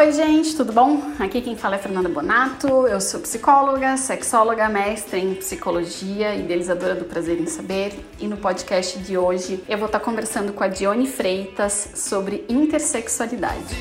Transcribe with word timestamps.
Oi, 0.00 0.12
gente, 0.12 0.56
tudo 0.56 0.72
bom? 0.72 1.12
Aqui 1.18 1.42
quem 1.42 1.54
fala 1.54 1.74
é 1.74 1.78
Fernanda 1.78 2.08
Bonato, 2.08 2.86
eu 2.86 2.98
sou 3.02 3.20
psicóloga, 3.20 3.98
sexóloga, 3.98 4.66
mestre 4.66 5.20
em 5.20 5.34
psicologia, 5.34 6.34
idealizadora 6.34 6.94
do 6.94 7.04
Prazer 7.04 7.38
em 7.38 7.44
Saber, 7.44 7.92
e 8.18 8.26
no 8.26 8.38
podcast 8.38 8.98
de 8.98 9.18
hoje 9.18 9.62
eu 9.68 9.76
vou 9.76 9.84
estar 9.84 10.00
conversando 10.00 10.54
com 10.54 10.64
a 10.64 10.68
Dione 10.68 11.06
Freitas 11.06 11.90
sobre 11.96 12.46
intersexualidade. 12.48 13.76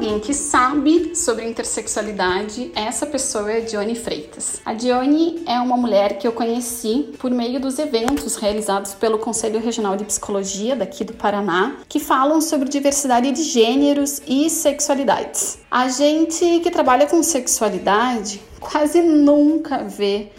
Alguém 0.00 0.18
que 0.18 0.32
sabe 0.32 1.14
sobre 1.14 1.46
intersexualidade, 1.46 2.72
essa 2.74 3.04
pessoa 3.04 3.52
é 3.52 3.60
Dione 3.60 3.94
Freitas. 3.94 4.58
A 4.64 4.72
Dione 4.72 5.42
é 5.46 5.60
uma 5.60 5.76
mulher 5.76 6.16
que 6.16 6.26
eu 6.26 6.32
conheci 6.32 7.10
por 7.18 7.30
meio 7.30 7.60
dos 7.60 7.78
eventos 7.78 8.36
realizados 8.36 8.94
pelo 8.94 9.18
Conselho 9.18 9.60
Regional 9.60 9.98
de 9.98 10.06
Psicologia 10.06 10.74
daqui 10.74 11.04
do 11.04 11.12
Paraná, 11.12 11.76
que 11.86 12.00
falam 12.00 12.40
sobre 12.40 12.70
diversidade 12.70 13.30
de 13.30 13.42
gêneros 13.42 14.22
e 14.26 14.48
sexualidades. 14.48 15.58
A 15.70 15.90
gente 15.90 16.60
que 16.60 16.70
trabalha 16.70 17.06
com 17.06 17.22
sexualidade 17.22 18.40
quase 18.58 19.02
nunca 19.02 19.84
vê 19.84 20.30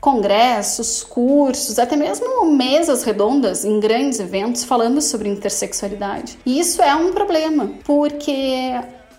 congressos, 0.00 1.02
cursos, 1.02 1.76
até 1.76 1.96
mesmo 1.96 2.44
mesas 2.52 3.02
redondas 3.02 3.64
em 3.64 3.80
grandes 3.80 4.20
eventos 4.20 4.62
falando 4.62 5.00
sobre 5.00 5.28
intersexualidade. 5.28 6.38
E 6.46 6.60
isso 6.60 6.80
é 6.80 6.94
um 6.94 7.10
problema, 7.12 7.72
porque 7.84 8.72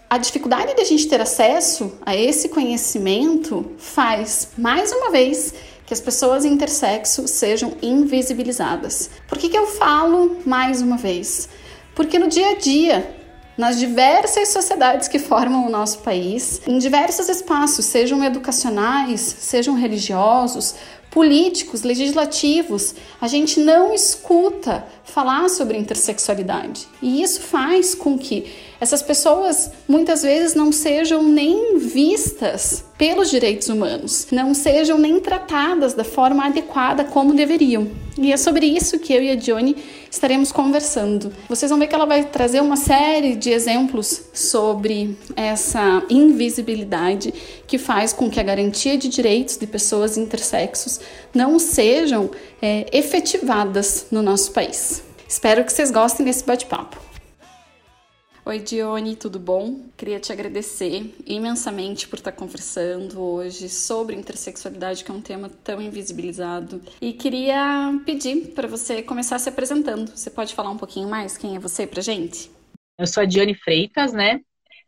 a 0.10 0.18
dificuldade 0.18 0.74
de 0.74 0.82
a 0.82 0.86
gente 0.86 1.08
ter 1.08 1.22
acesso 1.22 2.00
a 2.04 2.16
esse 2.16 2.50
conhecimento 2.50 3.74
faz, 3.78 4.50
mais 4.58 4.92
uma 4.92 5.12
vez, 5.12 5.54
que 5.86 5.94
as 5.94 6.02
pessoas 6.02 6.46
intersexo 6.46 7.28
sejam 7.28 7.74
invisibilizadas. 7.82 9.10
Por 9.28 9.38
que, 9.38 9.50
que 9.50 9.58
eu 9.58 9.68
falo 9.68 10.38
mais 10.46 10.82
uma 10.82 10.98
vez? 10.98 11.48
Porque 11.94 12.18
no 12.18 12.28
dia 12.28 12.52
a 12.52 12.56
dia 12.56 13.16
nas 13.60 13.78
diversas 13.78 14.48
sociedades 14.48 15.10
que 15.10 15.20
formam 15.20 15.68
o 15.68 15.70
nosso 15.70 16.00
país, 16.00 16.62
em 16.66 16.78
diversos 16.78 17.28
espaços, 17.28 17.84
sejam 17.84 18.24
educacionais, 18.24 19.20
sejam 19.20 19.76
religiosos, 19.76 20.76
políticos, 21.12 21.84
legislativos, 21.84 22.94
a 23.20 23.28
gente 23.28 23.60
não 23.60 23.94
escuta 23.94 24.86
falar 25.04 25.50
sobre 25.50 25.78
intersexualidade. 25.78 26.88
E 27.02 27.22
isso 27.22 27.42
faz 27.42 27.96
com 27.96 28.18
que 28.18 28.46
essas 28.80 29.02
pessoas 29.02 29.72
muitas 29.88 30.22
vezes 30.22 30.56
não 30.56 30.72
sejam 30.72 31.24
nem 31.24 31.78
vistas 31.78 32.86
pelos 32.98 33.30
direitos 33.30 33.68
humanos, 33.70 34.28
não 34.32 34.54
sejam 34.54 34.98
nem 34.98 35.20
tratadas 35.20 35.94
da 35.94 36.04
forma 36.04 36.46
adequada 36.46 37.04
como 37.04 37.34
deveriam. 37.34 37.90
E 38.22 38.34
é 38.34 38.38
sobre 38.38 38.66
isso 38.66 39.00
que 39.00 39.14
eu 39.14 39.24
e 39.24 39.32
a 39.32 39.36
Johnny 39.36 39.78
estaremos 40.12 40.52
conversando. 40.52 41.32
Vocês 41.48 41.70
vão 41.70 41.80
ver 41.80 41.88
que 41.88 41.96
ela 41.96 42.06
vai 42.06 42.26
trazer 42.26 42.60
uma 42.60 42.76
série 42.76 43.34
de 43.34 43.50
exemplos 43.50 44.24
sobre 44.34 45.18
essa 45.38 46.04
invisibilidade 46.10 47.34
que 47.66 47.78
faz 47.78 48.12
com 48.12 48.30
que 48.30 48.38
a 48.38 48.44
garantia 48.44 48.98
de 48.98 49.08
direitos 49.08 49.56
de 49.56 49.66
pessoas 49.66 50.18
intersexos 50.18 51.00
não 51.34 51.58
sejam 51.58 52.30
é, 52.62 52.88
efetivadas 52.92 54.08
no 54.12 54.22
nosso 54.22 54.52
país. 54.52 55.02
Espero 55.26 55.64
que 55.64 55.72
vocês 55.72 55.90
gostem 55.90 56.26
desse 56.26 56.44
bate-papo. 56.44 57.09
Oi, 58.50 58.58
Dione, 58.58 59.16
tudo 59.16 59.38
bom? 59.38 59.80
Queria 59.96 60.20
te 60.20 60.34
agradecer 60.34 61.14
imensamente 61.24 62.08
por 62.08 62.18
estar 62.18 62.32
conversando 62.32 63.22
hoje 63.22 63.70
sobre 63.70 64.16
intersexualidade, 64.16 65.04
que 65.04 65.12
é 65.12 65.14
um 65.14 65.22
tema 65.22 65.52
tão 65.64 65.80
invisibilizado. 65.80 66.82
E 67.00 67.14
queria 67.14 67.94
pedir 68.08 68.56
para 68.56 68.68
você 68.68 69.04
começar 69.04 69.38
se 69.38 69.50
apresentando. 69.50 70.10
Você 70.10 70.32
pode 70.32 70.56
falar 70.56 70.72
um 70.72 70.78
pouquinho 70.78 71.08
mais 71.08 71.38
quem 71.38 71.58
é 71.58 71.60
você 71.60 71.86
pra 71.86 72.02
gente? 72.02 72.50
Eu 72.98 73.06
sou 73.06 73.22
a 73.22 73.26
Dione 73.28 73.54
Freitas, 73.54 74.14
né? 74.14 74.42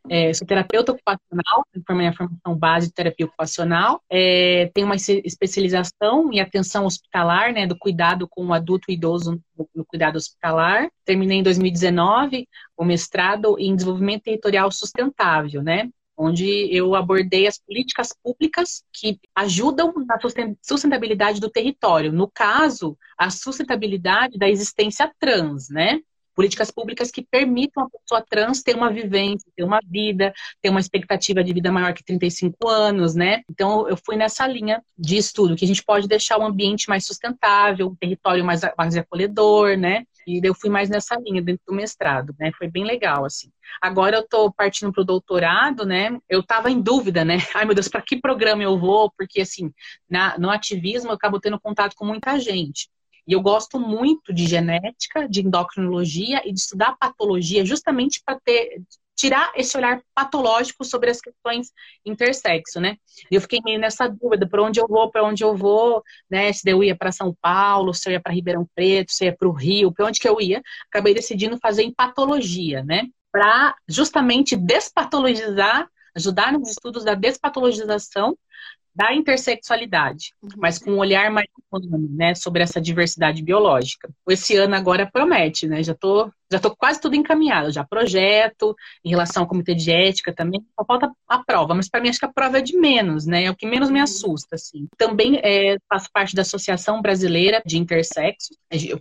É, 0.09 0.33
sou 0.33 0.47
terapeuta 0.47 0.91
ocupacional, 0.91 1.63
formei 1.85 2.07
a 2.07 2.13
formação 2.13 2.55
base 2.57 2.87
de 2.87 2.93
terapia 2.93 3.25
ocupacional, 3.25 4.01
é, 4.09 4.69
tenho 4.73 4.87
uma 4.87 4.95
especialização 4.95 6.31
em 6.33 6.39
atenção 6.39 6.85
hospitalar, 6.85 7.53
né, 7.53 7.67
do 7.67 7.77
cuidado 7.77 8.27
com 8.27 8.47
o 8.47 8.53
adulto 8.53 8.89
e 8.89 8.95
idoso 8.95 9.39
no 9.75 9.85
cuidado 9.85 10.15
hospitalar. 10.15 10.89
Terminei 11.05 11.37
em 11.37 11.43
2019 11.43 12.47
o 12.75 12.83
mestrado 12.83 13.57
em 13.59 13.75
desenvolvimento 13.75 14.23
territorial 14.23 14.71
sustentável, 14.71 15.61
né, 15.61 15.89
onde 16.17 16.67
eu 16.71 16.93
abordei 16.93 17.47
as 17.47 17.59
políticas 17.59 18.09
públicas 18.23 18.83
que 18.93 19.19
ajudam 19.35 19.93
na 20.05 20.19
sustentabilidade 20.61 21.39
do 21.39 21.49
território. 21.49 22.11
No 22.11 22.29
caso, 22.29 22.97
a 23.17 23.29
sustentabilidade 23.29 24.37
da 24.37 24.47
existência 24.47 25.11
trans, 25.19 25.69
né? 25.69 25.99
Políticas 26.35 26.71
públicas 26.71 27.11
que 27.11 27.23
permitam 27.23 27.83
a 27.83 27.89
pessoa 27.89 28.25
trans 28.29 28.61
ter 28.61 28.75
uma 28.75 28.91
vivência, 28.91 29.51
ter 29.55 29.63
uma 29.63 29.79
vida, 29.85 30.33
ter 30.61 30.69
uma 30.69 30.79
expectativa 30.79 31.43
de 31.43 31.53
vida 31.53 31.71
maior 31.71 31.93
que 31.93 32.03
35 32.03 32.67
anos, 32.67 33.15
né? 33.15 33.41
Então, 33.49 33.87
eu 33.87 33.97
fui 33.97 34.15
nessa 34.15 34.47
linha 34.47 34.81
de 34.97 35.17
estudo, 35.17 35.55
que 35.55 35.65
a 35.65 35.67
gente 35.67 35.83
pode 35.83 36.07
deixar 36.07 36.37
o 36.37 36.45
ambiente 36.45 36.89
mais 36.89 37.05
sustentável, 37.05 37.87
um 37.87 37.95
território 37.95 38.43
mais, 38.43 38.61
mais 38.77 38.95
acolhedor, 38.95 39.77
né? 39.77 40.03
E 40.27 40.39
eu 40.43 40.53
fui 40.53 40.69
mais 40.69 40.89
nessa 40.89 41.15
linha 41.15 41.41
dentro 41.41 41.63
do 41.67 41.73
mestrado, 41.73 42.33
né? 42.39 42.51
Foi 42.57 42.67
bem 42.67 42.83
legal, 42.83 43.25
assim. 43.25 43.49
Agora 43.81 44.17
eu 44.17 44.27
tô 44.27 44.51
partindo 44.51 44.91
pro 44.91 45.03
doutorado, 45.03 45.85
né? 45.85 46.17
Eu 46.29 46.43
tava 46.43 46.69
em 46.69 46.81
dúvida, 46.81 47.25
né? 47.25 47.37
Ai, 47.55 47.65
meu 47.65 47.73
Deus, 47.73 47.87
para 47.87 48.01
que 48.01 48.19
programa 48.19 48.63
eu 48.63 48.77
vou? 48.77 49.11
Porque, 49.17 49.41
assim, 49.41 49.71
na, 50.09 50.37
no 50.37 50.49
ativismo 50.49 51.09
eu 51.09 51.15
acabo 51.15 51.39
tendo 51.39 51.59
contato 51.59 51.95
com 51.95 52.05
muita 52.05 52.39
gente. 52.39 52.89
E 53.27 53.33
eu 53.33 53.41
gosto 53.41 53.79
muito 53.79 54.33
de 54.33 54.45
genética, 54.47 55.27
de 55.27 55.41
endocrinologia 55.41 56.41
e 56.47 56.51
de 56.51 56.59
estudar 56.59 56.97
patologia, 56.99 57.65
justamente 57.65 58.21
para 58.25 58.39
ter 58.39 58.81
tirar 59.21 59.51
esse 59.55 59.77
olhar 59.77 60.01
patológico 60.15 60.83
sobre 60.83 61.11
as 61.11 61.21
questões 61.21 61.71
intersexo, 62.03 62.79
né? 62.79 62.97
E 63.29 63.35
eu 63.35 63.41
fiquei 63.41 63.59
meio 63.63 63.79
nessa 63.79 64.07
dúvida, 64.07 64.47
para 64.47 64.63
onde 64.63 64.79
eu 64.79 64.87
vou, 64.87 65.11
para 65.11 65.23
onde 65.23 65.43
eu 65.43 65.55
vou, 65.55 66.01
né? 66.29 66.51
Se 66.51 66.67
eu 66.67 66.83
ia 66.83 66.95
para 66.95 67.11
São 67.11 67.35
Paulo, 67.39 67.93
se 67.93 68.09
eu 68.09 68.13
ia 68.13 68.19
para 68.19 68.33
Ribeirão 68.33 68.67
Preto, 68.73 69.11
se 69.11 69.23
eu 69.23 69.27
ia 69.27 69.37
para 69.37 69.47
o 69.47 69.51
Rio, 69.51 69.91
para 69.91 70.07
onde 70.07 70.19
que 70.19 70.27
eu 70.27 70.41
ia? 70.41 70.61
Acabei 70.89 71.13
decidindo 71.13 71.59
fazer 71.59 71.83
em 71.83 71.93
patologia, 71.93 72.83
né? 72.83 73.07
Para 73.31 73.75
justamente 73.87 74.55
despatologizar, 74.55 75.87
ajudar 76.15 76.51
nos 76.51 76.69
estudos 76.69 77.03
da 77.03 77.13
despatologização 77.13 78.35
da 78.93 79.13
intersexualidade, 79.13 80.33
uhum. 80.41 80.49
mas 80.57 80.77
com 80.77 80.91
um 80.91 80.97
olhar 80.97 81.31
mais 81.31 81.47
né, 82.09 82.35
sobre 82.35 82.61
essa 82.61 82.81
diversidade 82.81 83.41
biológica. 83.41 84.09
Esse 84.29 84.57
ano 84.57 84.75
agora 84.75 85.09
promete, 85.09 85.65
né? 85.65 85.81
Já 85.81 85.95
tô, 85.95 86.29
já 86.51 86.59
tô 86.59 86.75
quase 86.75 86.99
tudo 86.99 87.15
encaminhado, 87.15 87.71
já 87.71 87.85
projeto, 87.85 88.75
em 89.05 89.09
relação 89.09 89.43
ao 89.43 89.47
comitê 89.47 89.73
de 89.73 89.89
ética 89.89 90.33
também, 90.33 90.61
só 90.77 90.85
falta 90.85 91.09
a 91.27 91.39
prova, 91.41 91.73
mas 91.73 91.89
para 91.89 92.01
mim 92.01 92.09
acho 92.09 92.19
que 92.19 92.25
a 92.25 92.33
prova 92.33 92.57
é 92.59 92.61
de 92.61 92.77
menos, 92.77 93.25
né? 93.25 93.45
É 93.45 93.51
o 93.51 93.55
que 93.55 93.65
menos 93.65 93.89
me 93.89 93.99
uhum. 93.99 94.03
assusta, 94.03 94.55
assim. 94.55 94.87
Também 94.97 95.39
é, 95.41 95.77
faço 95.87 96.09
parte 96.11 96.35
da 96.35 96.41
Associação 96.41 97.01
Brasileira 97.01 97.61
de 97.65 97.77
Intersexo, 97.77 98.53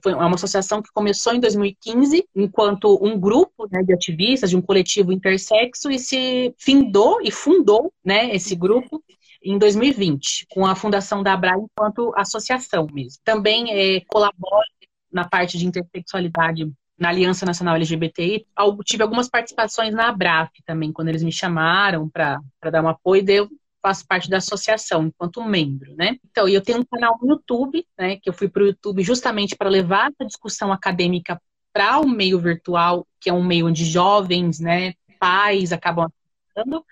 foi 0.03 0.15
uma 0.15 0.35
associação 0.35 0.81
que 0.81 0.91
começou 0.93 1.35
em 1.35 1.41
2015, 1.41 2.25
enquanto 2.37 2.99
um 3.03 3.19
grupo 3.19 3.69
né, 3.71 3.83
de 3.83 3.93
ativistas, 3.93 4.51
de 4.51 4.57
um 4.57 4.63
coletivo 4.63 5.13
intersexo, 5.13 5.91
e 5.91 5.99
se 5.99 6.55
findou 6.59 7.21
e 7.23 7.31
fundou, 7.31 7.93
né, 8.05 8.35
esse 8.35 8.55
grupo 8.55 9.03
em 9.43 9.59
2020, 9.59 10.47
com 10.51 10.67
a 10.67 10.75
fundação 10.75 11.23
da 11.23 11.33
Abra 11.33 11.57
enquanto 11.57 12.13
associação 12.17 12.87
mesmo. 12.93 13.21
Também 13.25 13.71
é, 13.71 14.01
colaboro 14.07 14.67
na 15.13 15.29
parte 15.29 15.59
de 15.59 15.67
intersexualidade 15.67 16.71
na 16.99 17.09
Aliança 17.09 17.47
Nacional 17.47 17.77
LGBTI. 17.77 18.47
Tive 18.85 19.03
algumas 19.03 19.29
participações 19.29 19.95
na 19.95 20.09
Abraf 20.09 20.51
também, 20.67 20.93
quando 20.93 21.09
eles 21.09 21.23
me 21.23 21.33
chamaram 21.33 22.09
para 22.09 22.41
dar 22.71 22.85
um 22.85 22.89
apoio, 22.89 23.25
eu 23.29 23.49
faço 23.83 24.07
parte 24.07 24.29
da 24.29 24.37
associação 24.37 25.07
enquanto 25.07 25.43
membro, 25.43 25.95
né? 25.97 26.19
Então, 26.31 26.47
eu 26.47 26.61
tenho 26.61 26.81
um 26.81 26.85
canal 26.85 27.19
no 27.23 27.31
YouTube, 27.31 27.87
né, 27.99 28.17
que 28.17 28.29
eu 28.29 28.33
fui 28.35 28.47
para 28.47 28.63
o 28.63 28.67
YouTube 28.67 29.03
justamente 29.03 29.57
para 29.57 29.71
levar 29.71 30.13
a 30.21 30.25
discussão 30.25 30.71
acadêmica 30.71 31.41
para 31.73 31.99
o 31.99 32.07
meio 32.07 32.39
virtual, 32.39 33.07
que 33.19 33.31
é 33.31 33.33
um 33.33 33.43
meio 33.43 33.69
onde 33.69 33.87
jovens, 33.87 34.61
né, 34.61 34.93
pais 35.19 35.73
acabam 35.73 36.09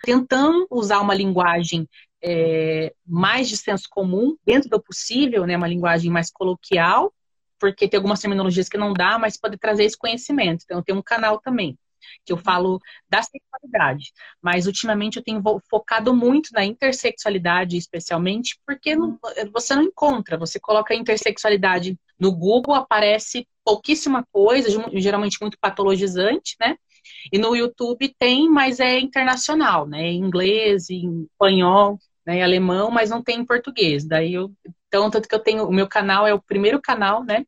tentando 0.03 0.67
usar 0.71 1.01
uma 1.01 1.15
linguagem 1.15 1.87
é, 2.23 2.95
mais 3.07 3.49
de 3.49 3.57
senso 3.57 3.89
comum, 3.91 4.37
dentro 4.45 4.69
do 4.69 4.83
possível, 4.83 5.47
né, 5.47 5.57
uma 5.57 5.69
linguagem 5.69 6.11
mais 6.11 6.31
coloquial, 6.31 7.13
porque 7.59 7.89
tem 7.89 7.99
algumas 7.99 8.21
terminologias 8.21 8.69
que 8.69 8.79
não 8.79 8.93
dá, 8.93 9.19
mas 9.19 9.37
pode 9.37 9.57
trazer 9.59 9.85
esse 9.85 9.99
conhecimento. 9.99 10.63
Então, 10.65 10.79
eu 10.79 10.85
tenho 10.85 10.99
um 10.99 11.03
canal 11.03 11.41
também, 11.41 11.77
que 12.25 12.33
eu 12.33 12.37
falo 12.37 12.81
da 13.09 13.21
sexualidade. 13.23 14.13
Mas, 14.41 14.67
ultimamente, 14.67 15.17
eu 15.17 15.23
tenho 15.23 15.43
focado 15.69 16.15
muito 16.15 16.51
na 16.53 16.65
intersexualidade, 16.65 17.77
especialmente, 17.77 18.59
porque 18.67 18.95
não, 18.95 19.19
você 19.53 19.75
não 19.75 19.83
encontra. 19.83 20.39
Você 20.39 20.61
coloca 20.61 20.95
intersexualidade 20.95 21.99
no 22.19 22.33
Google, 22.33 22.75
aparece 22.75 23.47
pouquíssima 23.65 24.25
coisa, 24.33 24.69
geralmente 24.95 25.39
muito 25.41 25.59
patologizante, 25.61 26.57
né? 26.61 26.77
E 27.33 27.39
no 27.39 27.57
YouTube 27.57 28.15
tem, 28.19 28.49
mas 28.49 28.81
é 28.81 28.99
internacional, 28.99 29.87
né? 29.87 30.03
Em 30.03 30.19
inglês, 30.19 30.91
em 30.91 31.25
espanhol. 31.25 31.99
Né, 32.29 32.37
em 32.37 32.43
alemão, 32.43 32.91
mas 32.91 33.09
não 33.09 33.23
tem 33.23 33.41
em 33.41 33.45
português. 33.45 34.05
Daí 34.05 34.35
eu, 34.35 34.53
então, 34.87 35.11
tanto 35.11 35.27
que 35.27 35.35
eu 35.35 35.39
tenho, 35.39 35.67
o 35.67 35.73
meu 35.73 35.89
canal 35.89 36.27
é 36.27 36.35
o 36.35 36.43
primeiro 36.43 36.79
canal, 36.79 37.25
né, 37.25 37.47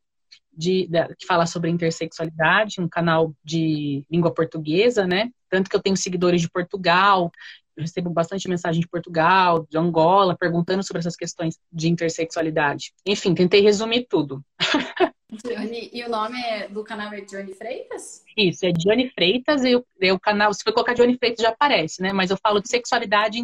de, 0.51 0.89
que 1.19 1.27
fala 1.27 1.45
sobre 1.45 1.69
intersexualidade, 1.69 2.81
um 2.81 2.89
canal 2.89 3.31
de 3.43 4.03
língua 4.09 4.33
portuguesa, 4.33 5.05
né, 5.05 5.29
tanto 5.51 5.69
que 5.69 5.75
eu 5.75 5.81
tenho 5.81 5.95
seguidores 5.95 6.41
de 6.41 6.49
Portugal, 6.49 7.31
eu 7.77 7.83
recebo 7.83 8.09
bastante 8.09 8.49
mensagem 8.49 8.81
de 8.81 8.87
Portugal, 8.87 9.67
de 9.69 9.77
Angola, 9.77 10.35
perguntando 10.35 10.83
sobre 10.83 10.99
essas 10.99 11.15
questões 11.15 11.59
de 11.71 11.87
intersexualidade. 11.87 12.91
Enfim, 13.05 13.35
tentei 13.35 13.61
resumir 13.61 14.07
tudo. 14.09 14.43
Johnny, 15.45 15.89
e 15.93 16.03
o 16.03 16.09
nome 16.09 16.41
é, 16.41 16.67
do 16.67 16.83
canal 16.83 17.13
é 17.13 17.21
Johnny 17.21 17.53
Freitas? 17.53 18.23
Isso, 18.35 18.65
é 18.65 18.71
Johnny 18.71 19.09
Freitas 19.11 19.63
e 19.63 19.75
o, 19.75 19.85
e 20.01 20.11
o 20.11 20.19
canal, 20.19 20.53
se 20.53 20.63
for 20.63 20.73
colocar 20.73 20.93
Johnny 20.93 21.17
Freitas 21.17 21.41
já 21.41 21.49
aparece, 21.49 22.01
né? 22.01 22.11
Mas 22.11 22.31
eu 22.31 22.37
falo 22.37 22.59
de 22.59 22.67
sexualidade 22.67 23.37
e 23.37 23.39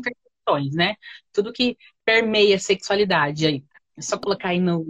intersecções, 0.47 0.73
né? 0.73 0.95
Tudo 1.33 1.53
que 1.53 1.77
permeia 2.05 2.55
a 2.55 2.59
sexualidade 2.59 3.45
aí. 3.45 3.63
É 3.97 4.01
só 4.01 4.17
colocar 4.17 4.49
aí 4.49 4.59
no 4.59 4.85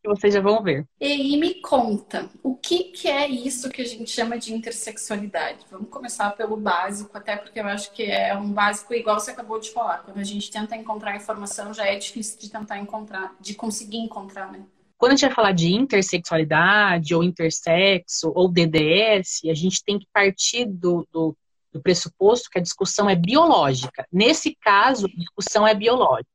que 0.00 0.08
vocês 0.08 0.32
já 0.32 0.40
vão 0.40 0.62
ver. 0.62 0.86
E, 1.00 1.34
e 1.34 1.36
me 1.36 1.54
conta, 1.60 2.30
o 2.40 2.54
que, 2.54 2.84
que 2.84 3.08
é 3.08 3.28
isso 3.28 3.68
que 3.68 3.82
a 3.82 3.84
gente 3.84 4.08
chama 4.08 4.38
de 4.38 4.54
intersexualidade? 4.54 5.66
Vamos 5.70 5.90
começar 5.90 6.30
pelo 6.36 6.56
básico, 6.56 7.10
até 7.16 7.36
porque 7.36 7.58
eu 7.58 7.66
acho 7.66 7.92
que 7.92 8.04
é 8.04 8.36
um 8.36 8.52
básico 8.52 8.94
igual 8.94 9.18
você 9.18 9.32
acabou 9.32 9.58
de 9.58 9.72
falar. 9.72 10.04
Quando 10.04 10.18
a 10.18 10.24
gente 10.24 10.50
tenta 10.52 10.76
encontrar 10.76 11.16
informação, 11.16 11.74
já 11.74 11.84
é 11.84 11.96
difícil 11.96 12.38
de 12.38 12.48
tentar 12.48 12.78
encontrar, 12.78 13.34
de 13.40 13.54
conseguir 13.54 13.98
encontrar, 13.98 14.52
né? 14.52 14.64
Quando 14.96 15.12
a 15.12 15.14
gente 15.16 15.26
vai 15.26 15.34
falar 15.34 15.52
de 15.52 15.72
intersexualidade, 15.72 17.14
ou 17.14 17.22
intersexo, 17.22 18.32
ou 18.34 18.48
DDS, 18.48 19.42
a 19.48 19.54
gente 19.54 19.82
tem 19.84 19.98
que 19.98 20.06
partir 20.12 20.64
do, 20.64 21.06
do, 21.12 21.36
do 21.72 21.80
pressuposto 21.82 22.50
que 22.50 22.58
a 22.58 22.62
discussão 22.62 23.08
é 23.08 23.14
biológica. 23.14 24.06
Nesse 24.12 24.56
caso, 24.60 25.06
a 25.06 25.18
discussão 25.18 25.66
é 25.66 25.74
biológica. 25.74 26.30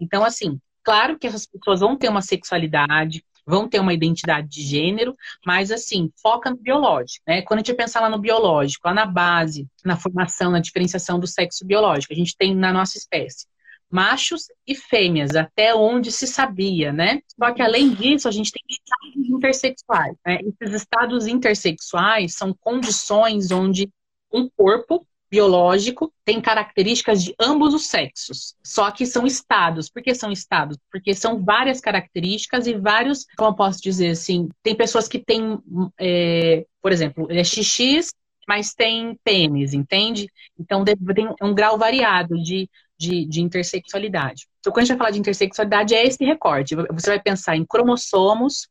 Então, 0.00 0.24
assim, 0.24 0.60
claro 0.82 1.18
que 1.18 1.26
essas 1.26 1.46
pessoas 1.46 1.80
vão 1.80 1.96
ter 1.96 2.08
uma 2.08 2.22
sexualidade, 2.22 3.24
vão 3.46 3.68
ter 3.68 3.80
uma 3.80 3.94
identidade 3.94 4.48
de 4.48 4.62
gênero, 4.62 5.16
mas 5.46 5.70
assim, 5.70 6.10
foca 6.20 6.50
no 6.50 6.56
biológico, 6.56 7.24
né? 7.26 7.40
Quando 7.42 7.60
a 7.60 7.62
gente 7.62 7.74
pensar 7.74 8.00
lá 8.00 8.10
no 8.10 8.18
biológico, 8.18 8.86
lá 8.86 8.92
na 8.92 9.06
base, 9.06 9.66
na 9.84 9.96
formação, 9.96 10.50
na 10.50 10.60
diferenciação 10.60 11.18
do 11.18 11.26
sexo 11.26 11.64
biológico, 11.64 12.12
a 12.12 12.16
gente 12.16 12.36
tem 12.36 12.54
na 12.54 12.72
nossa 12.72 12.98
espécie 12.98 13.46
machos 13.90 14.44
e 14.66 14.74
fêmeas, 14.74 15.34
até 15.34 15.74
onde 15.74 16.12
se 16.12 16.26
sabia, 16.26 16.92
né? 16.92 17.20
Só 17.38 17.52
que 17.52 17.62
além 17.62 17.94
disso, 17.94 18.28
a 18.28 18.30
gente 18.30 18.52
tem 18.52 18.62
estados 18.68 19.28
intersexuais. 19.28 20.16
Né? 20.26 20.38
Esses 20.42 20.74
estados 20.74 21.26
intersexuais 21.26 22.34
são 22.34 22.54
condições 22.60 23.50
onde 23.50 23.90
um 24.32 24.48
corpo 24.48 25.06
biológico 25.30 26.12
tem 26.24 26.40
características 26.40 27.22
de 27.22 27.34
ambos 27.38 27.74
os 27.74 27.86
sexos. 27.86 28.54
Só 28.64 28.90
que 28.90 29.04
são 29.04 29.26
estados. 29.26 29.90
Por 29.90 30.02
que 30.02 30.14
são 30.14 30.32
estados? 30.32 30.78
Porque 30.90 31.14
são 31.14 31.44
várias 31.44 31.80
características 31.80 32.66
e 32.66 32.74
vários, 32.74 33.26
como 33.36 33.50
eu 33.50 33.54
posso 33.54 33.80
dizer 33.82 34.10
assim, 34.10 34.48
tem 34.62 34.74
pessoas 34.74 35.06
que 35.06 35.18
têm, 35.18 35.58
é, 35.98 36.64
por 36.80 36.92
exemplo, 36.92 37.26
é 37.30 37.44
XX, 37.44 38.10
mas 38.48 38.72
tem 38.72 39.18
pênis, 39.22 39.74
entende? 39.74 40.26
Então 40.58 40.82
tem 40.84 40.96
um 41.42 41.54
grau 41.54 41.76
variado 41.76 42.42
de 42.42 42.68
de, 42.98 43.24
de 43.26 43.40
intersexualidade. 43.40 44.48
Então, 44.58 44.72
quando 44.72 44.82
a 44.82 44.84
gente 44.86 44.96
vai 44.96 44.98
falar 44.98 45.10
de 45.12 45.20
intersexualidade, 45.20 45.94
é 45.94 46.04
esse 46.04 46.24
recorte. 46.24 46.74
Você 46.74 47.10
vai 47.10 47.22
pensar 47.22 47.56
em 47.56 47.64
cromossomos, 47.64 48.68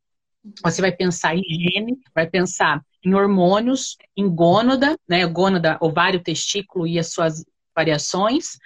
você 0.63 0.81
vai 0.81 0.91
pensar 0.91 1.35
em 1.35 1.44
gene, 1.44 1.97
vai 2.13 2.27
pensar 2.29 2.81
em 3.03 3.13
hormônios, 3.13 3.97
em 4.15 4.27
gônada, 4.27 4.97
né? 5.07 5.25
Gônada, 5.25 5.77
ovário, 5.81 6.21
testículo 6.21 6.88
e 6.88 6.99
as 6.99 7.11
suas 7.11 7.44
variações, 7.75 8.57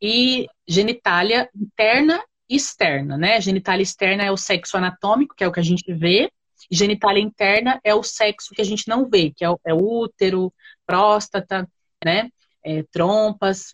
e 0.00 0.46
genitália 0.66 1.48
interna 1.54 2.22
e 2.48 2.56
externa, 2.56 3.18
né? 3.18 3.40
Genitália 3.40 3.82
externa 3.82 4.24
é 4.24 4.30
o 4.30 4.36
sexo 4.36 4.76
anatômico, 4.76 5.34
que 5.34 5.42
é 5.42 5.48
o 5.48 5.52
que 5.52 5.60
a 5.60 5.64
gente 5.64 5.92
vê, 5.92 6.30
e 6.70 6.76
genitália 6.76 7.20
interna 7.20 7.80
é 7.82 7.94
o 7.94 8.02
sexo 8.02 8.54
que 8.54 8.62
a 8.62 8.64
gente 8.64 8.86
não 8.86 9.08
vê, 9.08 9.32
que 9.34 9.44
é 9.44 9.48
é 9.64 9.74
útero, 9.74 10.52
próstata, 10.86 11.68
né? 12.04 12.30
É, 12.64 12.84
trompas. 12.92 13.72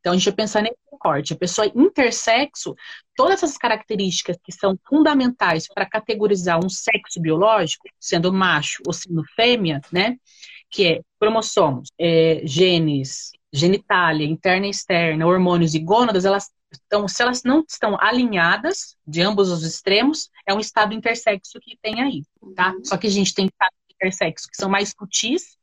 Então, 0.00 0.12
a 0.12 0.16
gente 0.16 0.26
vai 0.26 0.34
pensar 0.34 0.62
nesse 0.62 0.78
recorte. 0.92 1.32
A 1.32 1.36
pessoa 1.36 1.70
intersexo, 1.74 2.74
todas 3.18 3.42
essas 3.42 3.58
características 3.58 4.38
que 4.44 4.52
são 4.52 4.78
fundamentais 4.88 5.66
para 5.66 5.84
categorizar 5.84 6.64
um 6.64 6.68
sexo 6.68 7.20
biológico, 7.20 7.88
sendo 7.98 8.32
macho 8.32 8.80
ou 8.86 8.92
sendo 8.92 9.24
fêmea, 9.34 9.80
né? 9.90 10.16
Que 10.70 10.86
é 10.86 11.00
cromossomos, 11.18 11.88
é, 11.98 12.42
genes, 12.44 13.32
genitália, 13.52 14.24
interna 14.24 14.68
e 14.68 14.70
externa, 14.70 15.26
hormônios 15.26 15.74
e 15.74 15.80
gônadas, 15.80 16.24
elas 16.24 16.48
estão, 16.70 17.08
se 17.08 17.20
elas 17.20 17.42
não 17.42 17.64
estão 17.68 17.98
alinhadas 18.00 18.96
de 19.04 19.20
ambos 19.20 19.50
os 19.50 19.64
extremos, 19.64 20.30
é 20.46 20.54
um 20.54 20.60
estado 20.60 20.94
intersexo 20.94 21.58
que 21.60 21.76
tem 21.82 22.00
aí, 22.00 22.22
tá? 22.54 22.70
Uhum. 22.70 22.84
Só 22.84 22.96
que 22.96 23.08
a 23.08 23.10
gente 23.10 23.34
tem 23.34 23.46
estados 23.46 23.76
intersexo 23.90 24.48
que 24.48 24.56
são 24.56 24.70
mais 24.70 24.94
sutis 24.96 25.57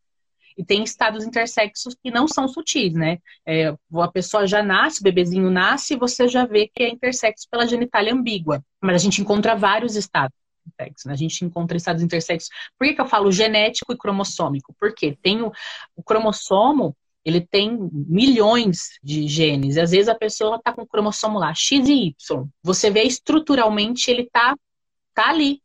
e 0.57 0.63
tem 0.63 0.83
estados 0.83 1.25
intersexos 1.25 1.95
que 1.95 2.09
não 2.09 2.27
são 2.27 2.47
sutis, 2.47 2.93
né? 2.93 3.19
É, 3.45 3.75
a 3.93 4.07
pessoa 4.07 4.47
já 4.47 4.63
nasce, 4.63 5.01
o 5.01 5.03
bebezinho 5.03 5.49
nasce 5.49 5.93
e 5.93 5.97
você 5.97 6.27
já 6.27 6.45
vê 6.45 6.67
que 6.73 6.83
é 6.83 6.89
intersexo 6.89 7.47
pela 7.49 7.67
genitália 7.67 8.13
ambígua. 8.13 8.63
Mas 8.81 8.95
a 8.95 8.99
gente 8.99 9.21
encontra 9.21 9.55
vários 9.55 9.95
estados 9.95 10.35
intersexos, 10.65 11.05
né? 11.05 11.13
A 11.13 11.17
gente 11.17 11.43
encontra 11.43 11.77
estados 11.77 12.01
intersexos. 12.01 12.49
Por 12.77 12.87
que, 12.87 12.93
que 12.93 13.01
eu 13.01 13.07
falo 13.07 13.31
genético 13.31 13.91
e 13.91 13.97
cromossômico? 13.97 14.73
Porque 14.79 15.17
tem 15.21 15.41
o, 15.41 15.51
o 15.95 16.03
cromossomo, 16.03 16.95
ele 17.25 17.41
tem 17.41 17.77
milhões 17.91 18.99
de 19.03 19.27
genes. 19.27 19.75
E 19.75 19.81
às 19.81 19.91
vezes 19.91 20.07
a 20.07 20.15
pessoa 20.15 20.57
está 20.57 20.71
com 20.71 20.83
o 20.83 20.87
cromossomo 20.87 21.39
lá, 21.39 21.53
X 21.53 21.87
e 21.89 22.07
Y. 22.07 22.47
Você 22.63 22.89
vê 22.89 23.03
estruturalmente 23.03 24.09
ele 24.09 24.29
tá, 24.31 24.55
tá 25.13 25.29
ali. 25.29 25.61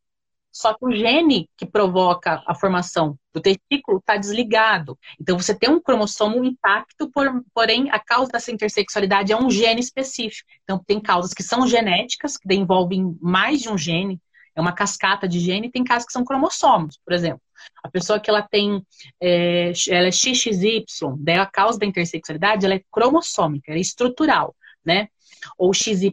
Só 0.50 0.74
que 0.74 0.84
o 0.84 0.90
gene 0.90 1.48
que 1.56 1.64
provoca 1.64 2.42
a 2.46 2.54
formação 2.54 3.16
do 3.32 3.40
testículo 3.40 3.98
está 3.98 4.16
desligado. 4.16 4.98
Então 5.20 5.38
você 5.38 5.54
tem 5.54 5.70
um 5.70 5.80
cromossomo 5.80 6.44
intacto, 6.44 7.10
por, 7.10 7.26
porém 7.54 7.90
a 7.90 7.98
causa 7.98 8.32
dessa 8.32 8.50
intersexualidade 8.50 9.32
é 9.32 9.36
um 9.36 9.50
gene 9.50 9.80
específico. 9.80 10.48
Então 10.64 10.82
tem 10.84 11.00
causas 11.00 11.32
que 11.32 11.42
são 11.42 11.66
genéticas, 11.66 12.36
que 12.36 12.52
envolvem 12.54 13.16
mais 13.20 13.60
de 13.60 13.68
um 13.68 13.78
gene, 13.78 14.20
é 14.54 14.60
uma 14.60 14.72
cascata 14.72 15.28
de 15.28 15.38
gene, 15.38 15.68
e 15.68 15.70
tem 15.70 15.84
casos 15.84 16.06
que 16.06 16.12
são 16.12 16.24
cromossomos, 16.24 16.98
por 17.04 17.12
exemplo. 17.12 17.40
A 17.82 17.88
pessoa 17.88 18.18
que 18.18 18.28
ela 18.28 18.42
tem, 18.42 18.84
é, 19.20 19.72
ela 19.88 20.08
é 20.08 20.12
XXY, 20.12 20.84
daí 21.18 21.38
a 21.38 21.46
causa 21.46 21.78
da 21.78 21.86
intersexualidade 21.86 22.64
ela 22.64 22.74
é 22.74 22.82
cromossômica, 22.90 23.70
ela 23.70 23.78
é 23.78 23.80
estrutural, 23.80 24.54
né? 24.84 25.08
Ou 25.56 25.72
XYY, 25.72 26.12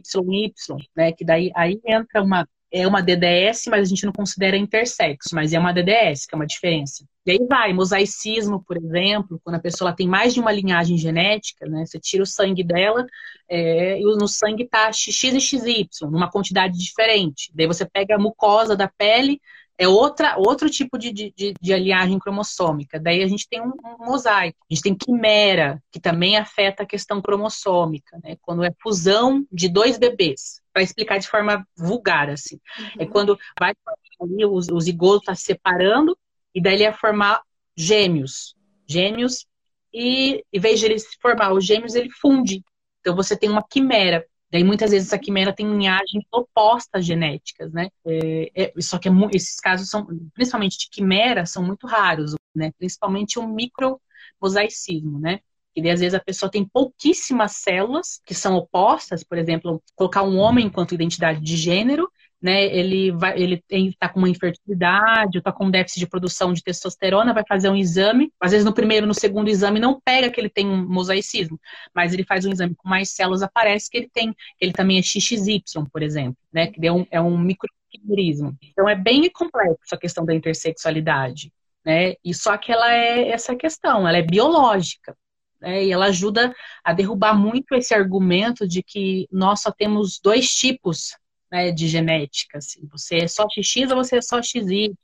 né? 0.96 1.12
Que 1.12 1.24
daí 1.24 1.50
aí 1.54 1.80
entra 1.84 2.22
uma 2.22 2.46
é 2.70 2.86
uma 2.86 3.00
DDS, 3.00 3.66
mas 3.68 3.82
a 3.82 3.84
gente 3.88 4.04
não 4.04 4.12
considera 4.12 4.56
intersexo, 4.56 5.30
mas 5.34 5.52
é 5.52 5.58
uma 5.58 5.72
DDS, 5.72 6.26
que 6.26 6.34
é 6.34 6.36
uma 6.36 6.46
diferença. 6.46 7.04
E 7.24 7.32
aí 7.32 7.46
vai, 7.46 7.72
mosaicismo, 7.72 8.62
por 8.64 8.76
exemplo, 8.76 9.40
quando 9.44 9.56
a 9.56 9.60
pessoa 9.60 9.94
tem 9.94 10.08
mais 10.08 10.32
de 10.32 10.40
uma 10.40 10.52
linhagem 10.52 10.96
genética, 10.96 11.66
né? 11.66 11.84
Você 11.84 11.98
tira 11.98 12.22
o 12.22 12.26
sangue 12.26 12.64
dela 12.64 13.06
é, 13.48 14.00
e 14.00 14.02
no 14.02 14.26
sangue 14.26 14.66
tá 14.66 14.90
XX 14.92 15.34
e 15.34 15.40
XY, 15.40 15.88
numa 16.02 16.30
quantidade 16.30 16.78
diferente. 16.78 17.50
Daí 17.54 17.66
você 17.66 17.84
pega 17.84 18.14
a 18.14 18.18
mucosa 18.18 18.76
da 18.76 18.88
pele, 18.88 19.40
é 19.78 19.86
outra, 19.86 20.36
outro 20.36 20.68
tipo 20.68 20.98
de, 20.98 21.12
de, 21.12 21.54
de 21.60 21.72
alinhagem 21.72 22.18
cromossômica. 22.18 22.98
Daí 22.98 23.22
a 23.22 23.28
gente 23.28 23.48
tem 23.48 23.60
um, 23.60 23.72
um, 23.84 24.06
mosaico. 24.06 24.58
A 24.68 24.74
gente 24.74 24.82
tem 24.82 24.94
quimera, 24.94 25.80
que 25.92 26.00
também 26.00 26.36
afeta 26.36 26.82
a 26.82 26.86
questão 26.86 27.22
cromossômica, 27.22 28.18
né? 28.22 28.36
Quando 28.42 28.64
é 28.64 28.72
fusão 28.82 29.46
de 29.52 29.68
dois 29.68 29.96
bebês. 29.96 30.60
Para 30.72 30.82
explicar 30.82 31.18
de 31.18 31.28
forma 31.28 31.64
vulgar, 31.76 32.28
assim. 32.28 32.58
É 32.76 32.82
uhum. 32.82 32.88
É 32.98 33.06
quando 33.06 33.38
vai 33.58 33.72
ali, 34.20 34.44
o, 34.44 34.54
o 34.54 34.80
zigoto 34.80 35.20
está 35.20 35.34
se 35.36 35.44
separando, 35.44 36.18
e 36.52 36.60
daí 36.60 36.74
ele 36.74 36.82
ia 36.82 36.92
formar 36.92 37.40
gêmeos. 37.76 38.56
Gêmeos, 38.84 39.46
e 39.94 40.44
em 40.52 40.60
vez 40.60 40.80
de 40.80 40.86
ele 40.86 40.98
se 40.98 41.16
formar 41.22 41.52
os 41.52 41.64
gêmeos, 41.64 41.94
ele 41.94 42.10
funde. 42.10 42.64
Então 43.00 43.14
você 43.14 43.36
tem 43.36 43.48
uma 43.48 43.62
quimera. 43.62 44.26
Daí 44.50 44.64
muitas 44.64 44.90
vezes 44.90 45.08
essa 45.08 45.18
quimera 45.18 45.54
tem 45.54 45.70
linhagens 45.70 46.24
opostas 46.32 47.04
genéticas, 47.04 47.72
né? 47.72 47.88
É, 48.06 48.50
é, 48.54 48.72
só 48.80 48.98
que 48.98 49.08
é, 49.08 49.12
esses 49.32 49.60
casos 49.60 49.90
são, 49.90 50.06
principalmente 50.34 50.78
de 50.78 50.88
quimera, 50.90 51.44
são 51.44 51.62
muito 51.62 51.86
raros, 51.86 52.34
né? 52.54 52.72
Principalmente 52.78 53.38
o 53.38 53.46
micromosaicismo, 53.46 55.18
né? 55.20 55.40
E 55.76 55.90
às 55.90 56.00
vezes 56.00 56.14
a 56.14 56.20
pessoa 56.20 56.50
tem 56.50 56.64
pouquíssimas 56.66 57.52
células 57.52 58.20
que 58.24 58.34
são 58.34 58.56
opostas, 58.56 59.22
por 59.22 59.38
exemplo, 59.38 59.82
colocar 59.94 60.22
um 60.22 60.38
homem 60.38 60.66
enquanto 60.66 60.94
identidade 60.94 61.40
de 61.40 61.56
gênero 61.56 62.10
né, 62.40 62.64
ele 62.66 63.10
vai, 63.10 63.40
ele 63.40 63.62
está 63.70 64.08
com 64.08 64.20
uma 64.20 64.28
infertilidade, 64.28 65.38
está 65.38 65.52
com 65.52 65.66
um 65.66 65.70
déficit 65.70 65.98
de 65.98 66.06
produção 66.06 66.52
de 66.52 66.62
testosterona, 66.62 67.34
vai 67.34 67.44
fazer 67.46 67.68
um 67.68 67.76
exame, 67.76 68.32
às 68.40 68.52
vezes 68.52 68.64
no 68.64 68.72
primeiro, 68.72 69.06
no 69.06 69.14
segundo 69.14 69.48
exame 69.48 69.80
não 69.80 70.00
pega 70.00 70.30
que 70.30 70.40
ele 70.40 70.48
tem 70.48 70.66
um 70.68 70.88
mosaicismo, 70.88 71.58
mas 71.94 72.12
ele 72.12 72.24
faz 72.24 72.44
um 72.44 72.52
exame 72.52 72.74
com 72.76 72.88
mais 72.88 73.10
células, 73.10 73.42
aparece 73.42 73.90
que 73.90 73.98
ele 73.98 74.10
tem, 74.12 74.34
ele 74.60 74.72
também 74.72 74.98
é 74.98 75.02
XXY, 75.02 75.62
por 75.92 76.02
exemplo, 76.02 76.38
né, 76.52 76.68
que 76.68 76.86
é 76.86 76.92
um, 76.92 77.06
é 77.10 77.20
um 77.20 77.36
microquimerismo. 77.36 78.56
Então 78.62 78.88
é 78.88 78.94
bem 78.94 79.28
complexo 79.30 79.94
a 79.94 79.98
questão 79.98 80.24
da 80.24 80.34
intersexualidade, 80.34 81.52
né, 81.84 82.14
e 82.24 82.32
só 82.32 82.56
que 82.56 82.70
ela 82.70 82.92
é 82.92 83.30
essa 83.30 83.56
questão, 83.56 84.06
ela 84.06 84.18
é 84.18 84.22
biológica, 84.22 85.16
né? 85.60 85.84
e 85.84 85.90
ela 85.90 86.06
ajuda 86.06 86.54
a 86.84 86.92
derrubar 86.92 87.36
muito 87.36 87.74
esse 87.74 87.92
argumento 87.92 88.66
de 88.66 88.80
que 88.80 89.26
nós 89.32 89.60
só 89.60 89.72
temos 89.72 90.20
dois 90.22 90.54
tipos 90.54 91.16
né, 91.50 91.70
de 91.70 91.88
genética. 91.88 92.58
Assim. 92.58 92.86
Você 92.92 93.16
é 93.16 93.28
só 93.28 93.46
XX 93.48 93.90
ou 93.90 93.96
você 93.96 94.16
é 94.16 94.22
só 94.22 94.42
XY. 94.42 94.94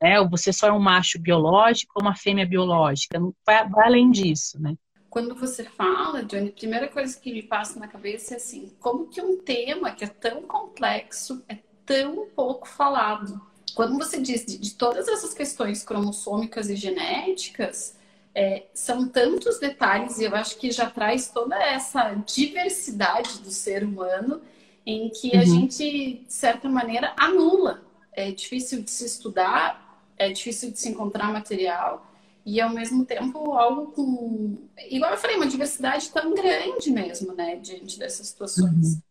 Né? 0.00 0.20
Ou 0.20 0.28
você 0.28 0.52
só 0.52 0.68
é 0.68 0.72
um 0.72 0.80
macho 0.80 1.18
biológico 1.18 1.92
ou 1.96 2.02
uma 2.02 2.16
fêmea 2.16 2.46
biológica. 2.46 3.18
Vai, 3.44 3.68
vai 3.68 3.86
além 3.86 4.10
disso, 4.10 4.60
né? 4.60 4.76
Quando 5.10 5.34
você 5.34 5.64
fala, 5.64 6.24
Johnny, 6.24 6.48
a 6.48 6.52
primeira 6.52 6.88
coisa 6.88 7.20
que 7.20 7.30
me 7.30 7.42
passa 7.42 7.78
na 7.78 7.86
cabeça 7.86 8.32
é 8.32 8.36
assim, 8.38 8.72
como 8.80 9.08
que 9.08 9.20
um 9.20 9.36
tema 9.36 9.90
que 9.90 10.04
é 10.04 10.08
tão 10.08 10.42
complexo 10.42 11.44
é 11.46 11.58
tão 11.84 12.28
pouco 12.34 12.66
falado? 12.66 13.38
Quando 13.74 13.98
você 13.98 14.18
diz 14.18 14.44
de, 14.46 14.56
de 14.56 14.74
todas 14.74 15.08
essas 15.08 15.34
questões 15.34 15.82
cromossômicas 15.82 16.70
e 16.70 16.76
genéticas, 16.76 17.94
é, 18.34 18.64
são 18.72 19.06
tantos 19.06 19.58
detalhes 19.58 20.18
e 20.18 20.24
eu 20.24 20.34
acho 20.34 20.56
que 20.56 20.70
já 20.70 20.88
traz 20.88 21.28
toda 21.28 21.56
essa 21.62 22.14
diversidade 22.14 23.40
do 23.40 23.50
ser 23.50 23.84
humano 23.84 24.40
em 24.84 25.08
que 25.08 25.36
a 25.36 25.40
uhum. 25.40 25.46
gente, 25.46 26.24
de 26.26 26.32
certa 26.32 26.68
maneira, 26.68 27.12
anula. 27.16 27.82
É 28.12 28.30
difícil 28.30 28.82
de 28.82 28.90
se 28.90 29.06
estudar, 29.06 30.02
é 30.18 30.30
difícil 30.30 30.70
de 30.70 30.78
se 30.78 30.88
encontrar 30.88 31.32
material 31.32 32.06
e, 32.44 32.60
ao 32.60 32.70
mesmo 32.70 33.04
tempo, 33.04 33.52
algo 33.52 33.92
com. 33.92 34.58
Igual 34.90 35.12
eu 35.12 35.18
falei, 35.18 35.36
uma 35.36 35.46
diversidade 35.46 36.10
tão 36.10 36.34
grande 36.34 36.90
mesmo, 36.90 37.32
né, 37.34 37.56
diante 37.56 37.98
dessas 37.98 38.28
situações. 38.28 38.94
Uhum. 38.94 39.02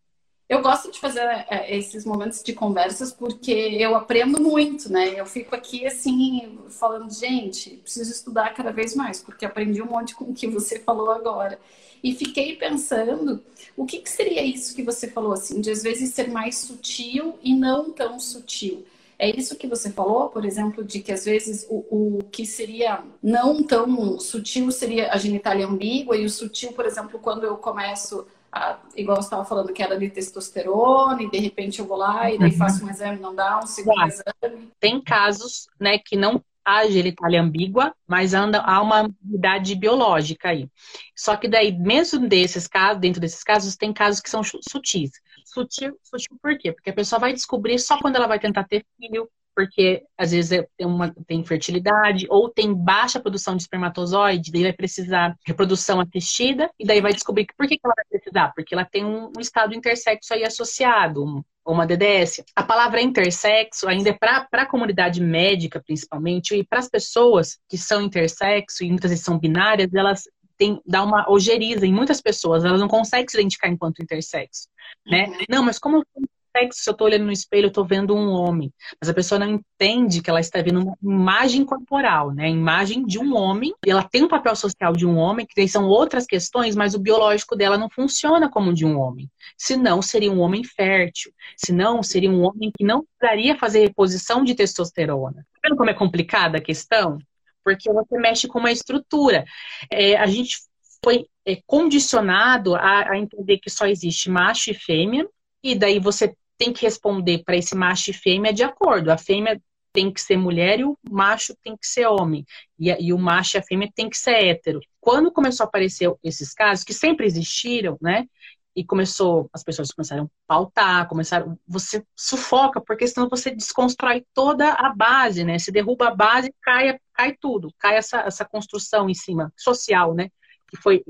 Eu 0.52 0.62
gosto 0.62 0.92
de 0.92 1.00
fazer 1.00 1.22
é, 1.50 1.78
esses 1.78 2.04
momentos 2.04 2.44
de 2.44 2.52
conversas 2.52 3.14
porque 3.14 3.54
eu 3.54 3.96
aprendo 3.96 4.42
muito, 4.42 4.92
né? 4.92 5.18
Eu 5.18 5.26
fico 5.26 5.56
aqui 5.56 5.88
assim, 5.88 6.60
falando, 6.68 7.10
gente, 7.10 7.78
preciso 7.78 8.12
estudar 8.12 8.54
cada 8.54 8.70
vez 8.70 8.94
mais, 8.94 9.22
porque 9.22 9.46
aprendi 9.46 9.82
um 9.82 9.86
monte 9.86 10.14
com 10.14 10.26
o 10.26 10.34
que 10.34 10.48
você 10.48 10.78
falou 10.78 11.10
agora. 11.10 11.58
E 12.04 12.14
fiquei 12.14 12.58
pensando, 12.58 13.42
o 13.78 13.86
que, 13.86 14.00
que 14.00 14.10
seria 14.10 14.44
isso 14.44 14.76
que 14.76 14.84
você 14.84 15.08
falou, 15.08 15.32
assim, 15.32 15.62
de 15.62 15.72
às 15.72 15.84
vezes 15.84 16.14
ser 16.14 16.30
mais 16.30 16.58
sutil 16.58 17.40
e 17.42 17.56
não 17.56 17.90
tão 17.90 18.20
sutil? 18.20 18.86
É 19.18 19.30
isso 19.30 19.56
que 19.56 19.68
você 19.68 19.90
falou, 19.90 20.28
por 20.28 20.44
exemplo, 20.44 20.84
de 20.84 21.00
que 21.00 21.14
às 21.14 21.24
vezes 21.24 21.66
o, 21.70 21.86
o 21.90 22.24
que 22.30 22.46
seria 22.46 23.02
não 23.24 23.64
tão 23.64 24.20
sutil 24.20 24.70
seria 24.70 25.14
a 25.14 25.18
genitália 25.18 25.66
ambígua, 25.66 26.18
e 26.18 26.26
o 26.26 26.30
sutil, 26.30 26.74
por 26.74 26.86
exemplo, 26.86 27.20
quando 27.20 27.46
eu 27.46 27.56
começo 27.56 28.28
a, 28.52 28.80
igual 28.96 29.18
você 29.18 29.28
estava 29.28 29.46
falando, 29.46 29.72
que 29.72 29.82
era 29.82 29.98
de 29.98 30.10
testosterona, 30.10 31.22
e 31.24 31.30
de 31.30 31.40
repente 31.40 31.80
eu 31.80 31.86
vou 31.86 31.98
lá 31.98 32.30
e 32.30 32.38
daí 32.38 32.52
uhum. 32.52 32.58
faço 32.58 32.86
um 32.86 32.90
exame, 32.90 33.20
não 33.20 33.34
dá, 33.34 33.60
um 33.60 33.68
segundo 33.68 34.04
exame. 34.04 34.72
Tem 34.80 35.02
casos, 35.02 35.68
né, 35.80 35.98
que 35.98 36.16
não 36.16 36.44
a 36.64 36.88
genitália 36.88 37.42
ambígua, 37.42 37.94
mas 38.08 38.34
anda, 38.34 38.60
há 38.60 38.82
uma 38.82 39.10
idade 39.34 39.74
biológica 39.76 40.50
aí. 40.50 40.70
Só 41.16 41.36
que 41.36 41.48
daí, 41.48 41.72
mesmo 41.72 42.28
desses 42.28 42.68
casos, 42.68 43.02
dentro 43.02 43.20
desses 43.20 43.44
casos, 43.44 43.76
tem 43.76 43.92
casos 43.92 44.22
que 44.22 44.30
são 44.30 44.44
sutis. 44.44 45.12
Sutil, 45.44 45.98
sutil 46.04 46.38
por 46.42 46.58
quê? 46.58 46.72
Porque 46.72 46.92
a 46.92 46.94
pessoa 46.94 47.20
vai 47.20 47.34
descobrir 47.34 47.80
só 47.80 48.00
quando 48.00 48.16
ela 48.16 48.28
vai 48.28 48.40
tentar 48.40 48.64
ter 48.66 48.86
filho, 48.98 49.28
porque 49.56 50.04
às 50.18 50.32
vezes 50.32 50.52
é, 50.52 50.68
tem, 50.78 50.88
uma, 50.88 51.14
tem 51.28 51.44
fertilidade 51.44 52.26
ou 52.30 52.50
tem 52.50 52.74
baixa 52.74 53.20
produção 53.20 53.56
de 53.56 53.64
espermatozoide, 53.64 54.52
daí 54.52 54.64
vai 54.64 54.74
precisar 54.74 55.30
de 55.30 55.38
reprodução 55.46 56.00
assistida, 56.00 56.70
e 56.80 56.86
daí 56.86 57.02
vai 57.02 57.14
descobrir 57.14 57.46
que 57.46 57.56
por 57.56 57.68
que, 57.68 57.76
que 57.76 57.82
ela 57.86 57.96
vai 57.96 58.06
precisar? 58.10 58.54
Porque 58.56 58.74
ela 58.74 58.86
tem 58.86 59.06
um, 59.06 59.32
um 59.36 59.40
estado 59.40 59.74
intersexo 59.74 60.34
aí 60.34 60.44
associado, 60.44 61.24
um, 61.24 61.44
uma 61.66 61.86
DDS. 61.86 62.44
A 62.56 62.64
palavra 62.64 63.02
intersexo 63.02 63.88
ainda 63.88 64.10
é 64.10 64.14
para 64.14 64.48
a 64.52 64.66
comunidade 64.66 65.22
médica, 65.22 65.82
principalmente, 65.82 66.56
e 66.56 66.64
para 66.64 66.80
as 66.80 66.90
pessoas 66.90 67.60
que 67.70 67.78
são 67.78 68.02
intersexo 68.02 68.84
e 68.84 68.90
muitas 68.90 69.12
vezes 69.12 69.26
são 69.26 69.38
binárias, 69.38 69.94
elas 69.94 70.24
têm, 70.58 70.80
dá 70.86 71.04
uma 71.04 71.30
ojeriza 71.30 71.86
em 71.88 71.94
muitas 71.94 72.22
pessoas, 72.22 72.64
elas 72.64 72.80
não 72.80 72.88
conseguem 72.88 73.28
se 73.28 73.38
identificar 73.38 73.68
enquanto 73.68 74.02
intersexo, 74.02 74.68
né? 75.08 75.26
Uhum. 75.26 75.46
Não, 75.50 75.64
mas 75.64 75.80
como 75.80 75.98
eu 75.98 76.04
sou 76.14 76.24
se 76.72 76.90
eu 76.90 76.92
estou 76.92 77.08
olhando 77.08 77.26
no 77.26 77.32
espelho, 77.32 77.66
eu 77.66 77.70
estou 77.70 77.86
vendo 77.86 78.16
um 78.16 78.30
homem. 78.30 78.74
Mas 79.00 79.10
a 79.10 79.14
pessoa 79.14 79.40
não 79.40 79.48
entende 79.48 80.22
que 80.22 80.30
ela 80.30 80.40
está 80.40 80.62
vendo 80.62 80.82
uma 80.82 80.98
imagem 81.02 81.66
corporal, 81.66 82.32
né? 82.32 82.46
A 82.46 82.50
imagem 82.50 83.06
de 83.06 83.18
um 83.18 83.36
homem. 83.36 83.74
E 83.86 83.92
ela 83.92 84.04
tem 84.04 84.24
um 84.24 84.28
papel 84.28 84.56
social 84.56 84.94
de 84.94 85.06
um 85.06 85.18
homem, 85.18 85.46
que 85.46 85.68
são 85.68 85.88
outras 85.88 86.26
questões, 86.26 86.76
mas 86.76 86.94
o 86.94 87.00
biológico 87.00 87.56
dela 87.56 87.78
não 87.78 87.90
funciona 87.90 88.50
como 88.50 88.72
o 88.72 88.74
de 88.74 88.86
um 88.86 89.00
homem. 89.00 89.30
Senão, 89.58 90.02
seria 90.02 90.32
um 90.32 90.40
homem 90.40 90.64
fértil. 90.64 91.32
Senão, 91.56 92.04
seria 92.04 92.30
um 92.30 92.44
homem 92.44 92.72
que 92.76 92.84
não 92.84 93.06
precisaria 93.06 93.58
fazer 93.58 93.80
reposição 93.80 94.44
de 94.44 94.56
testosterona. 94.56 95.46
Tá 95.54 95.60
vendo 95.64 95.78
como 95.78 95.90
é 95.90 95.94
complicada 95.94 96.58
a 96.58 96.62
questão? 96.62 97.18
Porque 97.64 97.92
você 97.92 98.18
mexe 98.18 98.48
com 98.48 98.60
uma 98.60 98.72
estrutura. 98.72 99.46
É, 99.90 100.18
a 100.18 100.26
gente 100.26 100.58
foi 101.04 101.26
é, 101.46 101.58
condicionado 101.66 102.76
a, 102.76 103.12
a 103.12 103.18
entender 103.18 103.58
que 103.58 103.70
só 103.70 103.86
existe 103.88 104.30
macho 104.30 104.72
e 104.72 104.74
fêmea, 104.74 105.28
e 105.64 105.76
daí 105.76 106.00
você 106.00 106.36
tem 106.62 106.72
que 106.72 106.84
responder 106.84 107.42
para 107.44 107.58
esse 107.58 107.74
macho 107.74 108.12
e 108.12 108.14
fêmea 108.14 108.54
de 108.54 108.62
acordo. 108.64 109.10
A 109.10 109.18
fêmea 109.18 109.60
tem 109.92 110.14
que 110.14 110.22
ser 110.22 110.38
mulher 110.38 110.80
e 110.80 110.84
o 110.84 110.96
macho 111.10 111.56
tem 111.64 111.76
que 111.76 111.88
ser 111.88 112.06
homem. 112.06 112.46
E, 112.78 112.92
e, 112.92 113.12
o 113.12 113.18
macho 113.18 113.58
e 113.58 113.60
a 113.60 113.64
fêmea 113.64 113.90
tem 113.96 114.08
que 114.08 114.16
ser 114.16 114.36
hétero. 114.36 114.80
Quando 115.00 115.32
começou 115.32 115.64
a 115.64 115.68
aparecer 115.68 116.14
esses 116.24 116.54
casos, 116.54 116.84
que 116.84 116.94
sempre 116.94 117.26
existiram, 117.26 117.98
né? 118.00 118.28
E 118.76 118.86
começou, 118.86 119.50
as 119.52 119.64
pessoas 119.64 119.92
começaram 119.92 120.26
a 120.26 120.28
pautar, 120.48 121.08
começaram, 121.10 121.58
você 121.68 122.06
sufoca, 122.16 122.80
porque 122.80 123.08
senão 123.08 123.28
você 123.28 123.50
desconstrói 123.50 124.24
toda 124.32 124.72
a 124.72 124.94
base, 124.94 125.44
né? 125.44 125.58
Se 125.58 125.72
derruba 125.72 126.10
a 126.10 126.16
base, 126.16 126.54
cai, 126.62 127.00
cai 127.12 127.36
tudo, 127.42 127.74
cai 127.80 127.96
essa, 127.96 128.20
essa 128.20 128.46
construção 128.46 129.10
em 129.10 129.16
cima, 129.16 129.52
social, 129.58 130.14
né? 130.14 130.30
Que 130.72 130.78
foi 130.78 131.04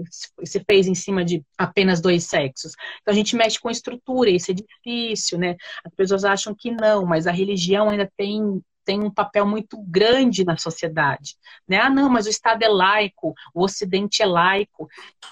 se 0.44 0.60
fez 0.68 0.88
em 0.88 0.96
cima 0.96 1.24
de 1.24 1.44
apenas 1.56 2.02
dois 2.02 2.24
sexos. 2.24 2.74
Então 3.02 3.14
a 3.14 3.16
gente 3.16 3.36
mexe 3.36 3.60
com 3.60 3.70
estrutura, 3.70 4.32
isso 4.32 4.50
é 4.50 4.56
difícil, 4.56 5.38
né? 5.38 5.56
As 5.86 5.94
pessoas 5.94 6.26
acham 6.26 6.56
que 6.56 6.72
não, 6.72 7.06
mas 7.06 7.28
a 7.28 7.32
religião 7.32 7.90
ainda 7.90 8.12
tem 8.18 8.60
tem 8.84 9.00
um 9.00 9.12
papel 9.12 9.46
muito 9.46 9.78
grande 9.84 10.44
na 10.44 10.58
sociedade, 10.58 11.36
né? 11.68 11.78
Ah, 11.78 11.90
não, 11.90 12.10
mas 12.10 12.26
o 12.26 12.32
Estado 12.32 12.64
é 12.64 12.68
laico, 12.68 13.36
o 13.54 13.64
Ocidente 13.64 14.24
é 14.24 14.26
laico, 14.26 14.90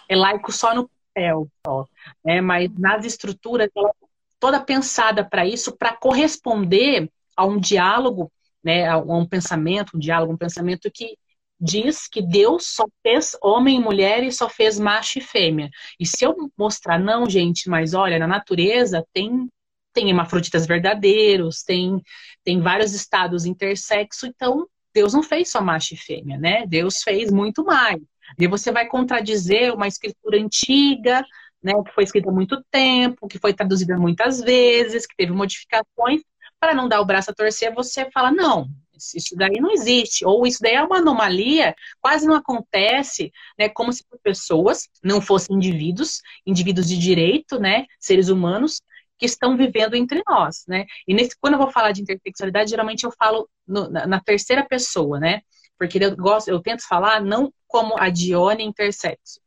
é 0.08 0.16
laico 0.16 0.52
só 0.52 0.76
no 0.76 0.88
papel, 0.88 1.50
só, 1.66 1.88
né? 2.24 2.40
Mas 2.42 2.70
nas 2.78 3.04
estruturas 3.06 3.68
ela 3.76 3.90
é 3.90 4.06
toda 4.40 4.60
pensada 4.60 5.28
para 5.28 5.48
isso, 5.48 5.76
para 5.76 5.98
corresponder 5.98 7.10
a 7.36 7.44
um 7.44 7.60
diálogo, 7.60 8.32
né? 8.64 8.88
A 8.88 9.00
um 9.00 9.26
pensamento, 9.26 9.98
um 9.98 10.00
diálogo, 10.00 10.32
um 10.32 10.38
pensamento 10.38 10.92
que 10.94 11.18
diz 11.60 12.08
que 12.08 12.22
Deus 12.22 12.68
só 12.68 12.86
fez 13.04 13.36
homem 13.42 13.78
e 13.78 13.84
mulher 13.84 14.24
e 14.24 14.32
só 14.32 14.50
fez 14.50 14.80
macho 14.80 15.20
e 15.20 15.22
fêmea. 15.22 15.70
E 16.00 16.06
se 16.06 16.26
eu 16.26 16.36
mostrar, 16.58 17.00
não, 17.00 17.30
gente, 17.30 17.70
mas 17.70 17.94
olha, 17.94 18.20
na 18.20 18.28
natureza 18.28 19.06
tem 19.14 19.48
tem 19.92 20.10
hemafroditas 20.10 20.68
verdadeiros, 20.68 21.64
tem, 21.64 22.02
tem 22.44 22.62
vários 22.62 22.94
estados 22.94 23.44
intersexo, 23.44 24.28
então 24.28 24.68
Deus 24.94 25.14
não 25.14 25.24
fez 25.24 25.50
só 25.50 25.62
macho 25.62 25.96
e 25.96 25.98
fêmea, 25.98 26.38
né? 26.38 26.66
Deus 26.68 27.02
fez 27.02 27.32
muito 27.32 27.64
mais. 27.66 28.00
E 28.38 28.48
você 28.48 28.72
vai 28.72 28.88
contradizer 28.88 29.74
uma 29.74 29.88
escritura 29.88 30.38
antiga, 30.40 31.26
né, 31.62 31.74
que 31.86 31.92
foi 31.92 32.04
escrita 32.04 32.30
há 32.30 32.34
muito 32.34 32.64
tempo, 32.72 33.28
que 33.28 33.40
foi 33.40 33.54
traduzida 33.54 33.98
muitas 33.98 34.40
vezes, 34.42 35.06
que 35.06 35.16
teve 35.16 35.32
modificações, 35.32 36.22
para 36.60 36.74
não 36.74 36.88
dar 36.88 37.02
o 37.02 37.06
braço 37.06 37.32
a 37.32 37.34
torcer, 37.34 37.74
você 37.74 38.10
fala, 38.12 38.32
não, 38.32 38.70
isso 39.16 39.36
daí 39.36 39.60
não 39.60 39.72
existe, 39.72 40.26
ou 40.26 40.46
isso 40.46 40.60
daí 40.62 40.76
é 40.76 40.84
uma 40.84 40.98
anomalia, 40.98 41.76
quase 42.02 42.28
não 42.28 42.36
acontece, 42.36 43.32
né? 43.58 43.70
Como 43.70 43.92
se 43.94 44.04
pessoas 44.24 44.88
não 45.04 45.22
fossem 45.22 45.56
indivíduos, 45.56 46.22
indivíduos 46.46 46.88
de 46.88 46.98
direito, 46.98 47.60
né? 47.60 47.86
Seres 48.00 48.30
humanos 48.30 48.82
que 49.18 49.26
estão 49.26 49.58
vivendo 49.58 49.96
entre 49.96 50.24
nós, 50.28 50.64
né? 50.68 50.86
E 51.08 51.14
nesse, 51.14 51.36
quando 51.40 51.54
eu 51.54 51.60
vou 51.60 51.72
falar 51.72 51.92
de 51.92 52.02
intersexualidade, 52.02 52.70
geralmente 52.70 53.04
eu 53.04 53.12
falo 53.12 53.50
no, 53.68 53.90
na, 53.90 54.08
na, 54.08 54.20
terceira 54.22 54.66
pessoa, 54.66 55.20
né? 55.20 55.42
Porque 55.78 55.98
eu 56.02 56.16
gosto, 56.16 56.48
eu 56.48 56.60
tento 56.62 56.88
falar 56.88 57.22
não 57.22 57.54
como 57.68 57.98
a 58.00 58.10
Dione 58.10 58.64
intersexo, 58.64 59.42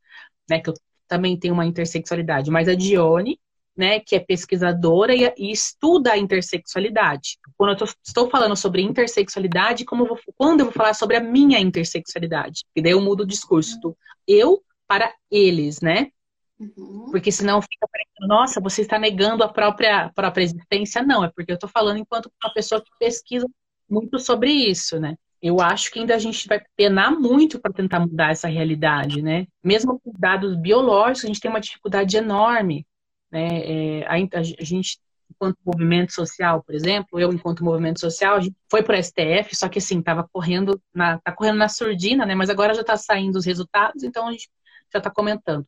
né? 0.49 0.61
Que 0.61 0.71
eu 0.71 0.75
também 1.09 1.39
tenho 1.39 1.55
uma 1.55 1.67
intersexualidade, 1.67 2.51
mas 2.51 2.69
a 2.69 2.75
Dione 2.75 3.39
né, 3.77 4.01
que 4.01 4.15
é 4.15 4.21
pesquisadora 4.21 5.15
e, 5.15 5.33
e 5.37 5.51
estuda 5.51 6.13
a 6.13 6.19
intersexualidade. 6.19 7.39
Quando 7.57 7.71
eu 7.71 7.77
tô, 7.77 7.85
estou 7.85 8.31
falando 8.31 8.55
sobre 8.57 8.83
intersexualidade, 8.83 9.85
como 9.85 10.03
eu 10.03 10.09
vou, 10.09 10.19
quando 10.37 10.61
eu 10.61 10.67
vou 10.67 10.75
falar 10.75 10.95
sobre 10.95 11.17
a 11.17 11.21
minha 11.21 11.59
intersexualidade? 11.59 12.65
E 12.77 12.83
daí 12.83 12.93
eu 12.93 13.01
mudo 13.01 13.23
o 13.23 13.27
discurso 13.27 13.79
do 13.81 13.97
eu 14.27 14.63
para 14.87 15.13
eles, 15.31 15.81
né? 15.81 16.11
Uhum. 16.59 17.09
Porque 17.11 17.33
senão 17.33 17.63
fica 17.63 17.89
parecendo, 17.91 18.29
nossa, 18.29 18.61
você 18.61 18.83
está 18.83 18.99
negando 18.99 19.43
a 19.43 19.49
própria, 19.49 20.11
própria 20.15 20.45
existência. 20.45 21.03
Não, 21.03 21.25
é 21.25 21.31
porque 21.35 21.51
eu 21.51 21.57
estou 21.57 21.69
falando 21.69 21.99
enquanto 21.99 22.31
uma 22.43 22.53
pessoa 22.53 22.81
que 22.81 22.91
pesquisa 22.99 23.47
muito 23.89 24.19
sobre 24.19 24.51
isso, 24.51 25.01
né? 25.01 25.17
Eu 25.41 25.61
acho 25.61 25.91
que 25.91 25.99
ainda 25.99 26.15
a 26.15 26.19
gente 26.19 26.47
vai 26.47 26.63
penar 26.77 27.11
muito 27.11 27.59
para 27.59 27.73
tentar 27.73 27.99
mudar 27.99 28.31
essa 28.31 28.47
realidade, 28.47 29.21
né? 29.23 29.47
Mesmo 29.63 29.99
com 29.99 30.13
dados 30.17 30.55
biológicos, 30.57 31.25
a 31.25 31.27
gente 31.27 31.41
tem 31.41 31.51
uma 31.51 31.61
dificuldade 31.61 32.17
enorme 32.17 32.87
né? 33.33 34.01
É, 34.01 34.07
a, 34.07 34.15
a, 34.39 34.43
gente, 34.43 35.01
enquanto 35.31 35.57
movimento 35.65 36.13
social, 36.13 36.63
por 36.63 36.75
exemplo, 36.75 37.19
eu, 37.19 37.33
enquanto 37.33 37.65
movimento 37.65 37.99
social, 37.99 38.37
a 38.37 38.41
gente 38.41 38.55
foi 38.71 38.83
para 38.83 38.99
o 38.99 39.03
STF, 39.03 39.57
só 39.57 39.69
que 39.69 39.79
assim, 39.79 39.99
estava 39.99 40.29
correndo 40.31 40.81
na, 40.95 41.19
tá 41.19 41.33
correndo 41.33 41.57
na 41.57 41.69
surdina, 41.69 42.27
né? 42.27 42.35
Mas 42.35 42.51
agora 42.51 42.75
já 42.75 42.83
está 42.83 42.97
saindo 42.97 43.37
os 43.37 43.47
resultados, 43.47 44.03
então 44.03 44.29
a 44.29 44.33
gente 44.33 44.49
já 44.93 44.99
está 44.99 45.11
comentando, 45.11 45.67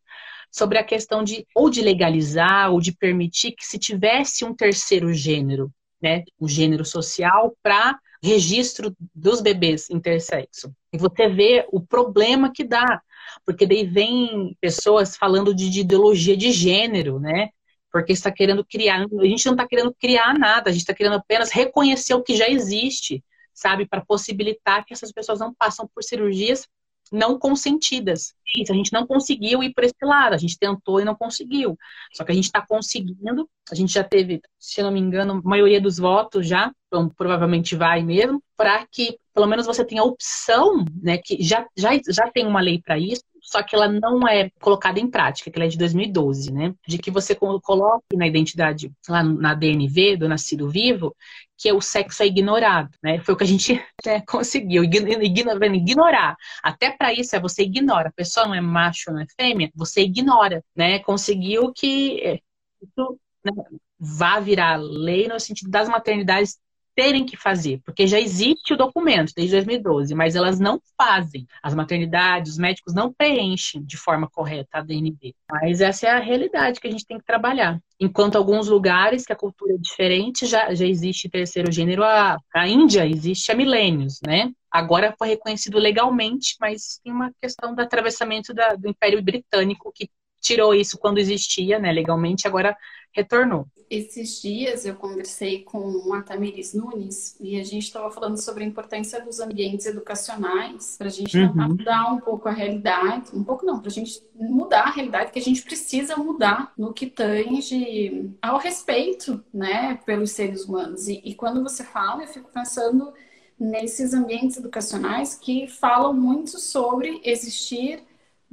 sobre 0.51 0.79
a 0.79 0.85
questão 0.85 1.25
de 1.25 1.47
ou 1.55 1.71
de 1.71 1.81
legalizar 1.81 2.71
ou 2.71 2.81
de 2.81 2.93
permitir 2.93 3.53
que 3.53 3.65
se 3.67 3.79
tivesse 3.79 4.45
um 4.45 4.55
terceiro 4.55 5.13
gênero, 5.13 5.73
né, 6.01 6.23
o 6.39 6.45
um 6.45 6.49
gênero 6.49 6.85
social 6.85 7.57
para 7.63 7.99
registro 8.23 8.95
dos 9.15 9.41
bebês 9.41 9.91
intersexo. 9.91 10.73
E 10.93 10.99
você 10.99 11.29
vê 11.29 11.67
o 11.73 11.81
problema 11.81 12.53
que 12.53 12.65
dá, 12.65 13.03
porque 13.45 13.67
daí 13.67 13.85
vem 13.87 14.57
pessoas 14.61 15.17
falando 15.17 15.55
de, 15.55 15.69
de 15.71 15.81
ideologia 15.81 16.37
de 16.37 16.51
gênero, 16.53 17.19
né? 17.21 17.51
Porque 17.93 18.13
está 18.13 18.31
querendo 18.31 18.65
criar, 18.65 19.05
a 19.05 19.25
gente 19.27 19.47
não 19.47 19.53
está 19.53 19.67
querendo 19.69 19.95
criar 19.95 20.37
nada, 20.39 20.71
a 20.71 20.73
gente 20.73 20.83
está 20.83 20.95
querendo 20.95 21.17
apenas 21.17 21.51
reconhecer 21.51 22.15
o 22.15 22.23
que 22.23 22.35
já 22.35 22.49
existe, 22.49 23.23
sabe, 23.53 23.87
para 23.87 24.05
possibilitar 24.05 24.85
que 24.85 24.93
essas 24.93 25.13
pessoas 25.13 25.39
não 25.39 25.55
passem 25.55 25.87
por 25.95 26.03
cirurgias 26.03 26.69
não 27.13 27.39
consentidas. 27.39 28.35
Isso, 28.57 28.73
a 28.73 28.75
gente 28.75 28.93
não 28.93 29.07
conseguiu 29.07 29.63
ir 29.63 29.73
por 29.73 29.85
esse 29.85 29.95
lado, 30.03 30.35
a 30.35 30.39
gente 30.39 30.59
tentou 30.59 31.01
e 31.01 31.05
não 31.05 31.15
conseguiu. 31.15 31.79
Só 32.13 32.25
que 32.25 32.33
a 32.33 32.35
gente 32.35 32.45
está 32.45 32.65
conseguindo, 32.67 33.49
a 33.71 33.75
gente 33.75 33.93
já 33.93 34.05
teve, 34.05 34.41
se 34.59 34.83
não 34.83 34.91
me 34.91 35.01
engano, 35.01 35.35
a 35.45 35.49
maioria 35.49 35.81
dos 35.81 35.99
votos 35.99 36.47
já, 36.47 36.73
então 36.87 37.09
provavelmente 37.09 37.77
vai 37.77 38.03
mesmo, 38.03 38.43
para 38.57 38.87
que 38.87 39.19
pelo 39.33 39.47
menos 39.47 39.67
você 39.67 39.85
tenha 39.85 40.03
a 40.03 40.05
opção, 40.05 40.85
né, 41.03 41.19
que 41.19 41.43
já, 41.43 41.67
já, 41.77 41.91
já 42.09 42.31
tem 42.31 42.47
uma 42.47 42.61
lei 42.61 42.81
para 42.81 42.99
isso, 42.99 43.23
só 43.45 43.63
que 43.63 43.77
ela 43.77 43.87
não 43.87 44.27
é 44.27 44.51
colocada 44.59 44.99
em 44.99 45.09
prática, 45.09 45.51
que 45.51 45.59
ela 45.59 45.67
é 45.67 45.69
de 45.69 45.77
2012, 45.77 46.51
né? 46.51 46.75
De 46.89 46.97
que 46.97 47.11
você 47.11 47.35
coloque 47.35 48.17
na 48.17 48.27
identidade, 48.27 48.91
lá 49.07 49.23
na 49.23 49.55
DNV, 49.55 50.17
do 50.17 50.29
nascido 50.29 50.69
vivo, 50.69 51.15
que 51.59 51.71
o 51.71 51.81
sexo 51.81 52.23
é 52.23 52.27
ignorado, 52.27 52.91
né? 53.03 53.21
Foi 53.21 53.35
o 53.35 53.37
que 53.37 53.45
a 53.45 53.47
gente 53.47 53.75
né, 54.05 54.23
conseguiu, 54.27 54.83
ignorar. 54.83 56.37
Até 56.63 56.91
para 56.91 57.13
isso 57.13 57.37
é 57.37 57.41
você 57.41 57.63
ignora. 57.63 58.09
A 58.09 58.13
pessoa 58.13 58.47
não 58.47 58.55
é 58.55 58.61
macho, 58.63 59.13
não 59.13 59.21
é 59.21 59.27
fêmea, 59.39 59.71
você 59.75 60.01
ignora, 60.03 60.65
né? 60.75 60.99
Conseguiu 61.01 61.71
que 61.73 62.21
é, 62.23 62.41
isso 62.83 63.21
né, 63.45 63.53
vá 63.99 64.41
virar 64.41 64.77
lei 64.77 65.29
no 65.29 65.39
sentido 65.39 65.71
das 65.71 65.89
maternidades 65.89 66.59
terem 66.95 67.27
que 67.27 67.37
fazer, 67.37 67.81
porque 67.85 68.07
já 68.07 68.21
existe 68.21 68.73
o 68.73 68.77
documento 68.77 69.33
desde 69.37 69.57
2012, 69.57 70.15
mas 70.15 70.37
elas 70.37 70.59
não 70.61 70.81
fazem. 70.97 71.47
As 71.63 71.75
maternidades, 71.75 72.53
os 72.53 72.59
médicos 72.59 72.95
não 72.95 73.13
preenchem 73.13 73.83
de 73.85 73.97
forma 73.97 74.29
correta 74.31 74.79
a 74.79 74.81
DNB. 74.81 75.35
Mas 75.51 75.81
essa 75.81 76.07
é 76.07 76.11
a 76.11 76.21
realidade 76.21 76.81
que 76.81 76.87
a 76.87 76.91
gente 76.91 77.07
tem 77.07 77.19
que 77.19 77.25
trabalhar. 77.25 77.81
Enquanto 78.01 78.37
alguns 78.37 78.69
lugares 78.69 79.25
que 79.25 79.33
a 79.33 79.37
cultura 79.37 79.75
é 79.75 79.79
diferente, 79.79 80.47
já, 80.47 80.75
já 80.75 80.87
existe 80.87 81.29
terceiro 81.29 81.71
gênero, 81.71 82.05
a, 82.05 82.39
a 82.55 82.69
Índia 82.69 83.07
existe 83.07 83.51
há 83.51 83.55
milênios, 83.55 84.21
né? 84.27 84.51
Agora 84.71 85.15
foi 85.17 85.29
reconhecido 85.29 85.79
legalmente, 85.79 86.57
mas 86.61 86.99
tem 87.03 87.13
uma 87.13 87.31
questão 87.41 87.75
do 87.75 87.81
atravessamento 87.81 88.53
da, 88.53 88.75
do 88.75 88.89
Império 88.89 89.23
Britânico 89.23 89.93
que 89.95 90.09
tirou 90.45 90.75
isso 90.75 90.99
quando 90.99 91.19
existia, 91.19 91.79
né, 91.79 91.91
legalmente, 91.91 92.47
agora 92.47 92.77
retornou. 93.11 93.67
Esses 93.89 94.43
dias 94.43 94.85
eu 94.85 94.95
conversei 94.95 95.63
com 95.63 96.13
a 96.13 96.23
Tamiris 96.23 96.75
Nunes 96.75 97.37
e 97.41 97.59
a 97.59 97.63
gente 97.63 97.85
estava 97.85 98.11
falando 98.11 98.37
sobre 98.37 98.65
a 98.65 98.67
importância 98.67 99.21
dos 99.21 99.41
ambientes 99.41 99.87
educacionais 99.87 100.97
para 100.99 101.07
a 101.07 101.11
gente 101.11 101.39
uhum. 101.39 101.69
mudar 101.69 102.13
um 102.13 102.21
pouco 102.21 102.49
a 102.49 102.53
realidade, 102.53 103.31
um 103.33 103.45
pouco 103.45 103.65
não, 103.65 103.79
para 103.79 103.89
a 103.89 103.93
gente 103.93 104.21
mudar 104.35 104.83
a 104.83 104.91
realidade 104.91 105.33
que 105.33 105.39
a 105.39 105.43
gente 105.43 105.63
precisa 105.63 106.17
mudar 106.17 106.73
no 106.77 106.93
que 106.93 107.07
tange 107.07 108.33
ao 108.43 108.59
respeito, 108.59 109.43
né, 109.53 109.99
pelos 110.05 110.33
seres 110.33 110.65
humanos. 110.65 111.07
E, 111.07 111.21
e 111.25 111.35
quando 111.35 111.63
você 111.63 111.85
fala, 111.85 112.23
eu 112.23 112.29
fico 112.29 112.51
pensando 112.53 113.13
nesses 113.59 114.13
ambientes 114.13 114.57
educacionais 114.57 115.37
que 115.37 115.69
falam 115.69 116.13
muito 116.13 116.59
sobre 116.59 117.21
existir 117.25 118.03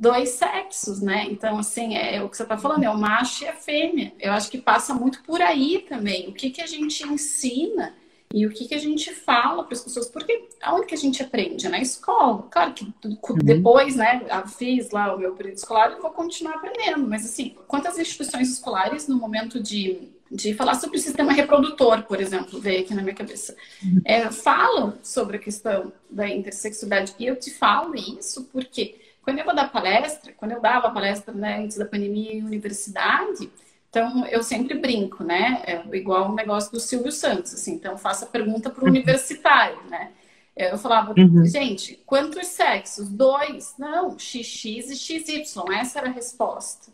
dois 0.02 0.30
sexos, 0.30 1.00
né? 1.00 1.28
Então, 1.30 1.60
assim, 1.60 1.96
é 1.96 2.24
o 2.24 2.28
que 2.28 2.36
você 2.36 2.42
está 2.42 2.58
falando, 2.58 2.84
é 2.84 2.90
o 2.90 2.98
macho 2.98 3.44
e 3.44 3.48
a 3.48 3.54
fêmea. 3.54 4.12
Eu 4.20 4.34
acho 4.34 4.50
que 4.50 4.58
passa 4.58 4.96
muito 4.96 5.22
por 5.22 5.40
aí 5.40 5.86
também. 5.88 6.28
O 6.28 6.34
que, 6.34 6.50
que 6.50 6.60
a 6.60 6.66
gente 6.66 7.08
ensina 7.08 7.94
e 8.34 8.48
o 8.48 8.50
que, 8.50 8.68
que 8.68 8.74
a 8.74 8.80
gente 8.80 9.14
fala 9.14 9.64
para 9.64 9.76
as 9.76 9.82
pessoas, 9.82 10.10
porque 10.10 10.50
aonde 10.60 10.88
que 10.88 10.96
a 10.96 10.98
gente 10.98 11.22
aprende? 11.22 11.70
Na 11.70 11.80
escola. 11.80 12.48
Claro 12.50 12.74
que 12.74 12.84
uhum. 12.84 13.38
depois, 13.44 13.96
né, 13.96 14.26
fiz 14.58 14.90
lá 14.90 15.14
o 15.14 15.20
meu 15.20 15.36
período 15.36 15.58
escolar 15.58 15.92
e 15.92 16.02
vou 16.02 16.10
continuar 16.10 16.56
aprendendo, 16.56 17.08
mas 17.08 17.24
assim, 17.24 17.56
quantas 17.68 18.00
instituições 18.00 18.50
escolares 18.50 19.08
no 19.08 19.18
momento 19.18 19.62
de, 19.62 20.10
de 20.32 20.56
falar 20.56 20.76
sobre 20.76 20.98
o 20.98 21.02
sistema 21.02 21.32
reprodutor, 21.32 22.04
por 22.04 22.20
exemplo, 22.20 22.60
veio 22.60 22.82
aqui 22.82 22.96
na 22.96 23.04
minha 23.04 23.14
cabeça, 23.14 23.56
uhum. 23.84 24.02
é, 24.04 24.32
falam 24.32 24.96
sobre 25.04 25.38
a 25.38 25.40
questão 25.40 25.94
da 26.10 26.28
intersexualidade. 26.28 27.14
E 27.20 27.28
eu 27.28 27.36
te 27.36 27.52
falo 27.52 27.94
isso 27.96 28.46
porque 28.52 29.00
quando 29.22 29.40
eu 29.40 29.46
vou 29.46 29.56
dar 29.56 29.72
palestra, 29.72 30.34
quando 30.34 30.52
eu 30.52 30.62
dava 30.62 30.92
palestra 30.92 31.34
né, 31.34 31.60
antes 31.60 31.78
da 31.78 31.86
pandemia 31.86 32.34
em 32.34 32.44
universidade, 32.44 33.50
então 33.90 34.26
eu 34.28 34.42
sempre 34.42 34.78
brinco, 34.78 35.24
né? 35.24 35.62
É 35.66 35.98
igual 35.98 36.30
o 36.30 36.32
um 36.32 36.36
negócio 36.36 36.72
do 36.72 36.80
Silvio 36.80 37.12
Santos, 37.12 37.54
assim. 37.54 37.74
Então 37.74 37.98
faço 37.98 38.24
a 38.24 38.28
pergunta 38.28 38.70
para 38.70 38.82
o 38.82 38.86
uhum. 38.86 38.90
universitário, 38.90 39.82
né? 39.90 40.12
Eu 40.56 40.78
falava, 40.78 41.14
uhum. 41.18 41.46
gente, 41.46 42.02
quantos 42.06 42.48
sexos? 42.48 43.10
Dois? 43.10 43.76
Não, 43.78 44.18
XX 44.18 44.92
e 44.92 44.96
XY. 44.96 45.44
Essa 45.74 46.00
era 46.00 46.10
a 46.10 46.12
resposta. 46.12 46.92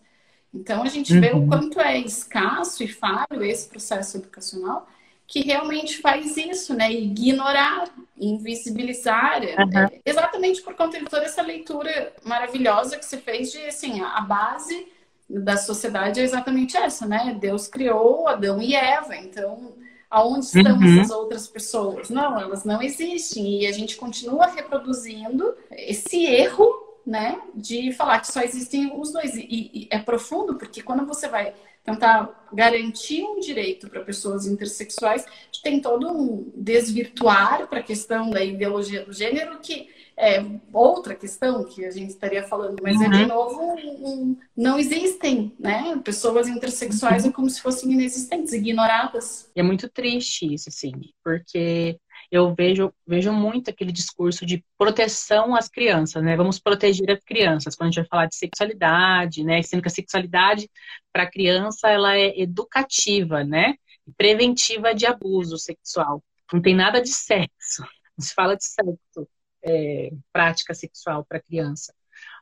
Então 0.54 0.82
a 0.82 0.88
gente 0.88 1.14
uhum. 1.14 1.22
vê 1.22 1.32
o 1.32 1.38
uhum. 1.38 1.48
quanto 1.48 1.80
é 1.80 2.00
escasso 2.00 2.84
e 2.84 2.88
falho 2.88 3.44
esse 3.44 3.68
processo 3.68 4.18
educacional 4.18 4.88
que 5.28 5.42
realmente 5.42 6.00
faz 6.02 6.38
isso, 6.38 6.74
né? 6.74 6.90
Ignorar, 6.92 7.90
invisibilizar, 8.18 9.42
uhum. 9.42 9.80
é, 9.80 10.00
exatamente 10.06 10.62
por 10.62 10.74
conta 10.74 10.98
de 10.98 11.06
toda 11.06 11.26
essa 11.26 11.42
leitura 11.42 12.14
maravilhosa 12.24 12.98
que 12.98 13.06
você 13.06 13.18
fez 13.18 13.52
de, 13.52 13.60
assim, 13.66 14.02
a 14.02 14.22
base 14.22 14.88
da 15.30 15.58
sociedade 15.58 16.22
é 16.22 16.24
exatamente 16.24 16.78
essa, 16.78 17.06
né? 17.06 17.38
Deus 17.40 17.68
criou 17.68 18.30
Adão 18.30 18.62
e 18.62 18.74
Eva, 18.74 19.18
então 19.18 19.74
aonde 20.10 20.46
estão 20.46 20.78
uhum. 20.78 21.02
essas 21.02 21.12
outras 21.12 21.48
pessoas? 21.48 22.10
Não, 22.10 22.40
elas 22.40 22.64
não 22.64 22.82
existem 22.82 23.62
e 23.62 23.68
a 23.68 23.72
gente 23.74 23.98
continua 23.98 24.48
reproduzindo 24.48 25.54
esse 25.70 26.26
erro, 26.26 26.72
né? 27.06 27.42
De 27.54 27.92
falar 27.92 28.20
que 28.20 28.32
só 28.32 28.42
existem 28.42 28.98
os 28.98 29.12
dois 29.12 29.36
e, 29.36 29.46
e 29.50 29.88
é 29.92 30.00
profundo 30.00 30.56
porque 30.56 30.82
quando 30.82 31.06
você 31.06 31.28
vai 31.28 31.54
tentar 31.88 32.50
garantir 32.52 33.24
um 33.24 33.40
direito 33.40 33.90
para 33.90 34.04
pessoas 34.04 34.46
intersexuais, 34.46 35.26
tem 35.64 35.80
todo 35.80 36.10
um 36.10 36.52
desvirtuar 36.54 37.68
para 37.68 37.80
a 37.80 37.84
questão 37.84 38.30
da 38.30 38.44
ideologia 38.44 39.06
do 39.06 39.14
gênero, 39.14 39.60
que 39.60 39.90
é 40.20 40.44
outra 40.74 41.16
questão 41.16 41.64
que 41.64 41.86
a 41.86 41.92
gente 41.92 42.10
estaria 42.10 42.44
falando, 42.44 42.78
mas 42.82 42.98
uhum. 42.98 43.04
é 43.04 43.10
de 43.10 43.22
uhum. 43.22 43.28
novo 43.28 43.62
um, 43.62 44.08
um, 44.08 44.38
não 44.56 44.80
existem, 44.80 45.54
né? 45.60 46.00
Pessoas 46.04 46.48
intersexuais 46.48 47.24
uhum. 47.24 47.30
é 47.30 47.34
como 47.34 47.50
se 47.50 47.62
fossem 47.62 47.92
inexistentes, 47.92 48.52
ignoradas. 48.52 49.50
E 49.56 49.60
é 49.60 49.64
muito 49.64 49.88
triste 49.88 50.52
isso, 50.54 50.70
assim, 50.70 50.92
porque 51.24 52.00
eu 52.32 52.54
vejo, 52.54 52.94
vejo 53.06 53.32
muito 53.32 53.70
aquele 53.70 53.92
discurso 53.92 54.46
de 54.46 54.64
proteção 54.78 55.56
às 55.56 55.70
crianças, 55.70 56.22
né? 56.24 56.36
Vamos 56.36 56.60
proteger 56.60 57.10
as 57.12 57.24
crianças. 57.24 57.76
Quando 57.76 57.88
a 57.88 57.92
gente 57.92 58.02
vai 58.02 58.08
falar 58.10 58.26
de 58.28 58.36
sexualidade, 58.36 59.44
né? 59.44 59.62
Sendo 59.62 59.82
que 59.82 59.88
a 59.88 59.92
sexualidade 59.92 60.70
para 61.12 61.24
a 61.24 61.32
criança 61.32 61.90
ela 61.90 62.16
é 62.16 62.40
educativa, 62.40 63.44
né? 63.44 63.76
Preventiva 64.18 64.94
de 64.94 65.06
abuso 65.06 65.58
sexual. 65.58 66.24
Não 66.52 66.62
tem 66.62 66.76
nada 66.76 67.02
de 67.02 67.10
sexo. 67.10 67.84
Não 68.18 68.26
se 68.26 68.34
fala 68.34 68.56
de 68.56 68.66
sexo, 68.66 69.30
é, 69.64 70.12
prática 70.34 70.74
sexual 70.74 71.26
para 71.26 71.42
criança. 71.42 71.94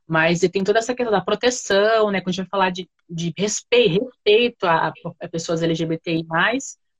Mas 0.07 0.39
tem 0.39 0.63
toda 0.63 0.79
essa 0.79 0.93
questão 0.93 1.11
da 1.11 1.21
proteção, 1.21 2.11
né? 2.11 2.21
Quando 2.21 2.29
a 2.29 2.31
gente 2.31 2.45
vai 2.45 2.49
falar 2.49 2.69
de, 2.71 2.89
de 3.09 3.33
respeito, 3.37 4.05
respeito 4.05 4.65
a, 4.65 4.93
a 5.21 5.27
pessoas 5.27 5.63
LGBTI+, 5.63 6.25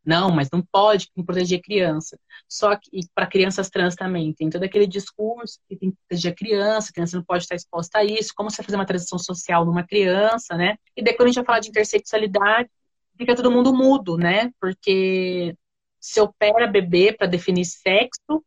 não, 0.06 0.30
mas 0.32 0.50
não 0.52 0.62
pode 0.62 1.10
proteger 1.26 1.62
criança. 1.62 2.20
Só 2.48 2.76
que 2.76 3.02
para 3.13 3.28
crianças 3.28 3.70
trans 3.70 3.96
também 3.96 4.34
tem 4.34 4.50
todo 4.50 4.63
aquele 4.63 4.88
discurso 4.88 5.60
que 5.68 5.76
tem 5.76 5.91
que 5.91 5.98
proteger 6.08 6.32
a 6.32 6.36
criança, 6.36 6.89
a 6.89 6.94
criança 6.94 7.18
não 7.18 7.24
pode 7.24 7.44
estar 7.44 7.56
exposta 7.56 8.00
a 8.00 8.04
isso, 8.06 8.34
como 8.36 8.50
você 8.50 8.62
fazer 8.62 8.76
uma 8.76 8.86
transição 8.86 9.18
social 9.18 9.65
numa 9.65 9.84
criança, 9.86 10.56
né? 10.56 10.78
E 10.96 11.04
daí 11.04 11.13
quando 11.15 11.28
a 11.28 11.32
gente 11.32 11.38
vai 11.38 11.46
falar 11.46 11.60
de 11.60 11.70
intersexualidade, 11.70 12.70
fica 13.18 13.36
todo 13.36 13.52
mundo 13.52 13.74
mudo, 13.74 14.18
né? 14.18 14.52
Porque 14.60 15.56
se 16.00 16.22
opera 16.22 16.68
bebê 16.68 17.12
para 17.13 17.28
definir 17.28 17.65
sexo, 17.65 18.46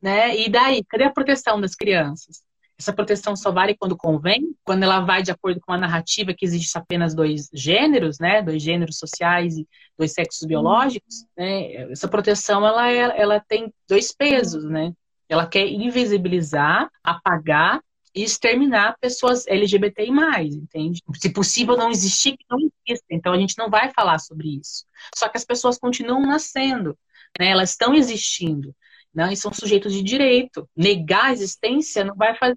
né? 0.00 0.36
E 0.36 0.48
daí, 0.48 0.82
cadê 0.84 1.04
a 1.04 1.12
proteção 1.12 1.60
das 1.60 1.74
crianças? 1.74 2.42
Essa 2.78 2.92
proteção 2.92 3.34
só 3.34 3.50
vale 3.50 3.74
quando 3.74 3.96
convém, 3.96 4.54
quando 4.62 4.82
ela 4.82 5.00
vai 5.00 5.22
de 5.22 5.30
acordo 5.30 5.60
com 5.60 5.72
a 5.72 5.78
narrativa 5.78 6.34
que 6.34 6.44
existe 6.44 6.76
apenas 6.76 7.14
dois 7.14 7.48
gêneros, 7.52 8.18
né, 8.18 8.42
dois 8.42 8.62
gêneros 8.62 8.98
sociais 8.98 9.56
e 9.56 9.66
dois 9.98 10.12
sexos 10.12 10.46
biológicos, 10.46 11.24
né? 11.36 11.90
Essa 11.90 12.06
proteção 12.06 12.66
ela, 12.66 12.90
é, 12.90 13.20
ela 13.20 13.40
tem 13.40 13.72
dois 13.88 14.12
pesos, 14.12 14.64
né? 14.64 14.92
Ela 15.28 15.46
quer 15.46 15.66
invisibilizar, 15.66 16.90
apagar 17.02 17.80
e 18.14 18.22
exterminar 18.22 18.96
pessoas 19.00 19.46
LGBTI+, 19.46 20.10
entende? 20.42 21.02
Se 21.14 21.30
possível 21.30 21.76
não 21.76 21.90
existir, 21.90 22.36
que 22.36 22.44
não 22.50 22.58
exista. 22.58 23.06
Então 23.10 23.32
a 23.32 23.38
gente 23.38 23.56
não 23.56 23.70
vai 23.70 23.90
falar 23.90 24.18
sobre 24.18 24.58
isso. 24.60 24.84
Só 25.14 25.28
que 25.28 25.36
as 25.36 25.44
pessoas 25.44 25.78
continuam 25.78 26.20
nascendo, 26.20 26.96
né? 27.38 27.50
Elas 27.50 27.70
estão 27.70 27.94
existindo 27.94 28.74
né? 29.16 29.32
E 29.32 29.36
são 29.36 29.52
sujeitos 29.52 29.92
de 29.92 30.02
direito. 30.02 30.68
Negar 30.76 31.26
a 31.26 31.32
existência 31.32 32.04
não 32.04 32.14
vai 32.14 32.36
fazer 32.36 32.56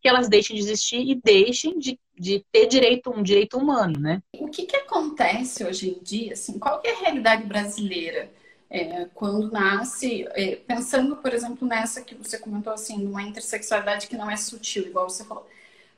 que 0.00 0.08
elas 0.08 0.28
deixem 0.28 0.54
de 0.54 0.62
existir 0.62 1.00
e 1.00 1.14
deixem 1.14 1.78
de 1.78 1.98
de 2.16 2.44
ter 2.52 2.66
direito, 2.66 3.10
um 3.10 3.24
direito 3.24 3.58
humano, 3.58 3.98
né? 3.98 4.22
O 4.34 4.48
que, 4.48 4.66
que 4.66 4.76
acontece 4.76 5.64
hoje 5.64 5.90
em 5.90 6.00
dia, 6.00 6.34
assim, 6.34 6.60
qual 6.60 6.80
é 6.84 6.92
a 6.92 7.00
realidade 7.00 7.44
brasileira 7.44 8.30
é, 8.70 9.06
quando 9.14 9.50
nasce, 9.50 10.26
é, 10.30 10.56
pensando, 10.56 11.16
por 11.16 11.32
exemplo, 11.32 11.66
nessa 11.66 12.02
que 12.02 12.14
você 12.14 12.38
comentou, 12.38 12.72
assim, 12.72 12.98
numa 12.98 13.22
intersexualidade 13.22 14.06
que 14.06 14.16
não 14.16 14.30
é 14.30 14.36
sutil, 14.36 14.84
igual 14.86 15.08
você 15.08 15.24
falou. 15.24 15.46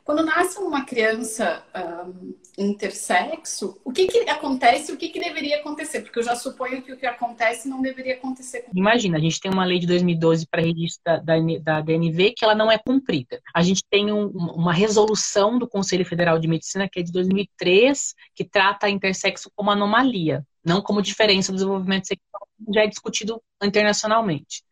Quando 0.07 0.25
nasce 0.25 0.61
uma 0.61 0.85
criança 0.85 1.64
um, 2.07 2.33
intersexo, 2.57 3.77
o 3.85 3.90
que, 3.90 4.07
que 4.07 4.19
acontece 4.31 4.92
e 4.92 4.95
o 4.95 4.97
que, 4.97 5.09
que 5.09 5.19
deveria 5.19 5.59
acontecer? 5.59 6.03
Porque 6.03 6.21
eu 6.21 6.23
já 6.23 6.37
suponho 6.37 6.81
que 6.81 6.92
o 6.92 6.97
que 6.97 7.05
acontece 7.05 7.69
não 7.69 7.83
deveria 7.83 8.14
acontecer. 8.14 8.66
Imagina, 8.73 9.19
a 9.19 9.21
gente 9.21 9.40
tem 9.40 9.51
uma 9.51 9.64
lei 9.64 9.81
de 9.81 9.87
2012 9.88 10.47
para 10.47 10.62
registro 10.62 11.03
da, 11.05 11.37
da, 11.61 11.81
DNV 11.81 12.35
que 12.37 12.45
ela 12.45 12.55
não 12.55 12.71
é 12.71 12.79
cumprida. 12.79 13.40
A 13.53 13.62
gente 13.62 13.83
tem 13.90 14.12
um, 14.12 14.29
uma 14.29 14.73
resolução 14.73 15.59
do 15.59 15.69
Conselho 15.69 16.07
Federal 16.07 16.38
de 16.38 16.47
Medicina, 16.47 16.88
que 16.88 17.01
é 17.01 17.03
de 17.03 17.11
2003, 17.11 18.14
que 18.33 18.45
trata 18.45 18.87
a 18.87 18.90
intersexo 18.90 19.51
como 19.57 19.73
anomalia, 19.73 20.47
não 20.64 20.81
como 20.81 21.03
diferença 21.03 21.51
do 21.51 21.57
desenvolvimento 21.57 22.07
sexual, 22.07 22.47
já 22.73 22.83
é 22.83 22.87
discutido 22.87 23.42
internacionalmente. 23.61 24.62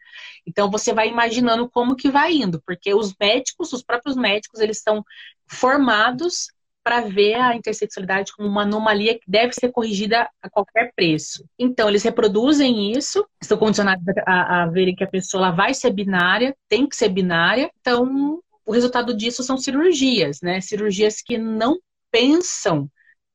Então 0.46 0.70
você 0.70 0.92
vai 0.92 1.08
imaginando 1.08 1.68
como 1.68 1.96
que 1.96 2.10
vai 2.10 2.32
indo, 2.34 2.60
porque 2.66 2.94
os 2.94 3.14
médicos, 3.20 3.72
os 3.72 3.82
próprios 3.82 4.16
médicos, 4.16 4.60
eles 4.60 4.80
são 4.80 5.04
formados 5.46 6.48
para 6.84 7.00
ver 7.00 7.34
a 7.36 7.56
intersexualidade 7.56 8.30
como 8.36 8.46
uma 8.46 8.62
anomalia 8.62 9.14
que 9.18 9.24
deve 9.26 9.54
ser 9.54 9.72
corrigida 9.72 10.28
a 10.42 10.50
qualquer 10.50 10.92
preço. 10.94 11.42
Então, 11.58 11.88
eles 11.88 12.02
reproduzem 12.02 12.92
isso, 12.92 13.26
estão 13.40 13.56
condicionados 13.56 14.04
a, 14.26 14.62
a 14.62 14.66
verem 14.66 14.94
que 14.94 15.02
a 15.02 15.08
pessoa 15.08 15.50
vai 15.50 15.72
ser 15.72 15.90
binária, 15.90 16.54
tem 16.68 16.86
que 16.86 16.94
ser 16.94 17.08
binária. 17.08 17.70
Então, 17.80 18.38
o 18.66 18.72
resultado 18.72 19.16
disso 19.16 19.42
são 19.42 19.56
cirurgias, 19.56 20.40
né? 20.42 20.60
Cirurgias 20.60 21.22
que 21.22 21.38
não 21.38 21.78
pensam 22.10 22.90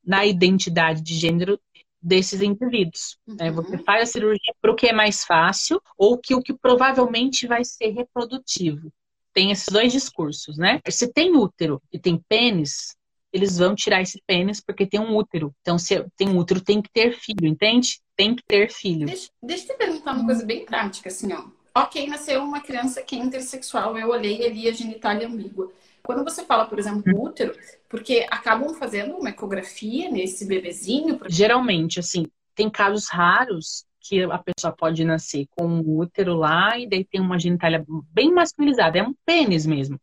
na 0.06 0.26
identidade 0.26 1.02
de 1.02 1.16
gênero 1.16 1.60
desses 2.02 2.42
indivíduos. 2.42 3.18
Né? 3.28 3.50
Uhum. 3.50 3.56
Você 3.56 3.78
faz 3.80 4.04
a 4.04 4.12
cirurgia 4.12 4.54
para 4.62 4.72
o 4.72 4.76
que 4.76 4.88
é 4.88 4.94
mais 4.94 5.24
fácil 5.24 5.82
ou 5.98 6.18
que 6.18 6.34
o 6.34 6.42
que 6.42 6.54
provavelmente 6.54 7.48
vai 7.48 7.64
ser 7.64 7.90
reprodutivo. 7.90 8.92
Tem 9.34 9.52
esses 9.52 9.68
dois 9.72 9.92
discursos, 9.92 10.58
né? 10.58 10.82
Se 10.90 11.12
tem 11.12 11.36
útero 11.36 11.82
e 11.92 12.00
tem 12.00 12.18
pênis, 12.28 12.96
eles 13.32 13.58
vão 13.58 13.76
tirar 13.76 14.02
esse 14.02 14.22
pênis 14.26 14.60
porque 14.60 14.86
tem 14.86 15.00
um 15.00 15.16
útero. 15.16 15.54
Então, 15.62 15.78
se 15.78 16.04
tem 16.18 16.30
um 16.30 16.38
útero, 16.38 16.62
tem 16.62 16.82
que 16.82 16.90
ter 16.92 17.14
filho, 17.14 17.46
entende? 17.46 18.02
Tem 18.16 18.36
que 18.36 18.44
ter 18.48 18.72
filho. 18.72 19.06
Deixa, 19.06 19.30
deixa 19.42 19.66
eu 19.66 19.68
te 19.68 19.78
perguntar 19.78 20.14
uma 20.14 20.26
coisa 20.26 20.44
bem 20.46 20.66
prática, 20.66 21.10
assim, 21.10 21.32
ó. 21.32 21.46
Ok, 21.76 22.08
nasceu 22.08 22.44
uma 22.44 22.60
criança 22.60 23.02
que 23.02 23.16
é 23.16 23.20
intersexual, 23.20 23.98
eu 23.98 24.10
olhei 24.10 24.46
ali 24.46 24.68
a 24.68 24.74
genitália 24.74 25.28
ambígua. 25.28 25.72
Quando 26.04 26.24
você 26.24 26.44
fala, 26.44 26.66
por 26.66 26.80
exemplo, 26.80 27.04
do 27.04 27.22
útero, 27.22 27.56
porque 27.88 28.26
acabam 28.30 28.74
fazendo 28.74 29.16
uma 29.16 29.30
ecografia 29.30 30.10
nesse 30.10 30.46
bebezinho? 30.46 31.18
Porque... 31.18 31.34
Geralmente, 31.34 32.00
assim, 32.00 32.26
tem 32.56 32.70
casos 32.70 33.08
raros 33.10 33.86
que 34.02 34.24
a 34.24 34.40
pessoa 34.40 34.74
pode 34.76 35.04
nascer 35.04 35.48
com 35.52 35.68
um 35.68 35.98
útero 36.00 36.36
lá 36.36 36.78
e 36.78 36.88
daí 36.88 37.04
tem 37.04 37.22
uma 37.22 37.40
genitália 37.40 37.86
bem 38.12 38.34
masculinizada, 38.34 38.98
é 38.98 39.04
um 39.04 39.14
pênis 39.26 39.66
mesmo, 39.66 40.00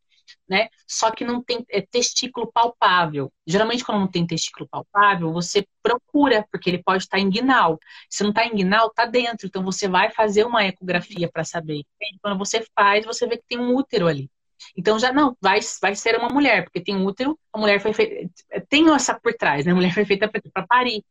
né? 0.48 0.68
Só 0.86 1.10
que 1.10 1.24
não 1.24 1.42
tem 1.42 1.64
é 1.68 1.80
testículo 1.80 2.50
palpável. 2.52 3.32
Geralmente, 3.46 3.84
quando 3.84 4.00
não 4.00 4.08
tem 4.10 4.26
testículo 4.26 4.68
palpável, 4.68 5.32
você 5.32 5.66
procura, 5.82 6.46
porque 6.52 6.70
ele 6.70 6.82
pode 6.82 7.02
estar 7.04 7.18
inguinal. 7.18 7.78
Se 8.08 8.22
não 8.22 8.30
está 8.30 8.46
inguinal, 8.46 8.88
está 8.88 9.06
dentro. 9.06 9.46
Então, 9.46 9.64
você 9.64 9.88
vai 9.88 10.10
fazer 10.10 10.44
uma 10.44 10.64
ecografia 10.64 11.28
para 11.30 11.44
saber. 11.44 11.82
Quando 12.22 12.38
você 12.38 12.64
faz, 12.74 13.04
você 13.04 13.26
vê 13.26 13.38
que 13.38 13.44
tem 13.48 13.58
um 13.58 13.74
útero 13.74 14.06
ali. 14.06 14.30
Então 14.76 14.98
já 14.98 15.12
não, 15.12 15.36
vai, 15.40 15.60
vai 15.80 15.94
ser 15.94 16.16
uma 16.16 16.28
mulher, 16.28 16.64
porque 16.64 16.80
tem 16.80 16.96
útero, 16.96 17.38
a 17.52 17.58
mulher 17.58 17.80
foi 17.80 17.92
feita. 17.92 18.30
Tem 18.68 18.88
essa 18.94 19.18
por 19.18 19.34
trás, 19.34 19.64
né? 19.64 19.72
A 19.72 19.74
mulher 19.74 19.92
foi 19.92 20.04
feita 20.04 20.28
para 20.28 20.66
parir. 20.66 21.04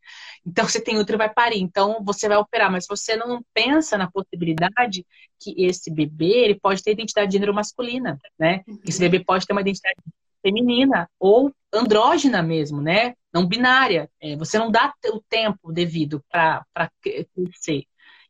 Então, 0.46 0.68
se 0.68 0.80
tem 0.80 0.98
útero, 0.98 1.18
vai 1.18 1.34
parir. 1.34 1.60
Então, 1.60 2.04
você 2.04 2.28
vai 2.28 2.38
operar, 2.38 2.72
mas 2.72 2.86
você 2.88 3.16
não 3.16 3.44
pensa 3.54 3.98
na 3.98 4.10
possibilidade 4.10 5.06
que 5.40 5.66
esse 5.66 5.92
bebê 5.92 6.46
ele 6.46 6.60
pode 6.60 6.84
ter 6.84 6.92
identidade 6.92 7.28
de 7.28 7.34
gênero 7.34 7.54
masculina, 7.54 8.20
né? 8.38 8.64
Esse 8.88 9.00
bebê 9.00 9.24
pode 9.24 9.46
ter 9.46 9.54
uma 9.54 9.62
identidade 9.62 9.96
feminina 10.42 11.10
ou 11.20 11.52
andrógena 11.74 12.44
mesmo, 12.44 12.80
né? 12.80 13.16
Não 13.34 13.48
binária. 13.48 14.10
É, 14.22 14.36
você 14.36 14.60
não 14.60 14.70
dá 14.70 14.94
o 15.08 15.22
tempo 15.28 15.72
devido 15.72 16.24
para 16.32 16.64
crescer. 17.02 17.84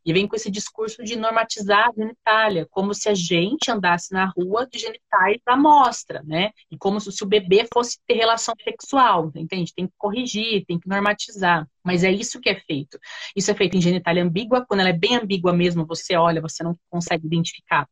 E 0.06 0.13
vem 0.13 0.28
com 0.28 0.36
esse 0.36 0.52
discurso 0.52 1.04
de 1.04 1.15
normatizar 1.15 1.89
a 1.89 1.91
genitália, 1.91 2.68
como 2.70 2.94
se 2.94 3.10
a 3.10 3.13
gente 3.13 3.72
andasse 3.72 4.13
na 4.13 4.26
rua 4.26 4.68
de 4.72 4.78
genitais 4.78 5.41
à 5.48 5.58
mostra, 5.58 6.22
né? 6.24 6.52
E 6.70 6.78
como 6.78 7.00
se 7.00 7.24
o 7.24 7.28
bebê 7.28 7.68
fosse 7.74 7.98
ter 8.06 8.13
relação 8.13 8.54
sexual, 8.63 9.32
entende? 9.36 9.74
Tem 9.74 9.88
que 9.88 9.94
corrigir, 9.98 10.63
tem 10.65 10.80
que 10.80 10.88
normatizar. 10.88 11.68
Mas 11.84 12.04
é 12.04 12.12
isso 12.12 12.39
que 12.39 12.50
é 12.50 12.60
feito. 12.60 13.00
Isso 13.36 13.50
é 13.50 13.56
feito 13.56 13.76
em 13.76 13.82
genitália 13.82 14.24
ambígua. 14.24 14.65
Quando 14.68 14.82
ela 14.82 14.89
é 14.89 14.94
bem 14.94 15.15
ambígua 15.15 15.52
mesmo, 15.52 15.86
você 15.86 16.15
olha, 16.15 16.41
você 16.41 16.63
não 16.63 16.76
consegue 16.89 17.26
identificar 17.26 17.88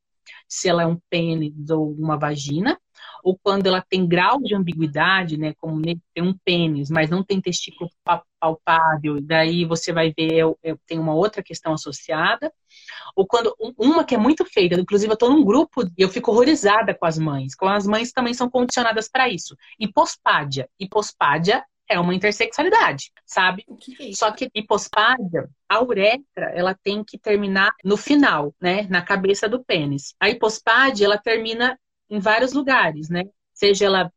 se 0.48 0.70
ela 0.70 0.84
é 0.84 0.86
um 0.86 1.00
pênis 1.10 1.70
ou 1.70 1.92
uma 1.94 2.18
vagina 2.18 2.80
ou 3.24 3.40
quando 3.42 3.66
ela 3.66 3.82
tem 3.82 4.06
grau 4.06 4.40
de 4.42 4.54
ambiguidade, 4.54 5.38
né, 5.38 5.54
como 5.58 5.82
tem 5.82 6.02
um 6.24 6.38
pênis, 6.44 6.92
mas 6.92 7.10
não 7.10 7.24
tem 7.24 7.40
testículo 7.40 7.90
palpável, 8.40 9.22
daí 9.22 9.64
você 9.64 9.94
vai 9.94 10.14
ver, 10.16 10.44
tem 10.86 11.00
uma 11.00 11.16
outra 11.16 11.42
questão 11.42 11.74
associada, 11.74 12.52
ou 13.16 13.26
quando, 13.26 13.56
uma 13.78 14.04
que 14.04 14.14
é 14.14 14.18
muito 14.18 14.46
feita, 14.46 14.76
inclusive 14.76 15.10
eu 15.10 15.16
estou 15.16 15.32
num 15.32 15.44
grupo 15.44 15.84
e 15.98 16.02
eu 16.02 16.10
fico 16.10 16.32
horrorizada 16.32 16.94
com 16.94 17.06
as 17.06 17.18
mães, 17.18 17.56
com 17.56 17.68
as 17.68 17.88
mães 17.88 18.12
também 18.12 18.34
são 18.34 18.50
condicionadas 18.50 19.08
para 19.08 19.30
isso, 19.30 19.56
hipospádia, 19.80 20.70
hipospádia 20.78 21.64
é 21.88 22.00
uma 22.00 22.16
intersexualidade, 22.16 23.12
sabe? 23.26 23.66
Que 23.80 24.10
é 24.10 24.14
Só 24.14 24.32
que 24.32 24.50
hipospádia, 24.54 25.50
a 25.68 25.84
uretra, 25.84 26.52
ela 26.54 26.74
tem 26.74 27.04
que 27.04 27.18
terminar 27.18 27.74
no 27.84 27.98
final, 27.98 28.56
né? 28.60 28.88
Na 28.90 29.02
cabeça 29.02 29.50
do 29.50 29.64
pênis. 29.64 30.16
A 30.20 30.30
hipospádia, 30.30 31.06
ela 31.06 31.18
termina 31.18 31.78
em 32.16 32.20
vários 32.20 32.54
lugares, 32.54 33.10
né? 33.10 33.24
Seja 33.54 33.86
ela 33.86 34.14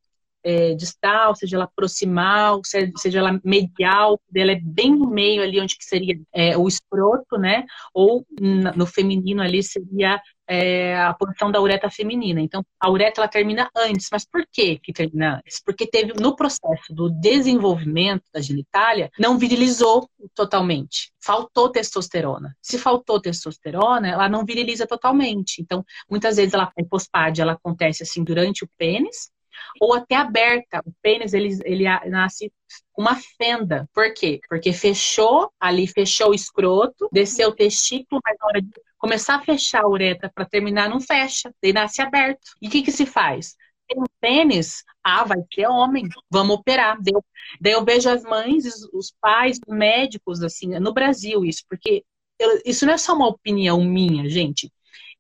é, 0.47 0.75
distal, 0.75 1.35
seja 1.35 1.57
ela 1.57 1.69
proximal, 1.75 2.61
seja 2.65 3.19
ela 3.19 3.41
medial, 3.43 4.21
ela 4.33 4.53
é 4.53 4.61
bem 4.63 4.95
no 4.95 5.11
meio 5.11 5.43
ali 5.43 5.61
onde 5.61 5.77
que 5.77 5.85
seria 5.85 6.17
é, 6.33 6.57
o 6.57 6.69
escroto, 6.69 7.37
né? 7.37 7.65
Ou 7.93 8.25
no 8.39 8.87
feminino 8.87 9.43
ali 9.43 9.61
seria 9.61 10.21
é, 10.49 10.97
a 10.97 11.13
posição 11.15 11.51
da 11.51 11.61
uretra 11.61 11.91
feminina. 11.91 12.41
Então, 12.41 12.65
a 12.79 12.89
uretra 12.89 13.25
ela 13.25 13.29
termina 13.29 13.69
antes. 13.77 14.07
Mas 14.13 14.25
por 14.25 14.47
que 14.53 14.79
que 14.79 14.93
termina 14.93 15.39
antes? 15.39 15.61
Porque 15.65 15.85
teve 15.85 16.13
no 16.15 16.37
processo 16.37 16.95
do 16.95 17.11
desenvolvimento 17.11 18.23
da 18.33 18.41
genitália, 18.41 19.11
não 19.19 19.39
virilizou 19.39 20.09
totalmente. 20.33 21.11
Faltou 21.21 21.71
testosterona. 21.71 22.57
Se 22.63 22.79
faltou 22.79 23.21
testosterona, 23.21 24.09
ela 24.09 24.29
não 24.29 24.45
viriliza 24.45 24.87
totalmente. 24.87 25.61
Então, 25.61 25.85
muitas 26.09 26.37
vezes 26.37 26.55
ela, 26.55 26.71
a 26.79 26.81
hipospádia 26.81 27.43
ela 27.43 27.55
acontece 27.55 28.05
assim 28.05 28.23
durante 28.23 28.63
o 28.63 28.69
pênis, 28.79 29.35
ou 29.81 29.95
até 29.95 30.15
aberta. 30.17 30.81
O 30.85 30.93
pênis 31.03 31.35
ele, 31.35 31.59
ele 31.65 31.85
nasce 32.11 32.53
com 32.93 33.03
uma 33.03 33.17
fenda. 33.37 33.89
Por 33.93 34.13
quê? 34.15 34.41
Porque 34.49 34.73
fechou 34.73 35.51
ali, 35.61 35.87
fechou 35.87 36.31
o 36.31 36.35
escroto, 36.35 37.09
desceu 37.13 37.51
o 37.51 37.55
testículo, 37.55 38.21
mas 38.25 38.37
na 38.41 38.47
hora 38.47 38.63
de 38.63 38.71
começar 38.99 39.37
a 39.37 39.43
fechar 39.43 39.85
a 39.85 39.89
uretra 39.89 40.31
para 40.35 40.45
terminar, 40.45 40.89
não 40.89 41.01
fecha, 41.01 41.53
daí 41.63 41.73
nasce 41.73 42.03
aberto. 42.03 42.41
E 42.61 42.69
o 42.69 42.71
que, 42.71 42.83
que 42.83 42.93
se 42.93 43.07
faz? 43.07 43.57
Tem 43.87 44.01
um 44.01 44.07
pênis, 44.21 44.83
ah, 45.03 45.25
vai 45.25 45.39
ser 45.55 45.69
homem, 45.69 46.09
vamos 46.31 46.57
operar. 46.57 46.97
Daí 47.01 47.13
eu, 47.15 47.25
daí 47.61 47.73
eu 47.75 47.85
vejo 47.85 48.09
as 48.09 48.23
mães, 48.25 48.65
os 48.93 49.15
pais, 49.21 49.61
médicos, 49.69 50.43
assim, 50.43 50.79
no 50.81 50.93
Brasil, 50.93 51.45
isso, 51.45 51.63
porque 51.69 52.05
eu, 52.39 52.61
isso 52.65 52.85
não 52.85 52.95
é 52.95 52.99
só 52.99 53.15
uma 53.15 53.29
opinião 53.29 53.83
minha, 53.85 54.29
gente. 54.29 54.73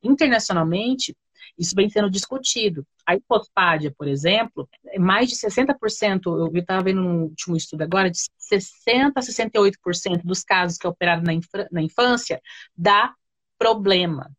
Internacionalmente, 0.02 1.16
isso 1.58 1.74
vem 1.74 1.88
sendo 1.88 2.10
discutido. 2.10 2.86
A 3.06 3.14
hipospádia, 3.14 3.92
por 3.96 4.08
exemplo, 4.08 4.68
é 4.86 4.98
mais 4.98 5.28
de 5.28 5.36
60%, 5.36 6.20
eu 6.26 6.50
estava 6.56 6.82
vendo 6.82 7.02
no 7.02 7.24
último 7.24 7.56
estudo 7.56 7.82
agora, 7.82 8.10
de 8.10 8.18
60% 8.18 9.12
a 9.16 9.20
68% 9.20 10.22
dos 10.24 10.42
casos 10.42 10.78
que 10.78 10.86
é 10.86 10.90
operado 10.90 11.22
na 11.70 11.82
infância 11.82 12.40
dá 12.76 13.14
problema. 13.58 14.30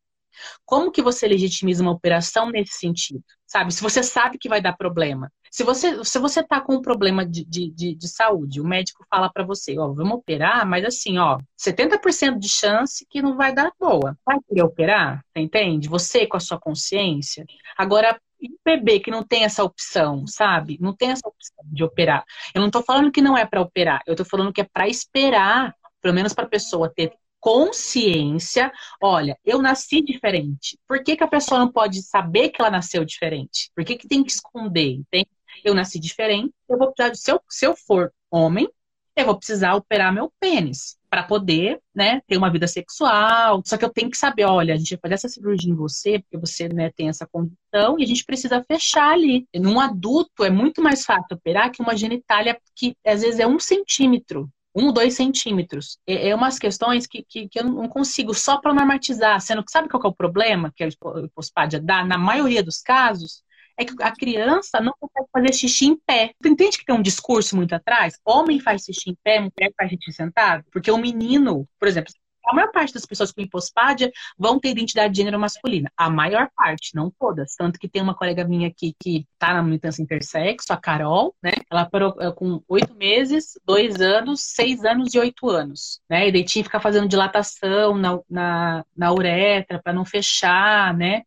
Como 0.65 0.91
que 0.91 1.01
você 1.01 1.27
legitimiza 1.27 1.81
uma 1.81 1.91
operação 1.91 2.49
nesse 2.49 2.73
sentido? 2.73 3.23
Sabe? 3.45 3.73
Se 3.73 3.81
você 3.81 4.03
sabe 4.03 4.37
que 4.37 4.49
vai 4.49 4.61
dar 4.61 4.75
problema. 4.75 5.31
Se 5.49 5.63
você 5.63 6.03
se 6.03 6.19
você 6.19 6.43
tá 6.43 6.59
com 6.59 6.75
um 6.75 6.81
problema 6.81 7.25
de, 7.25 7.45
de, 7.45 7.71
de, 7.71 7.95
de 7.95 8.07
saúde, 8.07 8.59
o 8.59 8.67
médico 8.67 9.05
fala 9.09 9.31
para 9.31 9.45
você, 9.45 9.79
ó, 9.79 9.87
vamos 9.87 10.17
operar, 10.17 10.67
mas 10.67 10.83
assim, 10.83 11.17
ó, 11.17 11.39
70% 11.57 12.37
de 12.37 12.49
chance 12.49 13.05
que 13.09 13.21
não 13.21 13.37
vai 13.37 13.53
dar 13.53 13.71
boa. 13.79 14.17
Vai 14.25 14.37
querer 14.47 14.63
operar? 14.63 15.23
Entende? 15.35 15.87
Você 15.87 16.27
com 16.27 16.37
a 16.37 16.41
sua 16.41 16.59
consciência. 16.59 17.45
Agora, 17.77 18.19
e 18.41 18.49
o 18.49 18.59
bebê 18.63 18.99
que 18.99 19.09
não 19.09 19.23
tem 19.23 19.43
essa 19.43 19.63
opção, 19.63 20.27
sabe? 20.27 20.77
Não 20.79 20.93
tem 20.95 21.11
essa 21.11 21.27
opção 21.27 21.65
de 21.65 21.83
operar. 21.83 22.23
Eu 22.53 22.61
não 22.61 22.69
tô 22.69 22.83
falando 22.83 23.11
que 23.11 23.21
não 23.21 23.37
é 23.37 23.45
para 23.45 23.61
operar, 23.61 24.01
eu 24.05 24.15
tô 24.15 24.25
falando 24.25 24.53
que 24.53 24.61
é 24.61 24.63
para 24.71 24.87
esperar, 24.87 25.73
pelo 26.01 26.13
menos 26.13 26.33
para 26.33 26.45
a 26.45 26.49
pessoa 26.49 26.91
ter 26.93 27.13
consciência, 27.47 28.69
olha, 29.01 29.37
eu 29.45 29.61
nasci 29.61 30.01
diferente. 30.01 30.77
Por 30.85 31.01
que, 31.01 31.15
que 31.15 31.23
a 31.23 31.27
pessoa 31.29 31.61
não 31.61 31.71
pode 31.71 32.01
saber 32.01 32.49
que 32.49 32.61
ela 32.61 32.69
nasceu 32.69 33.05
diferente? 33.05 33.71
Por 33.73 33.85
que, 33.85 33.95
que 33.95 34.05
tem 34.05 34.21
que 34.21 34.31
esconder? 34.31 35.01
Tem? 35.09 35.25
eu 35.63 35.73
nasci 35.73 35.99
diferente, 35.99 36.53
eu 36.69 36.77
vou 36.77 36.93
precisar 36.93 37.15
se 37.15 37.31
eu, 37.31 37.41
se 37.49 37.65
eu 37.65 37.75
for 37.75 38.13
homem, 38.29 38.69
eu 39.15 39.25
vou 39.25 39.37
precisar 39.37 39.73
operar 39.75 40.13
meu 40.13 40.31
pênis 40.39 40.97
para 41.09 41.23
poder, 41.23 41.81
né, 41.95 42.21
ter 42.27 42.37
uma 42.37 42.51
vida 42.51 42.67
sexual. 42.67 43.63
Só 43.65 43.77
que 43.77 43.83
eu 43.83 43.89
tenho 43.89 44.11
que 44.11 44.17
saber, 44.17 44.43
olha, 44.43 44.73
a 44.73 44.77
gente 44.77 44.91
vai 44.91 44.99
fazer 45.03 45.13
essa 45.15 45.29
cirurgia 45.29 45.71
em 45.71 45.75
você, 45.75 46.19
porque 46.19 46.37
você, 46.37 46.69
né, 46.69 46.91
tem 46.95 47.09
essa 47.09 47.25
condição, 47.25 47.97
e 47.97 48.03
a 48.03 48.05
gente 48.05 48.25
precisa 48.25 48.63
fechar 48.69 49.13
ali. 49.13 49.47
Num 49.55 49.79
adulto 49.79 50.43
é 50.43 50.49
muito 50.51 50.83
mais 50.83 51.03
fácil 51.03 51.35
operar 51.35 51.71
que 51.71 51.81
uma 51.81 51.97
genitália 51.97 52.59
que 52.75 52.95
às 53.05 53.21
vezes 53.21 53.39
é 53.39 53.47
um 53.47 53.57
centímetro. 53.57 54.51
Um, 54.77 54.91
dois 54.93 55.15
centímetros. 55.15 55.97
É, 56.05 56.29
é 56.29 56.35
umas 56.35 56.59
questões 56.59 57.07
que, 57.07 57.23
que, 57.23 57.49
que 57.49 57.59
eu 57.59 57.63
não 57.63 57.89
consigo 57.89 58.33
só 58.33 58.57
para 58.57 58.73
normatizar. 58.73 59.41
Sendo 59.41 59.63
que 59.63 59.71
sabe 59.71 59.89
qual 59.89 59.99
que 59.99 60.07
é 60.07 60.09
o 60.09 60.15
problema 60.15 60.71
que 60.75 60.83
a 60.83 60.87
hipospádia 60.87 61.79
dá? 61.79 62.05
Na 62.05 62.17
maioria 62.17 62.61
dos 62.61 62.81
casos, 62.81 63.43
é 63.77 63.85
que 63.85 63.93
a 64.01 64.11
criança 64.11 64.79
não 64.81 64.93
consegue 64.99 65.27
fazer 65.31 65.53
xixi 65.53 65.85
em 65.85 65.95
pé. 65.95 66.33
Tu 66.41 66.49
entende 66.49 66.77
que 66.77 66.85
tem 66.85 66.95
um 66.95 67.01
discurso 67.01 67.55
muito 67.55 67.73
atrás? 67.73 68.19
Homem 68.25 68.59
faz 68.59 68.83
xixi 68.83 69.11
em 69.11 69.17
pé, 69.23 69.39
mulher 69.39 69.71
faz 69.77 69.89
xixi 69.89 70.11
sentado? 70.13 70.63
Porque 70.71 70.91
o 70.91 70.97
menino, 70.97 71.67
por 71.79 71.87
exemplo, 71.87 72.11
a 72.47 72.53
maior 72.53 72.71
parte 72.71 72.93
das 72.93 73.05
pessoas 73.05 73.31
com 73.31 73.41
hipospádia 73.41 74.11
vão 74.37 74.57
ter 74.59 74.69
identidade 74.69 75.13
de 75.13 75.17
gênero 75.17 75.39
masculina. 75.39 75.91
A 75.97 76.09
maior 76.09 76.49
parte, 76.55 76.95
não 76.95 77.11
todas. 77.11 77.55
Tanto 77.55 77.77
que 77.77 77.89
tem 77.89 78.01
uma 78.01 78.15
colega 78.15 78.45
minha 78.45 78.69
aqui 78.69 78.95
que 78.99 79.27
tá 79.37 79.53
na 79.53 79.61
militância 79.61 80.01
intersexo, 80.01 80.71
a 80.71 80.77
Carol, 80.77 81.35
né? 81.43 81.51
Ela 81.69 81.89
eh, 82.21 82.31
com 82.31 82.63
oito 82.69 82.95
meses, 82.95 83.59
dois 83.65 83.99
anos, 83.99 84.41
seis 84.41 84.85
anos 84.85 85.13
e 85.13 85.19
oito 85.19 85.49
anos, 85.49 85.99
né? 86.09 86.29
E 86.29 86.31
daí 86.31 86.45
tinha 86.45 86.63
que 86.63 86.69
ficar 86.69 86.79
fazendo 86.79 87.09
dilatação 87.09 87.97
na, 87.97 88.19
na, 88.29 88.85
na 88.95 89.13
uretra 89.13 89.81
para 89.83 89.91
não 89.91 90.05
fechar, 90.05 90.93
né? 90.95 91.23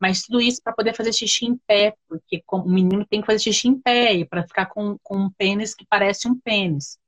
Mas 0.00 0.22
tudo 0.22 0.40
isso 0.40 0.62
para 0.62 0.72
poder 0.72 0.94
fazer 0.94 1.12
xixi 1.12 1.44
em 1.44 1.56
pé, 1.66 1.94
porque 2.08 2.42
o 2.50 2.62
menino 2.62 3.04
tem 3.04 3.20
que 3.20 3.26
fazer 3.26 3.38
xixi 3.40 3.68
em 3.68 3.78
pé 3.78 4.14
e 4.14 4.24
para 4.24 4.42
ficar 4.42 4.66
com, 4.66 4.96
com 5.02 5.16
um 5.18 5.30
pênis 5.30 5.74
que 5.74 5.84
parece 5.86 6.26
um 6.26 6.38
pênis. 6.38 6.98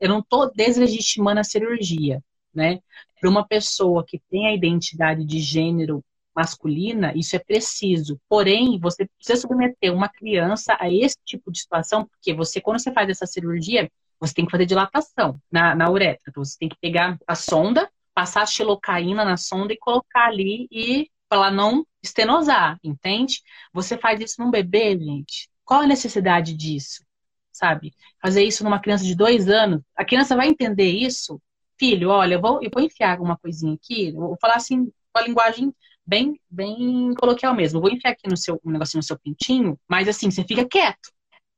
Eu 0.00 0.08
não 0.08 0.20
estou 0.20 0.50
deslegitimando 0.52 1.40
a 1.40 1.44
cirurgia, 1.44 2.22
né? 2.54 2.80
Para 3.20 3.30
uma 3.30 3.46
pessoa 3.46 4.04
que 4.06 4.20
tem 4.30 4.46
a 4.46 4.54
identidade 4.54 5.24
de 5.24 5.40
gênero 5.40 6.04
masculina, 6.34 7.12
isso 7.14 7.36
é 7.36 7.38
preciso. 7.38 8.18
Porém, 8.28 8.78
você 8.80 9.06
precisa 9.18 9.40
submeter 9.40 9.92
uma 9.92 10.08
criança 10.08 10.76
a 10.80 10.90
esse 10.90 11.16
tipo 11.24 11.52
de 11.52 11.60
situação, 11.60 12.06
porque 12.06 12.34
você, 12.34 12.60
quando 12.60 12.80
você 12.80 12.92
faz 12.92 13.08
essa 13.08 13.26
cirurgia, 13.26 13.90
você 14.18 14.34
tem 14.34 14.44
que 14.44 14.50
fazer 14.50 14.66
dilatação 14.66 15.38
na, 15.50 15.74
na 15.74 15.90
uretra. 15.90 16.22
Então, 16.28 16.44
você 16.44 16.56
tem 16.58 16.68
que 16.68 16.76
pegar 16.80 17.18
a 17.26 17.34
sonda, 17.34 17.90
passar 18.14 18.42
a 18.42 18.46
xilocaína 18.46 19.24
na 19.24 19.36
sonda 19.36 19.72
e 19.72 19.78
colocar 19.78 20.26
ali 20.26 20.68
e 20.70 21.10
para 21.28 21.38
ela 21.38 21.50
não 21.50 21.86
estenosar, 22.02 22.78
entende? 22.84 23.40
Você 23.72 23.96
faz 23.96 24.20
isso 24.20 24.34
num 24.38 24.50
bebê, 24.50 24.98
gente. 24.98 25.48
Qual 25.64 25.80
a 25.80 25.86
necessidade 25.86 26.54
disso? 26.54 27.02
Sabe? 27.50 27.92
Fazer 28.20 28.44
isso 28.44 28.62
numa 28.62 28.80
criança 28.80 29.04
de 29.04 29.14
dois 29.14 29.48
anos, 29.48 29.80
a 29.96 30.04
criança 30.04 30.36
vai 30.36 30.48
entender 30.48 30.90
isso. 30.90 31.40
Filho, 31.82 32.10
olha, 32.10 32.34
eu 32.34 32.40
vou, 32.40 32.62
eu 32.62 32.70
vou 32.72 32.80
enfiar 32.80 33.10
alguma 33.10 33.36
coisinha 33.36 33.74
aqui, 33.74 34.12
vou 34.12 34.36
falar 34.40 34.54
assim, 34.54 34.84
com 35.12 35.18
a 35.18 35.22
linguagem 35.22 35.74
bem, 36.06 36.40
bem 36.48 37.12
coloquial 37.14 37.52
mesmo. 37.56 37.78
Eu 37.78 37.82
vou 37.82 37.90
enfiar 37.90 38.12
aqui 38.12 38.28
no 38.28 38.36
seu 38.36 38.60
um 38.64 38.70
negocinho 38.70 39.00
no 39.00 39.02
seu 39.02 39.18
pintinho, 39.18 39.76
mas 39.88 40.06
assim, 40.06 40.30
você 40.30 40.44
fica 40.44 40.64
quieto 40.64 41.10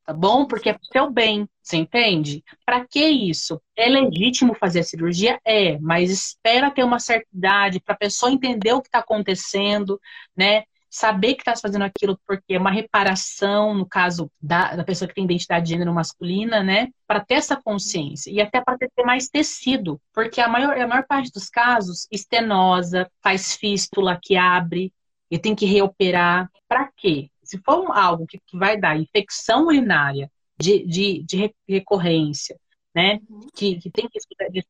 tá 0.05 0.13
bom? 0.13 0.45
Porque 0.45 0.69
é 0.69 0.73
pro 0.73 0.85
seu 0.91 1.11
bem, 1.11 1.49
você 1.61 1.77
entende? 1.77 2.43
Para 2.65 2.85
que 2.87 3.03
isso? 3.03 3.59
É 3.75 3.87
legítimo 3.89 4.53
fazer 4.55 4.81
a 4.81 4.83
cirurgia? 4.83 5.39
É, 5.43 5.79
mas 5.79 6.11
espera 6.11 6.71
ter 6.71 6.83
uma 6.83 6.99
certa 6.99 7.27
idade 7.33 7.79
para 7.79 7.95
a 7.95 7.97
pessoa 7.97 8.31
entender 8.31 8.73
o 8.73 8.81
que 8.81 8.87
está 8.87 8.99
acontecendo, 8.99 9.99
né? 10.37 10.63
Saber 10.95 11.35
que 11.35 11.41
está 11.41 11.55
fazendo 11.55 11.83
aquilo 11.83 12.19
porque 12.25 12.53
é 12.53 12.59
uma 12.59 12.71
reparação, 12.71 13.73
no 13.73 13.85
caso 13.85 14.31
da, 14.41 14.75
da 14.75 14.83
pessoa 14.83 15.07
que 15.07 15.15
tem 15.15 15.25
identidade 15.25 15.65
de 15.65 15.71
gênero 15.71 15.93
masculina, 15.93 16.63
né? 16.63 16.89
Para 17.05 17.19
ter 17.19 17.35
essa 17.35 17.55
consciência 17.55 18.31
e 18.31 18.39
até 18.39 18.61
para 18.61 18.77
ter 18.77 19.03
mais 19.03 19.27
tecido, 19.27 19.99
porque 20.13 20.39
a 20.39 20.47
maior, 20.47 20.77
a 20.79 20.87
maior 20.87 21.05
parte 21.05 21.31
dos 21.31 21.49
casos, 21.49 22.07
estenosa, 22.11 23.09
faz 23.21 23.55
fístula 23.55 24.17
que 24.21 24.37
abre 24.37 24.93
e 25.29 25.37
tem 25.37 25.53
que 25.53 25.65
reoperar. 25.65 26.49
Para 26.67 26.89
quê? 26.95 27.29
se 27.45 27.59
for 27.59 27.91
algo 27.95 28.25
que, 28.25 28.39
que 28.39 28.57
vai 28.57 28.77
dar 28.77 28.99
infecção 28.99 29.67
urinária 29.67 30.29
de, 30.59 30.85
de, 30.85 31.23
de 31.23 31.51
recorrência, 31.67 32.57
né, 32.93 33.19
uhum. 33.29 33.47
que, 33.53 33.75
que 33.77 33.89
tem 33.89 34.09
que 34.09 34.19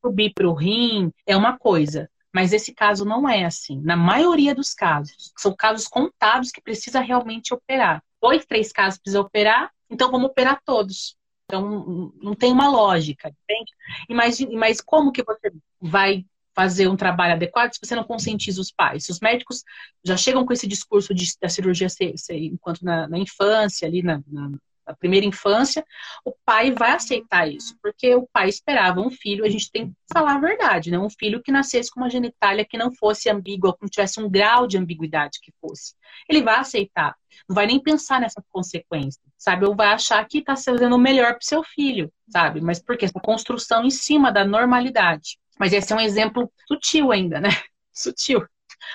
subir 0.04 0.32
para 0.34 0.48
o 0.48 0.54
rim, 0.54 1.10
é 1.26 1.36
uma 1.36 1.58
coisa. 1.58 2.10
Mas 2.34 2.52
esse 2.52 2.74
caso 2.74 3.04
não 3.04 3.28
é 3.28 3.44
assim. 3.44 3.80
Na 3.80 3.96
maioria 3.96 4.54
dos 4.54 4.74
casos, 4.74 5.32
são 5.36 5.54
casos 5.54 5.88
contados 5.88 6.50
que 6.50 6.60
precisa 6.60 7.00
realmente 7.00 7.54
operar. 7.54 8.02
Dois, 8.20 8.44
três 8.44 8.72
casos 8.72 8.98
precisa 8.98 9.20
operar, 9.20 9.70
então 9.88 10.10
vamos 10.10 10.30
operar 10.30 10.60
todos. 10.64 11.16
Então, 11.44 12.12
não 12.20 12.34
tem 12.34 12.52
uma 12.52 12.68
lógica, 12.68 13.28
entende? 13.28 13.72
E 14.08 14.14
mas, 14.14 14.40
mas 14.40 14.80
como 14.80 15.12
que 15.12 15.22
você 15.22 15.52
vai 15.80 16.24
fazer 16.56 16.88
um 16.88 16.96
trabalho 16.96 17.34
adequado 17.34 17.74
se 17.74 17.78
você 17.82 17.94
não 17.94 18.02
conscientiza 18.02 18.60
os 18.62 18.72
pais. 18.72 19.04
Se 19.04 19.10
os 19.10 19.20
médicos 19.20 19.62
já 20.02 20.16
chegam 20.16 20.46
com 20.46 20.54
esse 20.54 20.66
discurso 20.66 21.14
de, 21.14 21.30
da 21.40 21.50
cirurgia 21.50 21.90
ser, 21.90 22.16
ser 22.16 22.38
enquanto 22.38 22.82
na, 22.82 23.06
na, 23.06 23.18
infância, 23.18 23.86
ali 23.86 24.02
na, 24.02 24.22
na, 24.26 24.50
na, 24.86 24.94
primeira 24.94 25.26
infância, 25.26 25.84
o 26.24 26.32
pai 26.44 26.72
vai 26.72 26.92
aceitar 26.92 27.48
isso, 27.48 27.76
porque 27.82 28.14
o 28.14 28.26
pai 28.32 28.48
esperava 28.48 29.00
um 29.00 29.10
filho, 29.10 29.44
a 29.44 29.48
gente 29.48 29.70
tem 29.70 29.88
que 29.88 29.94
falar 30.12 30.34
a 30.34 30.40
verdade, 30.40 30.90
né? 30.90 30.98
Um 30.98 31.10
filho 31.10 31.42
que 31.42 31.52
nascesse 31.52 31.90
com 31.90 32.00
uma 32.00 32.10
genitália 32.10 32.64
que 32.64 32.78
não 32.78 32.92
fosse 32.92 33.28
ambígua, 33.28 33.74
que 33.74 33.82
não 33.82 33.88
tivesse 33.88 34.20
um 34.20 34.30
grau 34.30 34.66
de 34.66 34.78
ambiguidade 34.78 35.38
que 35.42 35.52
fosse. 35.60 35.94
Ele 36.28 36.42
vai 36.42 36.56
aceitar, 36.56 37.14
não 37.48 37.54
vai 37.54 37.66
nem 37.66 37.80
pensar 37.80 38.20
nessas 38.20 38.44
consequências, 38.50 39.24
sabe? 39.36 39.66
Ou 39.66 39.74
vai 39.74 39.88
achar 39.88 40.24
que 40.26 40.38
está 40.38 40.56
fazendo 40.56 40.96
o 40.96 40.98
melhor 40.98 41.32
para 41.32 41.42
seu 41.42 41.62
filho, 41.62 42.12
sabe? 42.28 42.60
Mas 42.60 42.80
porque 42.82 43.04
essa 43.04 43.20
construção 43.20 43.84
em 43.84 43.90
cima 43.90 44.32
da 44.32 44.44
normalidade. 44.44 45.38
Mas 45.58 45.72
esse 45.72 45.92
é 45.92 45.96
um 45.96 46.00
exemplo 46.00 46.50
sutil 46.66 47.12
ainda, 47.12 47.40
né? 47.40 47.48
Sutil. 47.92 48.46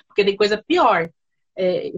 Porque 0.07 0.23
tem 0.23 0.35
coisa 0.35 0.61
pior. 0.65 1.09
É, 1.57 1.91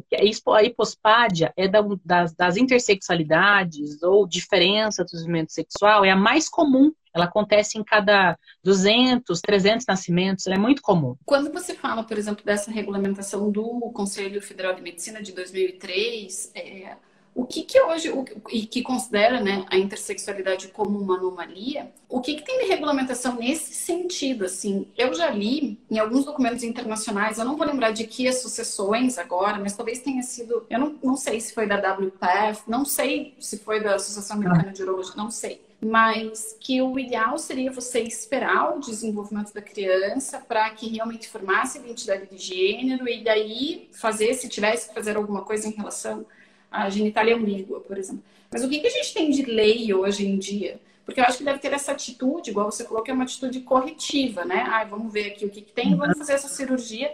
a 0.47 0.63
hipospádia 0.63 1.53
é 1.55 1.67
da, 1.67 1.81
das, 2.03 2.33
das, 2.33 2.57
intersexualidades 2.57 4.01
ou 4.01 4.27
diferença 4.27 5.03
do 5.03 5.07
desenvolvimento 5.07 5.51
sexual, 5.51 6.03
é 6.03 6.11
a 6.11 6.15
mais 6.15 6.49
comum. 6.49 6.91
Ela 7.13 7.25
acontece 7.25 7.77
em 7.77 7.83
cada 7.83 8.37
200, 8.63 9.39
300 9.39 9.85
nascimentos, 9.85 10.47
é 10.47 10.57
muito 10.57 10.81
comum. 10.81 11.15
Quando 11.23 11.53
você 11.53 11.75
fala, 11.75 12.03
por 12.03 12.17
exemplo, 12.17 12.43
dessa 12.43 12.71
regulamentação 12.71 13.51
do 13.51 13.91
Conselho 13.93 14.41
Federal 14.41 14.73
de 14.73 14.81
Medicina 14.81 15.21
de 15.21 15.31
2003, 15.31 16.51
é, 16.55 16.97
o 17.35 17.45
que, 17.45 17.63
que 17.63 17.81
hoje, 17.81 18.09
o, 18.09 18.23
e 18.51 18.65
que 18.65 18.83
considera 18.83 19.41
né, 19.41 19.65
a 19.69 19.77
intersexualidade 19.77 20.67
como 20.67 20.99
uma 20.99 21.17
anomalia, 21.17 21.91
o 22.07 22.21
que, 22.21 22.35
que 22.35 22.43
tem 22.43 22.59
de 22.59 22.65
regulamentação 22.65 23.35
nesse 23.35 23.73
sentido? 23.73 24.45
Assim, 24.45 24.87
eu 24.95 25.13
já 25.13 25.31
li 25.31 25.79
em 25.89 25.97
alguns 25.97 26.25
documentos 26.25 26.63
internacionais, 26.63 27.39
eu 27.39 27.45
não 27.45 27.57
vou 27.57 27.65
lembrar 27.65 27.91
de 27.91 28.05
que 28.05 28.27
associações 28.27 29.17
agora, 29.17 29.57
mas 29.57 29.75
talvez 29.75 29.99
tenha 29.99 30.21
sido, 30.21 30.65
eu 30.69 30.79
não, 30.79 30.95
não 31.03 31.17
sei 31.17 31.39
se 31.39 31.53
foi 31.53 31.65
da 31.65 31.77
WPF, 31.77 32.63
não 32.67 32.85
sei 32.85 33.33
se 33.39 33.57
foi 33.57 33.81
da 33.81 33.95
Associação 33.95 34.37
Americana 34.37 34.71
de 34.71 34.83
Urologia, 34.83 35.15
não 35.15 35.31
sei. 35.31 35.61
Mas 35.83 36.55
que 36.61 36.81
o 36.81 36.97
ideal 36.97 37.37
seria 37.37 37.69
você 37.69 37.99
esperar 38.01 38.77
o 38.77 38.79
desenvolvimento 38.79 39.53
da 39.53 39.61
criança 39.61 40.39
para 40.39 40.69
que 40.69 40.87
realmente 40.87 41.27
formasse 41.27 41.77
a 41.77 41.81
identidade 41.81 42.27
de 42.29 42.37
gênero 42.37 43.09
e 43.09 43.21
daí 43.21 43.89
fazer, 43.91 44.33
se 44.35 44.47
tivesse 44.47 44.87
que 44.87 44.93
fazer 44.93 45.17
alguma 45.17 45.41
coisa 45.41 45.67
em 45.67 45.71
relação 45.71 46.25
a 46.73 46.89
genitália 46.89 47.35
ambígua, 47.35 47.79
por 47.79 47.97
exemplo. 47.97 48.23
Mas 48.51 48.63
o 48.63 48.69
que, 48.69 48.79
que 48.79 48.87
a 48.87 48.89
gente 48.89 49.13
tem 49.13 49.29
de 49.29 49.43
lei 49.43 49.93
hoje 49.93 50.27
em 50.27 50.37
dia? 50.39 50.79
Porque 51.05 51.19
eu 51.19 51.25
acho 51.25 51.37
que 51.37 51.43
deve 51.43 51.59
ter 51.59 51.71
essa 51.71 51.91
atitude, 51.91 52.49
igual 52.49 52.71
você 52.71 52.83
falou, 52.83 53.03
que 53.03 53.11
é 53.11 53.13
uma 53.13 53.23
atitude 53.23 53.59
corretiva, 53.61 54.43
né? 54.43 54.65
Ah, 54.67 54.83
vamos 54.83 55.13
ver 55.13 55.27
aqui 55.27 55.45
o 55.45 55.49
que, 55.49 55.61
que 55.61 55.71
tem, 55.71 55.95
vamos 55.95 56.17
fazer 56.17 56.33
essa 56.33 56.47
cirurgia. 56.47 57.13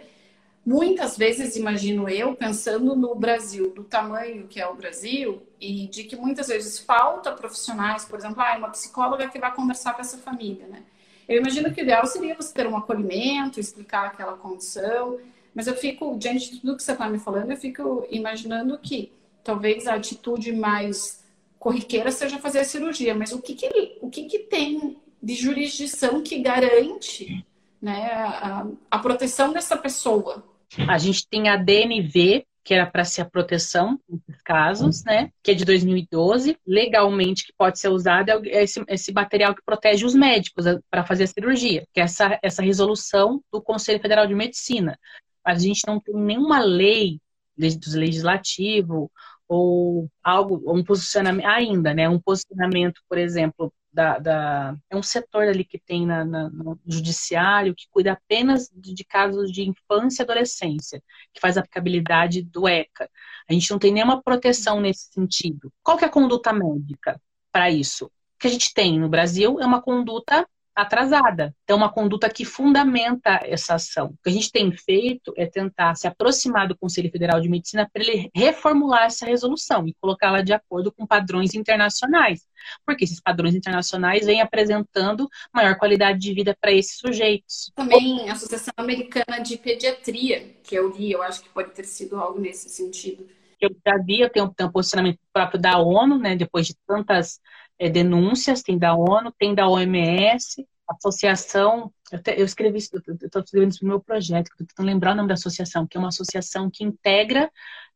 Muitas 0.66 1.18
vezes, 1.18 1.56
imagino 1.56 2.08
eu, 2.08 2.36
pensando 2.36 2.96
no 2.96 3.16
Brasil, 3.16 3.74
do 3.74 3.84
tamanho 3.84 4.48
que 4.48 4.62
é 4.62 4.68
o 4.68 4.76
Brasil, 4.76 5.42
e 5.60 5.88
de 5.88 6.04
que 6.04 6.16
muitas 6.16 6.48
vezes 6.48 6.80
falta 6.80 7.32
profissionais, 7.32 8.06
por 8.06 8.20
exemplo, 8.20 8.42
ah, 8.42 8.56
uma 8.58 8.70
psicóloga 8.70 9.28
que 9.28 9.40
vai 9.40 9.54
conversar 9.54 9.94
com 9.94 10.02
essa 10.02 10.18
família, 10.18 10.68
né? 10.68 10.84
Eu 11.28 11.42
imagino 11.42 11.72
que 11.74 11.82
o 11.82 11.84
ideal 11.84 12.06
seria 12.06 12.36
você 12.36 12.54
ter 12.54 12.68
um 12.68 12.78
acolhimento, 12.78 13.60
explicar 13.60 14.08
aquela 14.08 14.34
condição, 14.34 15.20
mas 15.54 15.68
eu 15.68 15.76
fico, 15.76 16.18
diante 16.18 16.52
de 16.52 16.62
tudo 16.62 16.78
que 16.78 16.84
você 16.84 16.92
está 16.92 17.10
me 17.10 17.20
falando, 17.20 17.52
eu 17.52 17.58
fico 17.58 18.06
imaginando 18.10 18.78
que 18.78 19.12
talvez 19.44 19.88
a 19.88 19.96
atitude 19.96 20.52
mais 20.52 21.24
corriqueira 21.58 22.12
seja 22.12 22.40
fazer 22.40 22.60
a 22.60 22.64
cirurgia, 22.64 23.14
mas 23.14 23.34
o 23.34 23.42
que, 23.42 23.54
que, 23.54 23.98
o 24.02 24.10
que, 24.10 24.26
que 24.26 24.40
tem 24.40 24.98
de 25.22 25.36
jurisdição 25.36 26.22
que 26.22 26.40
garante 26.40 27.46
né, 27.82 28.06
a, 28.12 28.68
a 28.90 29.00
proteção 29.00 29.52
dessa 29.52 29.78
pessoa? 29.78 30.44
A 30.88 30.98
gente 30.98 31.28
tem 31.28 31.50
a 31.50 31.58
DNV, 31.58 32.46
que 32.64 32.74
era 32.74 32.86
para 32.86 33.04
ser 33.04 33.22
a 33.22 33.26
proteção 33.26 34.00
nesses 34.08 34.42
casos, 34.44 35.04
né? 35.04 35.32
Que 35.42 35.52
é 35.52 35.54
de 35.54 35.66
2012, 35.66 36.58
legalmente 36.66 37.46
que 37.46 37.54
pode 37.58 37.80
ser 37.80 37.90
usado 37.90 38.30
é 38.30 38.64
esse, 38.64 38.84
esse 38.88 39.12
material 39.12 39.56
que 39.56 39.64
protege 39.66 40.06
os 40.06 40.14
médicos 40.14 40.68
é, 40.68 40.80
para 40.90 41.04
fazer 41.04 41.24
a 41.24 41.28
cirurgia, 41.28 41.88
que 41.94 42.00
é 42.00 42.04
essa, 42.04 42.38
essa 42.44 42.62
resolução 42.62 43.42
do 43.52 43.62
Conselho 43.62 44.00
Federal 44.00 44.28
de 44.28 44.36
Medicina. 44.36 44.98
A 45.44 45.56
gente 45.56 45.82
não 45.88 46.00
tem 46.00 46.16
nenhuma 46.16 46.60
lei 46.60 47.20
do 47.60 48.00
legislativo 48.00 49.12
ou 49.48 50.10
algo, 50.24 50.62
um 50.72 50.84
posicionamento 50.84 51.46
ainda, 51.46 51.94
né? 51.94 52.08
Um 52.08 52.20
posicionamento, 52.20 53.02
por 53.10 53.18
exemplo, 53.18 53.74
da, 53.92 54.20
da, 54.20 54.78
é 54.90 54.96
um 54.96 55.02
setor 55.02 55.48
ali 55.48 55.66
que 55.66 55.80
tem 55.80 56.06
na, 56.06 56.24
na, 56.24 56.50
no 56.50 56.80
judiciário 56.86 57.74
que 57.76 57.88
cuida 57.90 58.14
apenas 58.14 58.70
de, 58.72 58.94
de, 58.94 59.04
casos 59.04 59.52
de 59.52 59.68
infância 59.68 60.22
e 60.22 60.24
adolescência, 60.24 61.02
que 61.34 61.42
faz 61.42 61.58
a 61.58 61.62
aplicabilidade 61.62 62.44
do 62.44 62.68
ECA. 62.68 63.10
A 63.50 63.54
gente 63.54 63.72
não 63.72 63.80
tem 63.80 63.92
nenhuma 63.92 64.22
proteção 64.22 64.80
nesse 64.80 65.12
sentido. 65.12 65.74
Qual 65.82 65.98
que 65.98 66.06
é 66.06 66.08
a 66.08 66.12
conduta 66.12 66.54
médica 66.54 67.20
para 67.52 67.72
isso? 67.72 68.06
O 68.06 68.40
que 68.40 68.48
a 68.48 68.52
gente 68.52 68.74
tem 68.74 69.00
no 69.00 69.10
Brasil 69.10 69.60
é 69.60 69.66
uma 69.66 69.82
conduta 69.82 70.48
atrasada. 70.82 71.56
Então, 71.64 71.78
uma 71.78 71.92
conduta 71.92 72.30
que 72.30 72.46
fundamenta 72.46 73.40
essa 73.44 73.76
ação. 73.76 74.08
O 74.08 74.24
que 74.24 74.30
a 74.30 74.32
gente 74.32 74.52
tem 74.52 74.72
feito 74.72 75.34
é 75.38 75.46
tentar 75.46 75.96
se 75.96 76.08
aproximar 76.08 76.68
do 76.68 76.78
Conselho 76.78 77.12
Federal 77.12 77.40
de 77.40 77.50
Medicina 77.50 77.90
para 77.92 78.04
ele 78.04 78.30
reformular 78.36 79.04
essa 79.04 79.26
resolução 79.26 79.88
e 79.88 79.94
colocá-la 80.00 80.42
de 80.42 80.54
acordo 80.54 80.92
com 80.92 81.06
padrões 81.06 81.54
internacionais. 81.54 82.48
Porque 82.86 83.04
esses 83.04 83.20
padrões 83.20 83.56
internacionais 83.56 84.26
vêm 84.26 84.42
apresentando 84.42 85.30
maior 85.54 85.78
qualidade 85.78 86.20
de 86.20 86.34
vida 86.34 86.56
para 86.60 86.72
esses 86.72 86.98
sujeitos. 86.98 87.72
Também 87.76 88.30
a 88.30 88.34
Associação 88.34 88.74
Americana 88.78 89.40
de 89.40 89.58
Pediatria, 89.58 90.56
que 90.64 90.76
eu 90.76 90.90
li, 90.90 91.12
eu 91.12 91.22
acho 91.22 91.42
que 91.42 91.50
pode 91.50 91.72
ter 91.72 91.86
sido 91.86 92.18
algo 92.18 92.40
nesse 92.40 92.70
sentido. 92.70 93.28
Eu 93.60 93.70
já 93.86 93.98
vi, 93.98 94.22
eu 94.22 94.30
tenho, 94.30 94.54
tenho 94.54 94.70
um 94.70 94.72
posicionamento 94.72 95.20
próprio 95.34 95.60
da 95.60 95.78
ONU, 95.80 96.18
né, 96.18 96.36
depois 96.36 96.66
de 96.66 96.76
tantas 96.88 97.40
é, 97.80 97.90
denúncias, 97.90 98.62
tem 98.62 98.78
da 98.78 98.94
ONU, 98.94 99.34
tem 99.40 99.56
da 99.56 99.68
OMS, 99.68 100.68
associação, 100.88 101.92
eu, 102.12 102.22
te, 102.22 102.32
eu 102.32 102.46
escrevi 102.46 102.80
isso, 102.80 102.92
estou 103.22 103.42
escrevendo 103.42 103.72
isso 103.72 103.84
no 103.84 103.90
meu 103.90 104.00
projeto, 104.00 104.48
estou 104.48 104.68
tentando 104.68 104.86
lembrar 104.86 105.14
o 105.14 105.16
nome 105.16 105.30
da 105.30 105.36
associação, 105.36 105.88
que 105.88 105.96
é 105.96 106.00
uma 106.00 106.10
associação 106.10 106.70
que 106.70 106.84
integra 106.84 107.50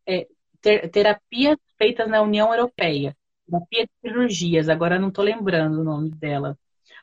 é, 0.08 0.28
ter, 0.62 0.90
terapias 0.90 1.58
feitas 1.78 2.08
na 2.08 2.22
União 2.22 2.54
Europeia, 2.54 3.16
terapia 3.46 3.86
de 3.86 3.92
cirurgias, 4.02 4.70
agora 4.70 5.00
não 5.00 5.10
estou 5.10 5.24
lembrando 5.24 5.82
o 5.82 5.84
nome 5.84 6.12
dela, 6.12 6.58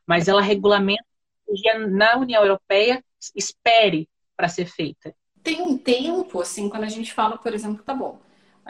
mas 0.07 0.29
ela 0.29 0.41
regulamenta 0.41 1.05
cirurgia 1.45 1.87
na 1.87 2.17
União 2.17 2.43
Europeia, 2.43 3.05
espere 3.35 4.09
para 4.37 4.49
ser 4.49 4.67
feita. 4.67 5.15
Tem 5.43 5.61
um 5.61 5.77
tempo, 5.77 6.41
assim, 6.41 6.69
quando 6.69 6.85
a 6.85 6.89
gente 6.89 7.13
fala, 7.13 7.37
por 7.37 7.53
exemplo, 7.53 7.83
tá 7.83 7.95
bom, 7.95 8.19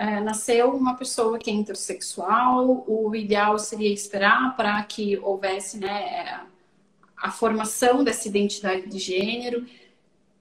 é, 0.01 0.19
nasceu 0.19 0.71
uma 0.71 0.95
pessoa 0.95 1.39
que 1.39 1.51
é 1.51 1.53
intersexual, 1.53 2.87
o 2.89 3.15
ideal 3.15 3.59
seria 3.59 3.93
esperar 3.93 4.57
para 4.57 4.83
que 4.85 5.19
houvesse 5.19 5.77
né, 5.77 6.41
a 7.15 7.31
formação 7.31 8.03
dessa 8.03 8.27
identidade 8.27 8.89
de 8.89 8.99
gênero. 8.99 9.67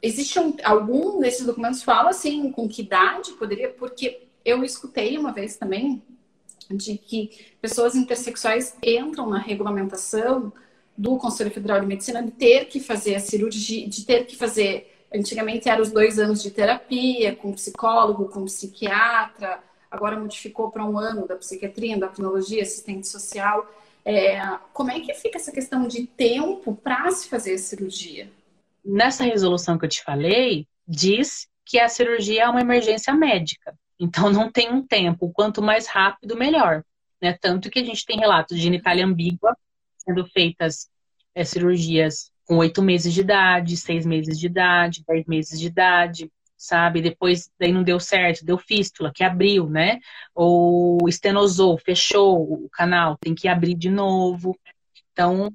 Existe 0.02 0.40
um, 0.40 0.56
algum 0.64 1.20
desses 1.20 1.46
documentos 1.46 1.84
fala 1.84 2.12
assim 2.12 2.50
com 2.54 2.70
que 2.70 2.84
idade 2.84 3.34
poderia? 3.34 3.68
Porque 3.68 4.22
eu 4.46 4.64
escutei 4.64 5.18
uma 5.18 5.34
vez 5.34 5.58
também 5.58 6.02
de 6.72 6.98
que 6.98 7.30
pessoas 7.62 7.96
intersexuais 7.96 8.78
entram 8.82 9.30
na 9.30 9.40
regulamentação 9.40 10.54
do 10.98 11.18
Conselho 11.18 11.52
Federal 11.52 11.82
de 11.82 11.86
Medicina 11.86 12.24
de 12.24 12.32
ter 12.32 12.70
que 12.70 12.80
fazer 12.80 13.16
a 13.16 13.20
cirurgia, 13.20 13.90
de 13.90 14.06
ter 14.06 14.26
que 14.26 14.38
fazer 14.38 14.99
Antigamente 15.14 15.68
eram 15.68 15.82
os 15.82 15.92
dois 15.92 16.20
anos 16.20 16.42
de 16.42 16.52
terapia, 16.52 17.36
com 17.36 17.54
psicólogo, 17.54 18.30
com 18.30 18.46
psiquiatra, 18.46 19.60
agora 19.90 20.20
modificou 20.20 20.70
para 20.70 20.86
um 20.86 20.98
ano 20.98 21.28
da 21.28 21.36
psiquiatria, 21.36 21.96
endocrinologia, 21.96 22.62
assistente 22.62 23.08
social. 23.08 23.68
É, 24.06 24.40
como 24.72 24.92
é 24.92 25.00
que 25.00 25.14
fica 25.14 25.38
essa 25.38 25.52
questão 25.52 25.88
de 25.88 26.06
tempo 26.06 26.76
para 26.76 27.10
se 27.12 27.28
fazer 27.28 27.54
a 27.54 27.58
cirurgia? 27.58 28.30
Nessa 28.86 29.24
resolução 29.24 29.78
que 29.78 29.86
eu 29.86 29.90
te 29.90 30.04
falei, 30.04 30.68
diz 30.88 31.48
que 31.66 31.80
a 31.80 31.90
cirurgia 31.90 32.44
é 32.44 32.50
uma 32.50 32.62
emergência 32.62 33.14
médica. 33.14 33.76
Então 34.00 34.32
não 34.32 34.52
tem 34.52 34.72
um 34.72 34.86
tempo, 34.86 35.32
quanto 35.34 35.62
mais 35.62 35.88
rápido, 35.88 36.38
melhor. 36.38 36.84
Né? 37.22 37.38
Tanto 37.40 37.70
que 37.70 37.80
a 37.80 37.84
gente 37.84 38.06
tem 38.06 38.18
relatos 38.18 38.56
de 38.56 38.64
genitália 38.64 39.06
ambígua 39.06 39.56
sendo 39.98 40.26
feitas 40.26 40.90
é, 41.36 41.44
cirurgias 41.44 42.32
com 42.50 42.58
oito 42.58 42.82
meses 42.82 43.14
de 43.14 43.22
idade, 43.22 43.78
seis 43.78 44.08
meses 44.08 44.40
de 44.40 44.48
idade, 44.48 45.04
dez 45.08 45.24
meses 45.28 45.60
de 45.60 45.68
idade, 45.68 46.32
sabe? 46.58 47.00
Depois, 47.00 47.48
daí 47.60 47.72
não 47.72 47.84
deu 47.84 48.00
certo, 48.00 48.44
deu 48.44 48.58
fístula, 48.58 49.12
que 49.14 49.24
abriu, 49.24 49.70
né? 49.70 50.00
Ou 50.34 50.98
estenosou, 51.08 51.78
fechou 51.78 52.66
o 52.66 52.68
canal, 52.72 53.16
tem 53.22 53.36
que 53.36 53.48
abrir 53.48 53.76
de 53.76 53.92
novo. 53.92 54.58
Então, 55.12 55.52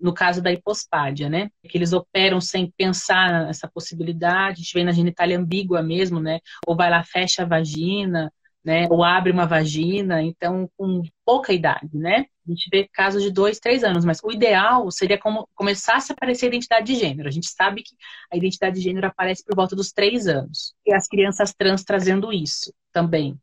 no 0.00 0.14
caso 0.14 0.40
da 0.40 0.50
hipospádia, 0.50 1.28
né? 1.28 1.50
Que 1.68 1.76
eles 1.76 1.92
operam 1.92 2.40
sem 2.40 2.72
pensar 2.78 3.44
nessa 3.44 3.68
possibilidade, 3.68 4.60
a 4.60 4.62
gente 4.62 4.72
vê 4.72 4.82
na 4.82 4.92
genitália 4.92 5.38
ambígua 5.38 5.82
mesmo, 5.82 6.18
né? 6.18 6.40
Ou 6.66 6.74
vai 6.74 6.88
lá, 6.88 7.04
fecha 7.04 7.42
a 7.42 7.46
vagina, 7.46 8.32
né? 8.68 8.86
Ou 8.90 9.02
abre 9.02 9.32
uma 9.32 9.46
vagina, 9.46 10.22
então 10.22 10.70
com 10.76 11.02
pouca 11.24 11.54
idade, 11.54 11.96
né? 11.96 12.26
A 12.46 12.50
gente 12.50 12.68
vê 12.70 12.86
casos 12.92 13.22
de 13.22 13.30
dois, 13.30 13.58
três 13.58 13.82
anos, 13.82 14.04
mas 14.04 14.20
o 14.22 14.30
ideal 14.30 14.90
seria 14.90 15.16
como 15.16 15.48
começasse 15.54 16.12
a 16.12 16.14
aparecer 16.14 16.44
a 16.44 16.48
identidade 16.48 16.84
de 16.84 16.94
gênero. 16.94 17.26
A 17.26 17.32
gente 17.32 17.48
sabe 17.48 17.82
que 17.82 17.96
a 18.30 18.36
identidade 18.36 18.76
de 18.76 18.82
gênero 18.82 19.06
aparece 19.06 19.42
por 19.42 19.56
volta 19.56 19.74
dos 19.74 19.90
três 19.90 20.26
anos. 20.26 20.74
E 20.84 20.92
as 20.92 21.08
crianças 21.08 21.54
trans 21.54 21.82
trazendo 21.82 22.30
isso 22.30 22.70
também. 22.92 23.38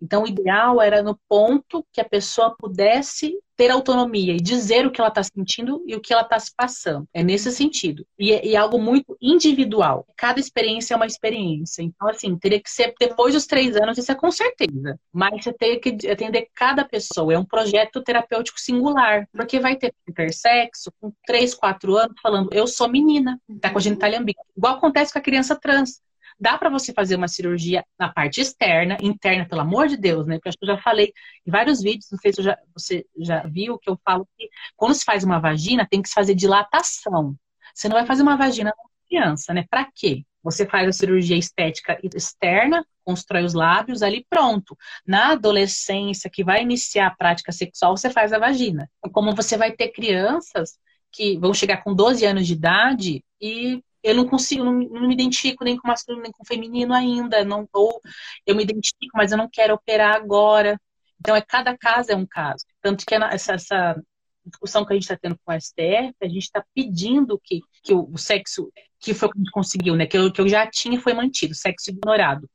Então, 0.00 0.22
o 0.22 0.26
ideal 0.26 0.80
era 0.80 1.02
no 1.02 1.20
ponto 1.28 1.86
que 1.92 2.00
a 2.00 2.08
pessoa 2.08 2.56
pudesse 2.58 3.38
ter 3.60 3.70
autonomia 3.70 4.32
e 4.32 4.40
dizer 4.40 4.86
o 4.86 4.90
que 4.90 5.02
ela 5.02 5.10
está 5.10 5.22
sentindo 5.22 5.84
e 5.86 5.94
o 5.94 6.00
que 6.00 6.14
ela 6.14 6.22
está 6.22 6.38
se 6.38 6.50
passando. 6.56 7.06
É 7.12 7.22
nesse 7.22 7.52
sentido. 7.52 8.06
E 8.18 8.32
é, 8.32 8.46
e 8.46 8.54
é, 8.54 8.56
algo 8.56 8.78
muito 8.78 9.18
individual. 9.20 10.06
Cada 10.16 10.40
experiência 10.40 10.94
é 10.94 10.96
uma 10.96 11.04
experiência. 11.04 11.82
Então, 11.82 12.08
assim, 12.08 12.38
teria 12.38 12.58
que 12.58 12.70
ser 12.70 12.94
depois 12.98 13.34
dos 13.34 13.44
três 13.44 13.76
anos, 13.76 13.98
isso 13.98 14.10
é 14.10 14.14
com 14.14 14.30
certeza. 14.30 14.98
Mas 15.12 15.44
você 15.44 15.52
tem 15.52 15.78
que 15.78 16.08
atender 16.08 16.48
cada 16.54 16.86
pessoa. 16.86 17.34
É 17.34 17.38
um 17.38 17.44
projeto 17.44 18.02
terapêutico 18.02 18.58
singular. 18.58 19.28
Porque 19.30 19.60
vai 19.60 19.76
ter 19.76 19.92
intersexo 20.08 20.90
com 20.98 21.12
três, 21.26 21.54
quatro 21.54 21.98
anos 21.98 22.14
falando, 22.22 22.48
eu 22.54 22.66
sou 22.66 22.88
menina, 22.88 23.38
tá 23.60 23.68
com 23.68 23.76
a 23.76 23.82
genitália 23.82 24.20
ambígua. 24.20 24.42
Igual 24.56 24.76
acontece 24.76 25.12
com 25.12 25.18
a 25.18 25.22
criança 25.22 25.54
trans 25.54 26.00
dá 26.40 26.56
para 26.56 26.70
você 26.70 26.92
fazer 26.92 27.16
uma 27.16 27.28
cirurgia 27.28 27.84
na 27.98 28.08
parte 28.08 28.40
externa, 28.40 28.96
interna, 29.00 29.46
pelo 29.46 29.60
amor 29.60 29.86
de 29.86 29.96
Deus, 29.96 30.26
né? 30.26 30.36
Porque 30.36 30.48
acho 30.48 30.58
que 30.58 30.64
eu 30.64 30.74
já 30.74 30.82
falei 30.82 31.12
em 31.46 31.50
vários 31.50 31.82
vídeos, 31.82 32.08
não 32.10 32.18
sei 32.18 32.32
se 32.32 32.42
já, 32.42 32.58
você 32.74 33.04
já 33.18 33.42
viu, 33.46 33.78
que 33.78 33.90
eu 33.90 33.98
falo 34.04 34.26
que 34.38 34.48
quando 34.76 34.94
se 34.94 35.04
faz 35.04 35.22
uma 35.22 35.38
vagina, 35.38 35.86
tem 35.88 36.00
que 36.00 36.08
se 36.08 36.14
fazer 36.14 36.34
dilatação. 36.34 37.36
Você 37.74 37.88
não 37.88 37.96
vai 37.96 38.06
fazer 38.06 38.22
uma 38.22 38.36
vagina 38.36 38.72
com 38.76 38.88
criança, 39.08 39.52
né? 39.52 39.66
Para 39.68 39.88
quê? 39.94 40.24
Você 40.42 40.66
faz 40.66 40.88
a 40.88 40.92
cirurgia 40.92 41.36
estética 41.36 41.98
externa, 42.02 42.84
constrói 43.04 43.44
os 43.44 43.52
lábios, 43.52 44.02
ali 44.02 44.26
pronto. 44.28 44.76
Na 45.06 45.32
adolescência, 45.32 46.30
que 46.30 46.42
vai 46.42 46.62
iniciar 46.62 47.08
a 47.08 47.14
prática 47.14 47.52
sexual, 47.52 47.96
você 47.96 48.08
faz 48.08 48.32
a 48.32 48.38
vagina. 48.38 48.88
Como 49.12 49.34
você 49.34 49.56
vai 49.58 49.72
ter 49.72 49.88
crianças 49.88 50.78
que 51.12 51.36
vão 51.38 51.52
chegar 51.52 51.82
com 51.82 51.94
12 51.94 52.24
anos 52.24 52.46
de 52.46 52.54
idade 52.54 53.24
e 53.40 53.82
eu 54.02 54.14
não 54.14 54.26
consigo, 54.26 54.64
não, 54.64 54.72
não, 54.72 55.08
me 55.08 55.14
identifico 55.14 55.64
nem 55.64 55.76
com 55.76 55.88
masculino 55.88 56.22
nem 56.22 56.32
com 56.32 56.44
feminino 56.44 56.94
ainda, 56.94 57.44
não 57.44 57.68
ou 57.72 58.00
eu 58.46 58.56
me 58.56 58.62
identifico, 58.62 59.12
mas 59.14 59.32
eu 59.32 59.38
não 59.38 59.48
quero 59.48 59.74
operar 59.74 60.14
agora. 60.14 60.80
Então 61.20 61.36
é 61.36 61.42
cada 61.42 61.76
caso 61.76 62.10
é 62.10 62.16
um 62.16 62.26
caso. 62.26 62.64
Tanto 62.80 63.04
que 63.04 63.14
essa, 63.14 63.52
essa 63.52 64.02
discussão 64.44 64.84
que 64.84 64.92
a 64.92 64.96
gente 64.96 65.02
está 65.02 65.16
tendo 65.16 65.38
com 65.44 65.52
o 65.52 65.60
STF, 65.60 66.14
a 66.22 66.28
gente 66.28 66.38
está 66.38 66.64
pedindo 66.74 67.38
que, 67.42 67.60
que 67.82 67.92
o, 67.92 68.08
o, 68.10 68.18
sexo, 68.18 68.72
que 68.98 69.12
foi 69.12 69.28
o 69.28 69.32
que 69.32 69.38
a 69.38 69.40
gente 69.40 69.50
conseguiu, 69.50 69.94
né? 69.94 70.06
Que 70.06 70.16
eu, 70.16 70.32
que 70.32 70.40
eu 70.40 70.48
já 70.48 70.66
tinha 70.66 71.00
foi 71.00 71.12
mantido, 71.12 71.54
sexo 71.54 71.90
ignorado. 71.90 72.48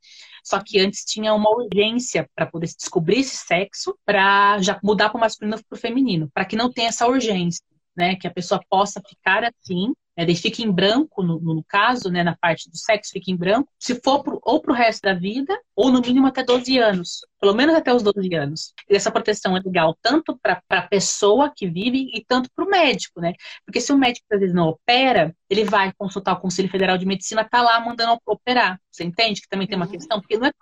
Só 0.44 0.60
que 0.62 0.78
antes 0.78 1.04
tinha 1.04 1.34
uma 1.34 1.50
urgência 1.50 2.28
para 2.34 2.46
poder 2.46 2.66
descobrir 2.66 3.20
esse 3.20 3.36
sexo, 3.36 3.96
para 4.04 4.58
já 4.60 4.78
mudar 4.82 5.10
para 5.10 5.18
o 5.18 5.20
masculino 5.20 5.56
para 5.68 5.76
o 5.76 5.80
feminino, 5.80 6.30
para 6.32 6.44
que 6.44 6.56
não 6.56 6.72
tenha 6.72 6.88
essa 6.88 7.06
urgência, 7.06 7.64
né? 7.96 8.16
Que 8.16 8.26
a 8.26 8.32
pessoa 8.32 8.60
possa 8.68 9.00
ficar 9.08 9.44
assim 9.44 9.92
né, 10.16 10.24
ele 10.24 10.34
fica 10.34 10.62
em 10.62 10.70
branco, 10.70 11.22
no, 11.22 11.38
no, 11.40 11.64
caso, 11.64 12.10
né, 12.10 12.22
na 12.22 12.36
parte 12.36 12.70
do 12.70 12.76
sexo, 12.76 13.12
fica 13.12 13.30
em 13.30 13.36
branco, 13.36 13.68
se 13.78 14.00
for 14.02 14.22
pro, 14.22 14.40
ou 14.42 14.60
para 14.60 14.72
o 14.72 14.74
resto 14.74 15.02
da 15.02 15.14
vida, 15.14 15.56
ou 15.74 15.90
no 15.90 16.00
mínimo 16.00 16.26
até 16.26 16.42
12 16.42 16.78
anos, 16.78 17.20
pelo 17.40 17.54
menos 17.54 17.74
até 17.74 17.92
os 17.92 18.02
12 18.02 18.34
anos. 18.34 18.72
E 18.88 18.96
essa 18.96 19.10
proteção 19.10 19.56
é 19.56 19.60
legal 19.60 19.96
tanto 20.00 20.38
para 20.42 20.62
a 20.68 20.82
pessoa 20.82 21.52
que 21.54 21.68
vive 21.68 22.10
e 22.14 22.24
tanto 22.26 22.50
para 22.54 22.64
o 22.64 22.68
médico, 22.68 23.20
né? 23.20 23.34
Porque 23.64 23.80
se 23.80 23.92
o 23.92 23.98
médico 23.98 24.26
às 24.32 24.40
vezes 24.40 24.54
não 24.54 24.68
opera, 24.68 25.34
ele 25.50 25.64
vai 25.64 25.92
consultar 25.96 26.32
o 26.34 26.40
Conselho 26.40 26.68
Federal 26.68 26.96
de 26.96 27.06
Medicina, 27.06 27.44
tá 27.44 27.62
lá 27.62 27.78
mandando 27.80 28.20
operar. 28.26 28.80
Você 28.90 29.04
entende 29.04 29.40
que 29.40 29.48
também 29.48 29.66
tem 29.66 29.76
uma 29.76 29.86
uhum. 29.86 29.92
questão? 29.92 30.20
Porque 30.20 30.38
não 30.38 30.46
é 30.46 30.50
que 30.50 30.58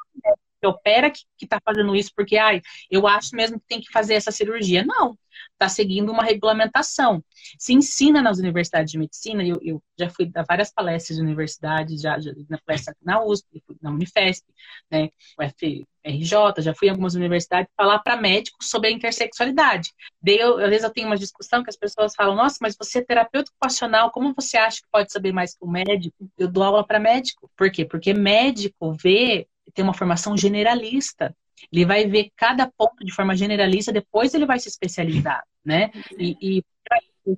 opera 0.66 1.10
que 1.10 1.24
está 1.42 1.58
fazendo 1.64 1.94
isso 1.94 2.10
porque, 2.14 2.36
ai, 2.36 2.60
eu 2.90 3.06
acho 3.06 3.34
mesmo 3.34 3.58
que 3.58 3.66
tem 3.66 3.80
que 3.80 3.90
fazer 3.92 4.14
essa 4.14 4.30
cirurgia. 4.30 4.84
Não, 4.84 5.16
está 5.52 5.68
seguindo 5.68 6.10
uma 6.10 6.22
regulamentação. 6.22 7.24
Se 7.58 7.72
ensina 7.72 8.22
nas 8.22 8.38
universidades 8.38 8.92
de 8.92 8.98
medicina, 8.98 9.42
eu, 9.44 9.58
eu 9.62 9.82
já 9.98 10.08
fui 10.10 10.30
a 10.34 10.42
várias 10.42 10.72
palestras 10.72 11.16
de 11.16 11.22
universidades, 11.22 12.00
já, 12.00 12.18
já 12.18 12.32
na 12.48 12.58
palestra 12.58 12.94
na 13.02 13.22
USP, 13.24 13.62
na 13.80 13.90
Unifesp, 13.90 14.44
né, 14.90 15.10
FRJ, 15.38 16.62
já 16.62 16.74
fui 16.74 16.88
em 16.88 16.90
algumas 16.90 17.14
universidades 17.14 17.70
falar 17.76 18.00
para 18.00 18.16
médicos 18.16 18.68
sobre 18.68 18.88
a 18.88 18.92
intersexualidade. 18.92 19.92
Daí, 20.20 20.38
eu, 20.38 20.58
às 20.58 20.70
vezes, 20.70 20.84
eu 20.84 20.90
tenho 20.90 21.06
uma 21.06 21.16
discussão 21.16 21.62
que 21.62 21.70
as 21.70 21.76
pessoas 21.76 22.14
falam, 22.14 22.34
nossa, 22.34 22.58
mas 22.60 22.76
você 22.76 22.98
é 22.98 23.04
terapeuta 23.04 23.50
ocupacional, 23.50 24.10
como 24.10 24.34
você 24.34 24.56
acha 24.56 24.78
que 24.78 24.88
pode 24.90 25.12
saber 25.12 25.32
mais 25.32 25.54
que 25.54 25.64
o 25.64 25.70
médico? 25.70 26.28
Eu 26.36 26.48
dou 26.48 26.62
aula 26.62 26.86
para 26.86 26.98
médico. 26.98 27.50
Por 27.56 27.70
quê? 27.70 27.84
Porque 27.84 28.12
médico 28.12 28.92
vê 28.92 29.46
tem 29.72 29.84
uma 29.84 29.94
formação 29.94 30.36
generalista. 30.36 31.34
Ele 31.72 31.84
vai 31.84 32.06
ver 32.06 32.30
cada 32.36 32.70
ponto 32.76 33.04
de 33.04 33.12
forma 33.12 33.36
generalista, 33.36 33.92
depois 33.92 34.34
ele 34.34 34.46
vai 34.46 34.58
se 34.58 34.68
especializar, 34.68 35.42
né? 35.64 35.90
E, 36.18 36.36
e 36.40 36.64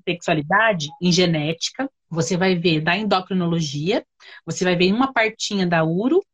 sexualidade, 0.05 0.89
em 1.01 1.12
genética, 1.12 1.89
você 2.11 2.37
vai 2.37 2.57
ver 2.57 2.81
da 2.81 2.97
endocrinologia, 2.97 4.05
você 4.45 4.64
vai 4.64 4.74
ver 4.74 4.87
em 4.87 4.93
uma 4.93 5.12
partinha 5.12 5.66
da 5.66 5.85
uro 5.85 6.24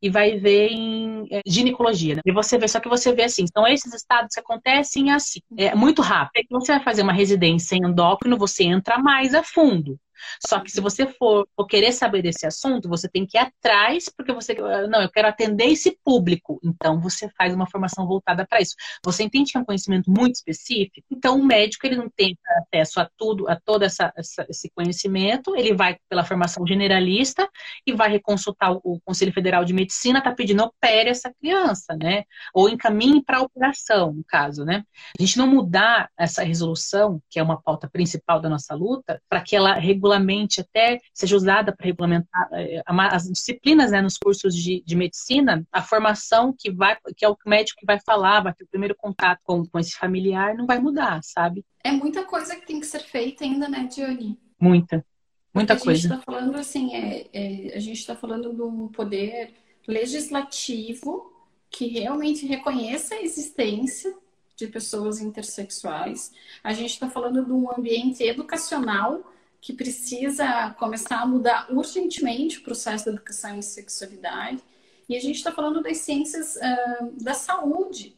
e 0.00 0.10
vai 0.10 0.38
ver 0.38 0.68
em 0.68 1.26
é, 1.30 1.40
ginecologia. 1.46 2.16
Né? 2.16 2.22
E 2.24 2.32
você 2.32 2.58
vê, 2.58 2.68
só 2.68 2.80
que 2.80 2.88
você 2.88 3.12
vê 3.12 3.24
assim, 3.24 3.44
são 3.52 3.66
esses 3.66 3.92
estados 3.94 4.34
que 4.34 4.40
acontecem 4.40 5.10
assim, 5.10 5.40
é 5.56 5.74
muito 5.74 6.02
rápido. 6.02 6.46
Você 6.50 6.72
vai 6.72 6.82
fazer 6.82 7.02
uma 7.02 7.12
residência 7.12 7.76
em 7.76 7.84
endócrino, 7.84 8.36
você 8.36 8.64
entra 8.64 8.98
mais 8.98 9.34
a 9.34 9.42
fundo. 9.42 9.98
Só 10.46 10.60
que 10.60 10.70
se 10.70 10.80
você 10.80 11.06
for, 11.06 11.46
querer 11.68 11.92
saber 11.92 12.22
desse 12.22 12.46
assunto, 12.46 12.88
você 12.88 13.08
tem 13.08 13.26
que 13.26 13.36
ir 13.36 13.40
atrás, 13.40 14.08
porque 14.08 14.32
você. 14.32 14.54
Não, 14.88 15.02
eu 15.02 15.10
quero 15.10 15.28
atender 15.28 15.66
esse 15.66 15.98
público. 16.04 16.58
Então 16.64 17.00
você 17.00 17.28
faz 17.36 17.54
uma 17.54 17.68
formação 17.68 18.06
voltada 18.06 18.46
para 18.46 18.60
isso. 18.60 18.74
Você 19.04 19.22
entende 19.22 19.52
que 19.52 19.58
é 19.58 19.60
um 19.60 19.64
conhecimento 19.64 20.10
muito 20.10 20.36
específico, 20.36 21.06
então 21.10 21.38
o 21.38 21.44
médico 21.44 21.86
ele 21.86 21.96
não 21.96 22.08
tem 22.08 22.36
acesso 22.58 23.00
a 23.00 23.10
tudo, 23.16 23.48
a 23.48 23.56
todo 23.56 23.82
essa, 23.82 24.12
essa, 24.16 24.46
esse 24.48 24.70
conhecimento, 24.70 25.54
ele 25.56 25.74
vai 25.74 25.96
pela 26.08 26.24
formação 26.24 26.66
generalista 26.66 27.48
e 27.86 27.92
vai 27.92 28.10
reconsultar 28.10 28.72
o, 28.72 28.80
o 28.84 29.00
Conselho 29.00 29.32
Federal 29.32 29.64
de 29.64 29.72
Medicina, 29.72 30.18
está 30.18 30.32
pedindo 30.32 30.62
opere 30.62 31.10
essa 31.10 31.32
criança, 31.40 31.96
né? 31.96 32.24
Ou 32.54 32.68
encaminhe 32.68 33.22
para 33.22 33.42
operação, 33.42 34.12
no 34.12 34.24
caso, 34.24 34.64
né? 34.64 34.84
A 35.18 35.22
gente 35.22 35.38
não 35.38 35.46
mudar 35.46 36.10
essa 36.18 36.42
resolução, 36.42 37.20
que 37.30 37.38
é 37.38 37.42
uma 37.42 37.60
pauta 37.60 37.88
principal 37.88 38.40
da 38.40 38.48
nossa 38.48 38.74
luta, 38.74 39.20
para 39.28 39.40
que 39.40 39.54
ela 39.56 39.74
regule 39.74 40.05
regulamente 40.06 40.60
até 40.60 41.00
seja 41.12 41.36
usada 41.36 41.74
para 41.74 41.86
regulamentar 41.86 42.48
eh, 42.52 42.82
as 42.86 43.24
disciplinas 43.24 43.90
né, 43.90 44.00
nos 44.00 44.16
cursos 44.16 44.54
de, 44.54 44.82
de, 44.86 44.96
medicina, 44.96 45.66
a 45.72 45.82
formação 45.82 46.54
que 46.56 46.70
vai, 46.70 46.96
que 47.16 47.24
é 47.24 47.28
o 47.28 47.36
médico 47.44 47.80
que 47.80 47.86
vai 47.86 47.98
falar, 48.00 48.42
vai 48.42 48.54
ter 48.54 48.64
o 48.64 48.68
primeiro 48.68 48.94
contato 48.94 49.40
com, 49.44 49.66
com 49.66 49.78
esse 49.78 49.96
familiar, 49.96 50.54
não 50.54 50.66
vai 50.66 50.78
mudar, 50.78 51.20
sabe? 51.22 51.64
É 51.82 51.90
muita 51.90 52.24
coisa 52.24 52.56
que 52.56 52.66
tem 52.66 52.80
que 52.80 52.86
ser 52.86 53.00
feita 53.00 53.44
ainda, 53.44 53.68
né, 53.68 53.88
Dione? 53.92 54.38
Muita, 54.60 55.04
muita 55.52 55.74
Porque 55.74 55.86
coisa. 55.86 55.98
A 55.98 56.02
gente 56.02 56.20
está 56.20 56.32
falando 56.32 56.56
assim, 56.56 56.94
é, 56.94 57.26
é, 57.32 57.76
a 57.76 57.80
gente 57.80 57.98
está 57.98 58.14
falando 58.14 58.54
de 58.54 58.62
um 58.62 58.88
poder 58.88 59.52
legislativo 59.86 61.32
que 61.68 61.86
realmente 61.88 62.46
reconheça 62.46 63.16
a 63.16 63.22
existência 63.22 64.14
de 64.56 64.66
pessoas 64.68 65.20
intersexuais. 65.20 66.32
A 66.64 66.72
gente 66.72 66.92
está 66.92 67.10
falando 67.10 67.44
de 67.44 67.52
um 67.52 67.70
ambiente 67.70 68.22
educacional 68.22 69.22
que 69.66 69.72
precisa 69.72 70.70
começar 70.78 71.22
a 71.22 71.26
mudar 71.26 71.66
urgentemente 71.68 72.58
o 72.58 72.62
processo 72.62 73.06
da 73.06 73.10
educação 73.10 73.56
em 73.56 73.62
sexualidade. 73.62 74.62
E 75.08 75.16
a 75.16 75.20
gente 75.20 75.38
está 75.38 75.50
falando 75.50 75.82
das 75.82 75.96
ciências 75.96 76.54
uh, 76.54 77.10
da 77.20 77.34
saúde, 77.34 78.16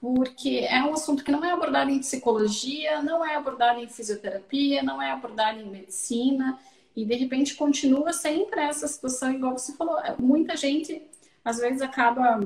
porque 0.00 0.66
é 0.66 0.82
um 0.82 0.94
assunto 0.94 1.22
que 1.22 1.30
não 1.30 1.44
é 1.44 1.50
abordado 1.50 1.90
em 1.90 1.98
psicologia, 1.98 3.02
não 3.02 3.22
é 3.22 3.34
abordado 3.34 3.78
em 3.78 3.88
fisioterapia, 3.88 4.82
não 4.82 5.02
é 5.02 5.10
abordado 5.10 5.60
em 5.60 5.68
medicina, 5.68 6.58
e 6.96 7.04
de 7.04 7.14
repente 7.14 7.56
continua 7.56 8.14
sempre 8.14 8.58
essa 8.62 8.88
situação, 8.88 9.34
igual 9.34 9.52
você 9.52 9.74
falou. 9.74 9.98
Muita 10.18 10.56
gente, 10.56 11.02
às 11.44 11.58
vezes, 11.58 11.82
acaba 11.82 12.40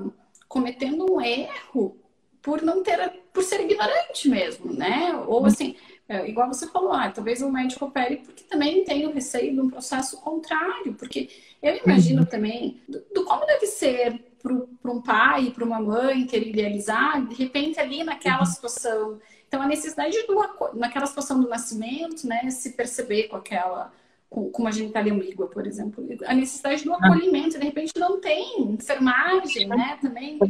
cometendo 0.48 1.06
um 1.08 1.20
erro 1.20 1.96
por 2.42 2.62
não 2.62 2.82
ter, 2.82 3.22
por 3.32 3.44
ser 3.44 3.60
ignorante 3.60 4.28
mesmo, 4.28 4.72
né? 4.72 5.14
Ou 5.28 5.46
assim, 5.46 5.76
é, 6.10 6.28
igual 6.28 6.48
você 6.48 6.66
falou, 6.66 6.92
ah, 6.92 7.08
talvez 7.08 7.40
o 7.40 7.48
médico 7.48 7.84
opere 7.84 8.16
porque 8.16 8.42
também 8.42 8.82
tem 8.82 9.06
o 9.06 9.12
receio 9.12 9.54
de 9.54 9.60
um 9.60 9.70
processo 9.70 10.20
contrário, 10.20 10.92
porque 10.94 11.30
eu 11.62 11.76
imagino 11.86 12.22
uhum. 12.22 12.26
também 12.26 12.80
do, 12.88 13.00
do, 13.14 13.24
como 13.24 13.46
deve 13.46 13.64
ser 13.68 14.20
para 14.42 14.90
um 14.90 15.00
pai, 15.00 15.52
para 15.54 15.64
uma 15.64 15.78
mãe 15.78 16.26
querer 16.26 16.48
idealizar, 16.48 17.24
de 17.24 17.36
repente 17.36 17.78
ali 17.78 18.02
naquela 18.02 18.40
uhum. 18.40 18.44
situação. 18.44 19.20
Então 19.46 19.62
a 19.62 19.68
necessidade 19.68 20.20
do 20.26 20.34
naquela 20.74 21.06
situação 21.06 21.40
do 21.40 21.48
nascimento, 21.48 22.26
né, 22.26 22.50
se 22.50 22.70
perceber 22.72 23.28
com 23.28 23.36
aquela 23.36 23.92
com, 24.28 24.50
com 24.50 24.62
uma 24.62 24.72
genitália 24.72 25.12
ambígua, 25.12 25.46
por 25.46 25.64
exemplo, 25.64 26.04
a 26.26 26.34
necessidade 26.34 26.82
do 26.82 26.92
acolhimento, 26.92 27.56
de 27.56 27.64
repente 27.64 27.92
não 27.96 28.20
tem 28.20 28.62
enfermagem, 28.62 29.68
né, 29.68 29.96
também. 30.02 30.40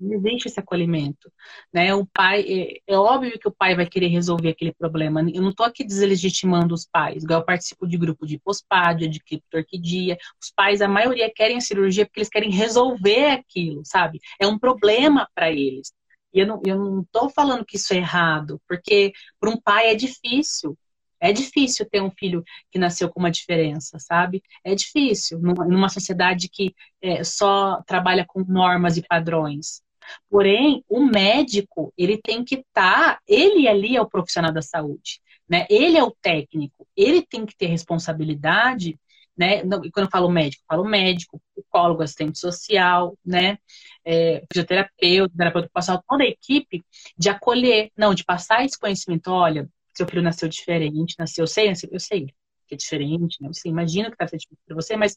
Não 0.00 0.14
existe 0.16 0.48
esse 0.48 0.58
acolhimento, 0.58 1.30
né? 1.72 1.94
O 1.94 2.06
pai, 2.06 2.40
é, 2.40 2.94
é, 2.94 2.96
óbvio 2.96 3.38
que 3.38 3.48
o 3.48 3.52
pai 3.52 3.74
vai 3.76 3.86
querer 3.86 4.08
resolver 4.08 4.48
aquele 4.48 4.72
problema. 4.72 5.20
Eu 5.20 5.42
não 5.42 5.50
estou 5.50 5.66
aqui 5.66 5.84
deslegitimando 5.84 6.74
os 6.74 6.86
pais. 6.86 7.22
Eu 7.28 7.44
participo 7.44 7.86
de 7.86 7.98
grupo 7.98 8.26
de 8.26 8.38
pospádia, 8.38 9.08
de 9.08 9.20
criptorquidia. 9.20 10.16
Os 10.42 10.50
pais, 10.50 10.80
a 10.80 10.88
maioria, 10.88 11.30
querem 11.34 11.58
a 11.58 11.60
cirurgia 11.60 12.06
porque 12.06 12.20
eles 12.20 12.30
querem 12.30 12.50
resolver 12.50 13.30
aquilo, 13.30 13.82
sabe? 13.84 14.20
É 14.40 14.46
um 14.46 14.58
problema 14.58 15.28
para 15.34 15.50
eles. 15.50 15.92
E 16.32 16.40
eu 16.40 16.46
não, 16.46 16.62
eu 16.64 16.78
não 16.78 17.04
tô 17.12 17.28
falando 17.28 17.64
que 17.64 17.76
isso 17.76 17.92
é 17.92 17.96
errado, 17.98 18.60
porque 18.68 19.12
para 19.38 19.50
um 19.50 19.60
pai 19.60 19.90
é 19.90 19.94
difícil. 19.94 20.78
É 21.20 21.32
difícil 21.32 21.86
ter 21.88 22.02
um 22.02 22.10
filho 22.10 22.42
que 22.70 22.78
nasceu 22.78 23.10
com 23.10 23.20
uma 23.20 23.30
diferença, 23.30 23.98
sabe? 23.98 24.42
É 24.64 24.74
difícil 24.74 25.38
numa 25.38 25.90
sociedade 25.90 26.48
que 26.48 26.74
é, 27.02 27.22
só 27.22 27.82
trabalha 27.82 28.24
com 28.26 28.42
normas 28.42 28.96
e 28.96 29.02
padrões. 29.02 29.82
Porém, 30.28 30.84
o 30.88 31.00
médico, 31.00 31.92
ele 31.96 32.18
tem 32.18 32.44
que 32.44 32.56
estar, 32.56 33.16
tá, 33.16 33.20
ele 33.26 33.68
ali 33.68 33.96
é 33.96 34.00
o 34.00 34.08
profissional 34.08 34.52
da 34.52 34.62
saúde, 34.62 35.20
né? 35.48 35.66
Ele 35.68 35.96
é 35.98 36.02
o 36.04 36.10
técnico, 36.10 36.86
ele 36.96 37.22
tem 37.22 37.44
que 37.46 37.56
ter 37.56 37.66
responsabilidade, 37.66 38.98
né? 39.36 39.62
quando 39.62 40.04
eu 40.06 40.10
falo 40.10 40.30
médico, 40.30 40.62
eu 40.62 40.76
falo 40.76 40.88
médico, 40.88 41.40
psicólogo, 41.54 42.02
assistente 42.02 42.38
social, 42.38 43.16
né? 43.24 43.58
É, 44.04 44.44
fisioterapeuta, 44.52 45.34
terapeuta 45.36 45.66
ocupacional, 45.66 46.02
toda 46.08 46.24
a 46.24 46.26
equipe 46.26 46.84
de 47.16 47.28
acolher, 47.30 47.90
não, 47.96 48.14
de 48.14 48.24
passar 48.24 48.64
esse 48.64 48.78
conhecimento, 48.78 49.30
olha, 49.30 49.68
seu 49.94 50.06
filho 50.06 50.22
nasceu 50.22 50.48
diferente, 50.48 51.16
nasceu, 51.18 51.44
eu 51.44 51.46
sei, 51.46 51.72
eu 51.90 52.00
sei 52.00 52.26
que 52.70 52.74
é 52.74 52.76
diferente, 52.76 53.42
né? 53.42 53.48
Você 53.48 53.68
imagina 53.68 54.10
que 54.10 54.16
sendo 54.28 54.38
diferente 54.38 54.62
para 54.66 54.76
você, 54.76 54.96
mas 54.96 55.16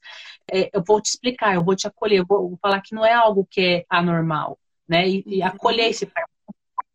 é, 0.51 0.69
eu 0.73 0.83
vou 0.85 0.99
te 0.99 1.09
explicar, 1.09 1.53
eu 1.55 1.63
vou 1.63 1.75
te 1.75 1.87
acolher, 1.87 2.19
eu 2.19 2.25
vou, 2.27 2.49
vou 2.49 2.59
falar 2.61 2.81
que 2.81 2.95
não 2.95 3.05
é 3.05 3.13
algo 3.13 3.47
que 3.49 3.61
é 3.61 3.85
anormal, 3.89 4.57
né? 4.87 5.07
E, 5.07 5.23
e 5.25 5.41
acolher 5.41 5.89
esse 5.89 6.05
pai, 6.05 6.23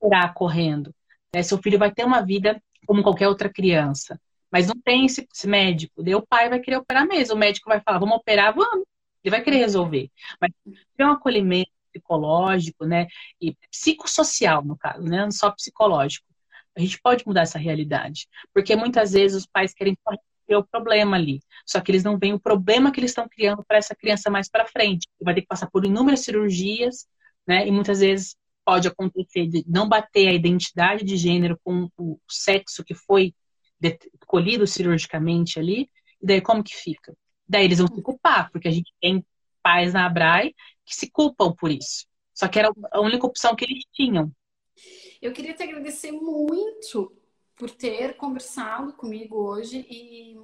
não 0.03 0.33
correndo. 0.35 0.95
Né? 1.35 1.43
Seu 1.43 1.59
filho 1.59 1.79
vai 1.79 1.93
ter 1.93 2.05
uma 2.05 2.21
vida 2.23 2.61
como 2.87 3.03
qualquer 3.03 3.29
outra 3.29 3.49
criança, 3.49 4.21
mas 4.51 4.67
não 4.67 4.81
tem 4.81 5.07
esse, 5.07 5.29
esse 5.33 5.47
médico. 5.47 6.03
Daí 6.03 6.15
o 6.15 6.27
pai 6.27 6.49
vai 6.49 6.61
querer 6.61 6.79
operar 6.79 7.07
mesmo. 7.07 7.35
O 7.35 7.39
médico 7.39 7.69
vai 7.69 7.81
falar, 7.81 7.99
vamos 7.99 8.17
operar, 8.17 8.55
vamos. 8.55 8.87
Ele 9.23 9.31
vai 9.31 9.43
querer 9.43 9.59
resolver. 9.59 10.11
Mas 10.41 10.51
tem 10.97 11.07
um 11.07 11.11
acolhimento 11.11 11.71
psicológico, 11.93 12.87
né? 12.87 13.07
E 13.41 13.55
psicossocial, 13.71 14.65
no 14.65 14.77
caso, 14.77 15.03
né? 15.03 15.23
Não 15.23 15.31
só 15.31 15.51
psicológico. 15.51 16.27
A 16.77 16.81
gente 16.81 17.01
pode 17.01 17.27
mudar 17.27 17.43
essa 17.43 17.59
realidade. 17.59 18.27
Porque 18.55 18.75
muitas 18.77 19.13
vezes 19.13 19.39
os 19.39 19.47
pais 19.47 19.75
querem 19.75 19.97
ter 20.47 20.57
o 20.57 20.65
problema 20.65 21.17
ali. 21.17 21.41
Só 21.67 21.81
que 21.81 21.91
eles 21.91 22.05
não 22.05 22.19
veem 22.19 22.33
o 22.33 22.41
problema 22.41 22.91
que 22.91 23.01
eles 23.01 23.11
estão 23.11 23.29
criando 23.29 23.63
para 23.65 23.77
essa 23.77 23.95
criança 23.95 24.31
mais 24.31 24.49
para 24.49 24.67
frente. 24.67 25.07
Vai 25.21 25.35
ter 25.35 25.43
que 25.43 25.49
passar 25.49 25.69
por 25.71 25.85
inúmeras 25.85 26.21
cirurgias, 26.21 27.07
né? 27.49 27.67
E 27.67 27.73
muitas 27.73 28.01
vezes 28.01 28.37
pode 28.65 28.87
acontecer 28.87 29.47
de 29.47 29.65
não 29.67 29.89
bater 29.89 30.29
a 30.29 30.35
identidade 30.35 31.03
de 31.03 31.17
gênero 31.17 31.59
com 31.65 31.89
o 31.97 32.21
sexo 32.29 32.85
que 32.85 32.95
foi 32.95 33.35
escolhido 34.21 34.67
cirurgicamente 34.67 35.59
ali, 35.59 35.89
e 36.21 36.27
daí 36.27 36.41
como 36.43 36.63
que 36.63 36.77
fica? 36.77 37.17
Daí 37.49 37.65
eles 37.65 37.79
vão 37.79 37.89
se 37.89 38.03
culpar, 38.03 38.51
porque 38.53 38.69
a 38.69 38.71
gente 38.71 38.93
tem 39.01 39.25
pais 39.63 39.95
na 39.95 40.05
Abrai 40.05 40.55
que 40.85 40.95
se 40.95 41.11
culpam 41.11 41.53
por 41.53 41.71
isso. 41.71 42.07
Só 42.35 42.47
que 42.47 42.59
era 42.59 42.71
a 42.93 43.01
única 43.01 43.27
opção 43.27 43.57
que 43.57 43.65
eles 43.65 43.85
tinham. 43.93 44.31
Eu 45.21 45.33
queria 45.33 45.55
te 45.55 45.63
agradecer 45.63 46.13
muito 46.13 47.13
por 47.57 47.71
ter 47.71 48.17
conversado 48.17 48.93
comigo 48.93 49.37
hoje 49.37 49.87
e 49.91 50.37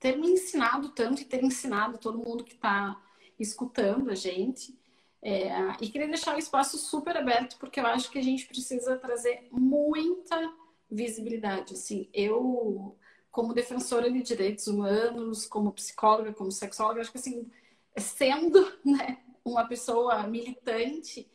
ter 0.00 0.16
me 0.16 0.28
ensinado 0.28 0.88
tanto 0.90 1.22
e 1.22 1.24
ter 1.24 1.44
ensinado 1.44 1.98
todo 1.98 2.18
mundo 2.18 2.42
que 2.42 2.54
está 2.54 3.00
escutando 3.38 4.10
a 4.10 4.14
gente. 4.14 4.76
É, 5.20 5.48
e 5.80 5.88
queria 5.88 6.06
deixar 6.06 6.36
o 6.36 6.38
espaço 6.38 6.78
super 6.78 7.16
aberto, 7.16 7.56
porque 7.58 7.80
eu 7.80 7.86
acho 7.86 8.10
que 8.10 8.18
a 8.18 8.22
gente 8.22 8.46
precisa 8.46 8.96
trazer 8.96 9.48
muita 9.50 10.52
visibilidade. 10.90 11.74
Assim, 11.74 12.08
eu, 12.12 12.96
como 13.30 13.52
defensora 13.52 14.10
de 14.10 14.22
direitos 14.22 14.66
humanos, 14.68 15.44
como 15.46 15.72
psicóloga, 15.72 16.32
como 16.32 16.52
sexóloga, 16.52 17.00
acho 17.00 17.12
que 17.12 17.18
assim, 17.18 17.50
sendo 17.96 18.72
né, 18.84 19.18
uma 19.44 19.66
pessoa 19.66 20.22
militante, 20.24 21.28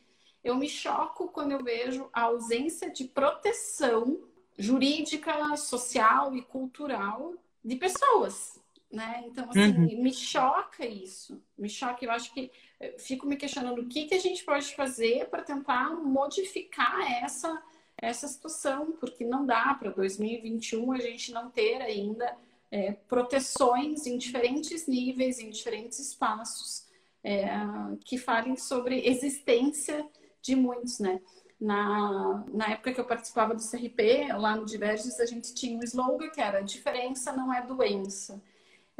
eu 0.44 0.56
me 0.56 0.70
choco 0.70 1.30
quando 1.30 1.52
eu 1.52 1.64
vejo 1.64 2.10
a 2.14 2.24
ausência 2.24 2.90
de 2.90 3.06
proteção 3.06 4.22
jurídica, 4.58 5.56
social 5.58 6.36
e 6.36 6.42
cultural 6.42 7.34
de 7.64 7.76
pessoas, 7.76 8.62
né? 8.94 9.24
Então, 9.26 9.50
assim, 9.50 9.72
uhum. 9.72 10.04
me 10.04 10.14
choca 10.14 10.86
isso. 10.86 11.42
Me 11.58 11.68
choca. 11.68 12.06
Eu 12.06 12.12
acho 12.12 12.32
que 12.34 12.52
fico 13.00 13.26
me 13.26 13.36
questionando 13.36 13.80
o 13.80 13.88
que, 13.88 14.06
que 14.06 14.14
a 14.14 14.20
gente 14.20 14.44
pode 14.44 14.76
fazer 14.76 15.30
para 15.30 15.42
tentar 15.42 15.96
modificar 15.96 17.02
essa, 17.24 17.62
essa 17.98 18.28
situação, 18.28 18.92
porque 18.94 19.26
não 19.26 19.46
dá 19.46 19.74
para 19.74 19.90
2021 19.90 20.92
a 20.92 21.00
gente 21.00 21.32
não 21.32 21.50
ter 21.50 21.82
ainda 21.82 22.38
é, 22.72 22.92
proteções 22.92 24.06
em 24.06 24.18
diferentes 24.18 24.88
níveis, 24.88 25.40
em 25.40 25.50
diferentes 25.50 26.00
espaços 26.00 26.86
é, 27.24 27.50
que 28.06 28.18
falem 28.18 28.56
sobre 28.56 29.08
existência 29.08 30.06
de 30.42 30.56
muitos, 30.56 31.00
né? 31.00 31.22
Na, 31.60 32.44
na 32.52 32.72
época 32.72 32.94
que 32.94 33.00
eu 33.00 33.06
participava 33.06 33.56
do 33.56 33.64
CRP, 33.64 34.34
lá 34.38 34.56
no 34.56 34.66
Diverges, 34.66 35.18
a 35.20 35.26
gente 35.26 35.54
tinha 35.54 35.78
um 35.78 35.84
slogan 35.84 36.30
que 36.30 36.42
era 36.42 36.62
diferença 36.62 37.32
não 37.32 37.54
é 37.54 37.66
doença. 37.66 38.42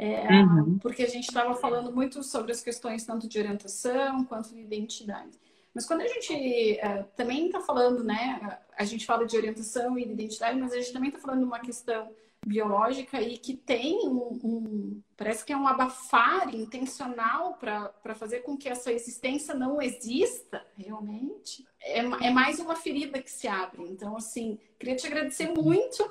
É, 0.04 0.42
uhum. 0.42 0.78
Porque 0.78 1.02
a 1.02 1.08
gente 1.08 1.28
estava 1.28 1.54
falando 1.54 1.92
muito 1.92 2.22
sobre 2.22 2.52
as 2.52 2.62
questões 2.62 3.04
tanto 3.04 3.28
de 3.28 3.38
orientação 3.38 4.24
quanto 4.24 4.50
de 4.50 4.60
identidade. 4.60 5.38
Mas 5.74 5.86
quando 5.86 6.02
a 6.02 6.08
gente 6.08 6.78
é, 6.78 7.02
também 7.16 7.46
está 7.46 7.60
falando, 7.60 8.04
né? 8.04 8.58
A 8.76 8.84
gente 8.84 9.06
fala 9.06 9.26
de 9.26 9.36
orientação 9.36 9.98
e 9.98 10.04
de 10.04 10.12
identidade, 10.12 10.58
mas 10.58 10.72
a 10.72 10.76
gente 10.76 10.92
também 10.92 11.08
está 11.08 11.20
falando 11.20 11.40
de 11.40 11.44
uma 11.44 11.58
questão 11.58 12.10
biológica 12.46 13.20
e 13.20 13.38
que 13.38 13.56
tem 13.56 14.06
um, 14.06 14.38
um 14.44 15.02
parece 15.16 15.44
que 15.44 15.52
é 15.52 15.56
um 15.56 15.66
abafar 15.66 16.54
intencional 16.54 17.54
para 17.54 18.14
fazer 18.14 18.40
com 18.40 18.56
que 18.56 18.68
essa 18.68 18.92
existência 18.92 19.54
não 19.54 19.80
exista 19.80 20.62
realmente 20.76 21.66
é, 21.80 22.00
é 22.00 22.30
mais 22.30 22.60
uma 22.60 22.76
ferida 22.76 23.22
que 23.22 23.30
se 23.30 23.48
abre 23.48 23.82
então 23.84 24.14
assim 24.16 24.58
queria 24.78 24.94
te 24.94 25.06
agradecer 25.06 25.54
muito 25.56 26.04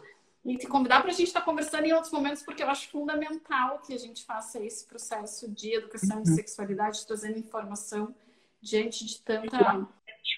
e 0.45 0.57
te 0.57 0.67
convidar 0.67 1.01
para 1.01 1.11
a 1.11 1.13
gente 1.13 1.27
estar 1.27 1.39
tá 1.39 1.45
conversando 1.45 1.85
em 1.85 1.93
outros 1.93 2.11
momentos 2.11 2.43
porque 2.43 2.63
eu 2.63 2.69
acho 2.69 2.89
fundamental 2.89 3.79
que 3.79 3.93
a 3.93 3.97
gente 3.97 4.25
faça 4.25 4.59
esse 4.63 4.85
processo 4.85 5.49
de 5.49 5.73
educação 5.73 6.21
de 6.21 6.29
uhum. 6.29 6.35
sexualidade 6.35 7.05
trazendo 7.05 7.37
informação 7.39 8.13
diante 8.61 9.05
de 9.05 9.21
tanta 9.21 9.87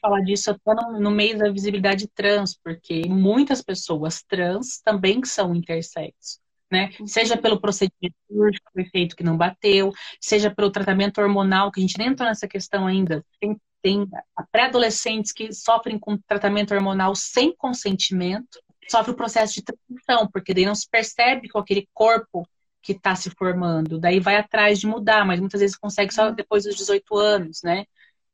falar 0.01 0.21
disso 0.21 0.51
até 0.51 0.73
no, 0.73 0.99
no, 0.99 1.11
meio 1.11 1.37
da 1.37 1.51
visibilidade 1.51 2.07
trans, 2.07 2.55
porque 2.55 3.07
muitas 3.07 3.61
pessoas 3.61 4.23
trans 4.23 4.81
também 4.83 5.23
são 5.23 5.55
intersexos. 5.55 6.39
Né? 6.71 6.91
Uhum. 6.99 7.07
Seja 7.07 7.37
pelo 7.37 7.61
procedimento 7.61 8.15
cirúrgico 8.27 8.65
que 8.65 8.81
foi 8.81 8.89
feito 8.89 9.15
que 9.15 9.23
não 9.23 9.37
bateu, 9.37 9.91
seja 10.19 10.49
pelo 10.49 10.71
tratamento 10.71 11.21
hormonal, 11.21 11.71
que 11.71 11.79
a 11.79 11.81
gente 11.81 11.97
nem 11.97 12.07
entrou 12.07 12.27
nessa 12.27 12.47
questão 12.47 12.87
ainda. 12.87 13.23
Tem, 13.39 13.55
tem 13.81 14.07
pré-adolescentes 14.51 15.31
que 15.31 15.53
sofrem 15.53 15.99
com 15.99 16.17
tratamento 16.17 16.73
hormonal 16.73 17.15
sem 17.15 17.55
consentimento, 17.55 18.59
sofre 18.89 19.11
o 19.11 19.15
processo 19.15 19.55
de 19.55 19.63
transição, 19.63 20.29
porque 20.31 20.53
daí 20.53 20.65
não 20.65 20.75
se 20.75 20.89
percebe 20.89 21.49
com 21.49 21.59
aquele 21.59 21.87
corpo 21.93 22.47
que 22.81 22.91
está 22.91 23.15
se 23.15 23.29
formando. 23.31 23.99
Daí 23.99 24.19
vai 24.19 24.37
atrás 24.37 24.79
de 24.79 24.87
mudar, 24.87 25.25
mas 25.25 25.39
muitas 25.39 25.61
vezes 25.61 25.75
consegue 25.75 26.13
só 26.13 26.27
uhum. 26.27 26.35
depois 26.35 26.63
dos 26.63 26.75
18 26.75 27.17
anos, 27.17 27.61
né? 27.63 27.85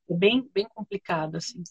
é 0.10 0.18
bem, 0.18 0.50
bem 0.54 0.68
complicado, 0.74 1.38
assim. 1.38 1.64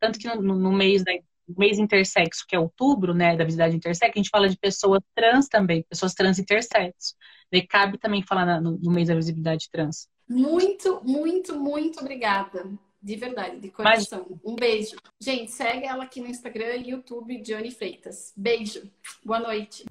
Tanto 0.00 0.18
que 0.18 0.26
no, 0.28 0.54
no 0.54 0.72
mês 0.72 1.04
da 1.04 1.12
mês 1.56 1.78
intersexo, 1.78 2.44
que 2.48 2.56
é 2.56 2.58
outubro, 2.58 3.14
né, 3.14 3.36
da 3.36 3.44
visibilidade 3.44 3.76
intersexo, 3.76 4.12
a 4.12 4.18
gente 4.18 4.30
fala 4.30 4.48
de 4.48 4.58
pessoas 4.58 5.00
trans 5.14 5.46
também, 5.46 5.84
pessoas 5.88 6.12
trans 6.12 6.40
intersexo. 6.40 7.14
Daí 7.52 7.64
cabe 7.64 7.98
também 7.98 8.20
falar 8.20 8.60
no, 8.60 8.72
no 8.72 8.90
mês 8.90 9.06
da 9.06 9.14
visibilidade 9.14 9.68
trans. 9.70 10.08
Muito, 10.28 11.00
muito, 11.04 11.56
muito 11.56 12.00
obrigada. 12.00 12.68
De 13.02 13.16
verdade, 13.16 13.58
de 13.58 13.70
coração. 13.70 14.26
Mas... 14.28 14.38
Um 14.44 14.56
beijo. 14.56 14.96
Gente, 15.20 15.50
segue 15.50 15.86
ela 15.86 16.04
aqui 16.04 16.20
no 16.20 16.26
Instagram 16.26 16.76
e 16.76 16.90
YouTube, 16.90 17.40
Johnny 17.42 17.70
Freitas. 17.70 18.32
Beijo. 18.36 18.90
Boa 19.24 19.38
noite. 19.38 19.84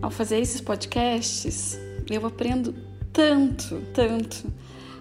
Ao 0.00 0.10
fazer 0.10 0.38
esses 0.38 0.60
podcasts, 0.60 1.78
eu 2.10 2.26
aprendo 2.26 2.74
tanto, 3.12 3.80
tanto. 3.92 4.52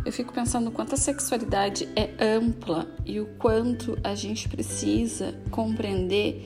Eu 0.03 0.11
fico 0.11 0.33
pensando 0.33 0.69
o 0.69 0.71
quanto 0.71 0.95
a 0.95 0.97
sexualidade 0.97 1.87
é 1.95 2.09
ampla 2.23 2.87
e 3.05 3.19
o 3.19 3.27
quanto 3.37 3.97
a 4.03 4.15
gente 4.15 4.49
precisa 4.49 5.33
compreender 5.51 6.43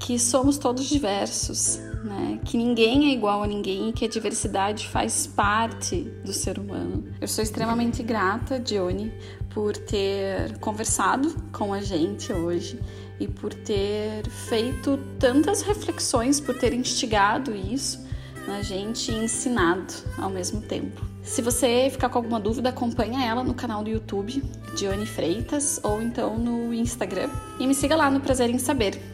que 0.00 0.18
somos 0.18 0.56
todos 0.56 0.88
diversos, 0.88 1.78
né? 2.02 2.40
Que 2.44 2.56
ninguém 2.56 3.10
é 3.10 3.12
igual 3.12 3.42
a 3.42 3.46
ninguém 3.46 3.90
e 3.90 3.92
que 3.92 4.06
a 4.06 4.08
diversidade 4.08 4.88
faz 4.88 5.26
parte 5.26 6.00
do 6.24 6.32
ser 6.32 6.58
humano. 6.58 7.04
Eu 7.20 7.28
sou 7.28 7.44
extremamente 7.44 8.02
grata, 8.02 8.58
Dione, 8.58 9.12
por 9.50 9.76
ter 9.76 10.58
conversado 10.58 11.36
com 11.52 11.72
a 11.74 11.82
gente 11.82 12.32
hoje 12.32 12.80
e 13.20 13.28
por 13.28 13.52
ter 13.52 14.26
feito 14.26 14.98
tantas 15.18 15.60
reflexões, 15.60 16.40
por 16.40 16.58
ter 16.58 16.72
instigado 16.72 17.54
isso 17.54 18.04
na 18.48 18.62
gente 18.62 19.12
e 19.12 19.14
ensinado 19.14 19.92
ao 20.16 20.30
mesmo 20.30 20.62
tempo. 20.62 21.04
Se 21.22 21.42
você 21.42 21.88
ficar 21.90 22.08
com 22.08 22.18
alguma 22.18 22.40
dúvida, 22.40 22.70
acompanha 22.70 23.24
ela 23.24 23.44
no 23.44 23.52
canal 23.52 23.84
do 23.84 23.90
YouTube, 23.90 24.42
Dione 24.74 25.04
Freitas, 25.04 25.78
ou 25.82 26.00
então 26.00 26.38
no 26.38 26.72
Instagram. 26.72 27.28
E 27.58 27.66
me 27.66 27.74
siga 27.74 27.94
lá 27.94 28.10
no 28.10 28.20
Prazer 28.20 28.48
em 28.48 28.58
Saber. 28.58 29.09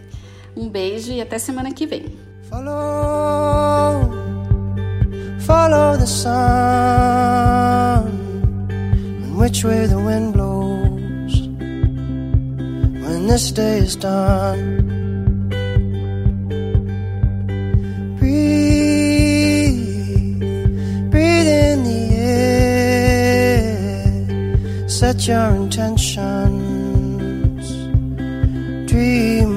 Um 0.56 0.70
beijo 0.70 1.12
e 1.12 1.20
até 1.20 1.38
semana 1.38 1.70
que 1.70 1.86
vem. 1.86 2.16
Follow, 2.48 4.10
follow 5.40 5.98
the 5.98 6.06
sun, 6.06 6.30
and 8.70 9.36
which 9.36 9.64
way 9.66 9.86
the 9.86 9.98
wind 9.98 10.32
blows. 10.32 11.48
When 13.04 13.26
this 13.26 13.52
day 13.52 13.80
is 13.80 13.96
done, 13.96 14.86
breathe, 18.18 19.76
breathe 21.10 21.48
in 21.48 21.84
the 21.84 22.14
air. 22.16 23.68
Set 24.88 25.26
your 25.28 25.54
intentions, 25.54 26.46
dream. 28.90 29.55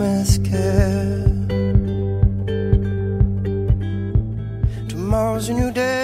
Tomorrow's 4.89 5.47
a 5.47 5.53
new 5.53 5.71
day. 5.71 5.98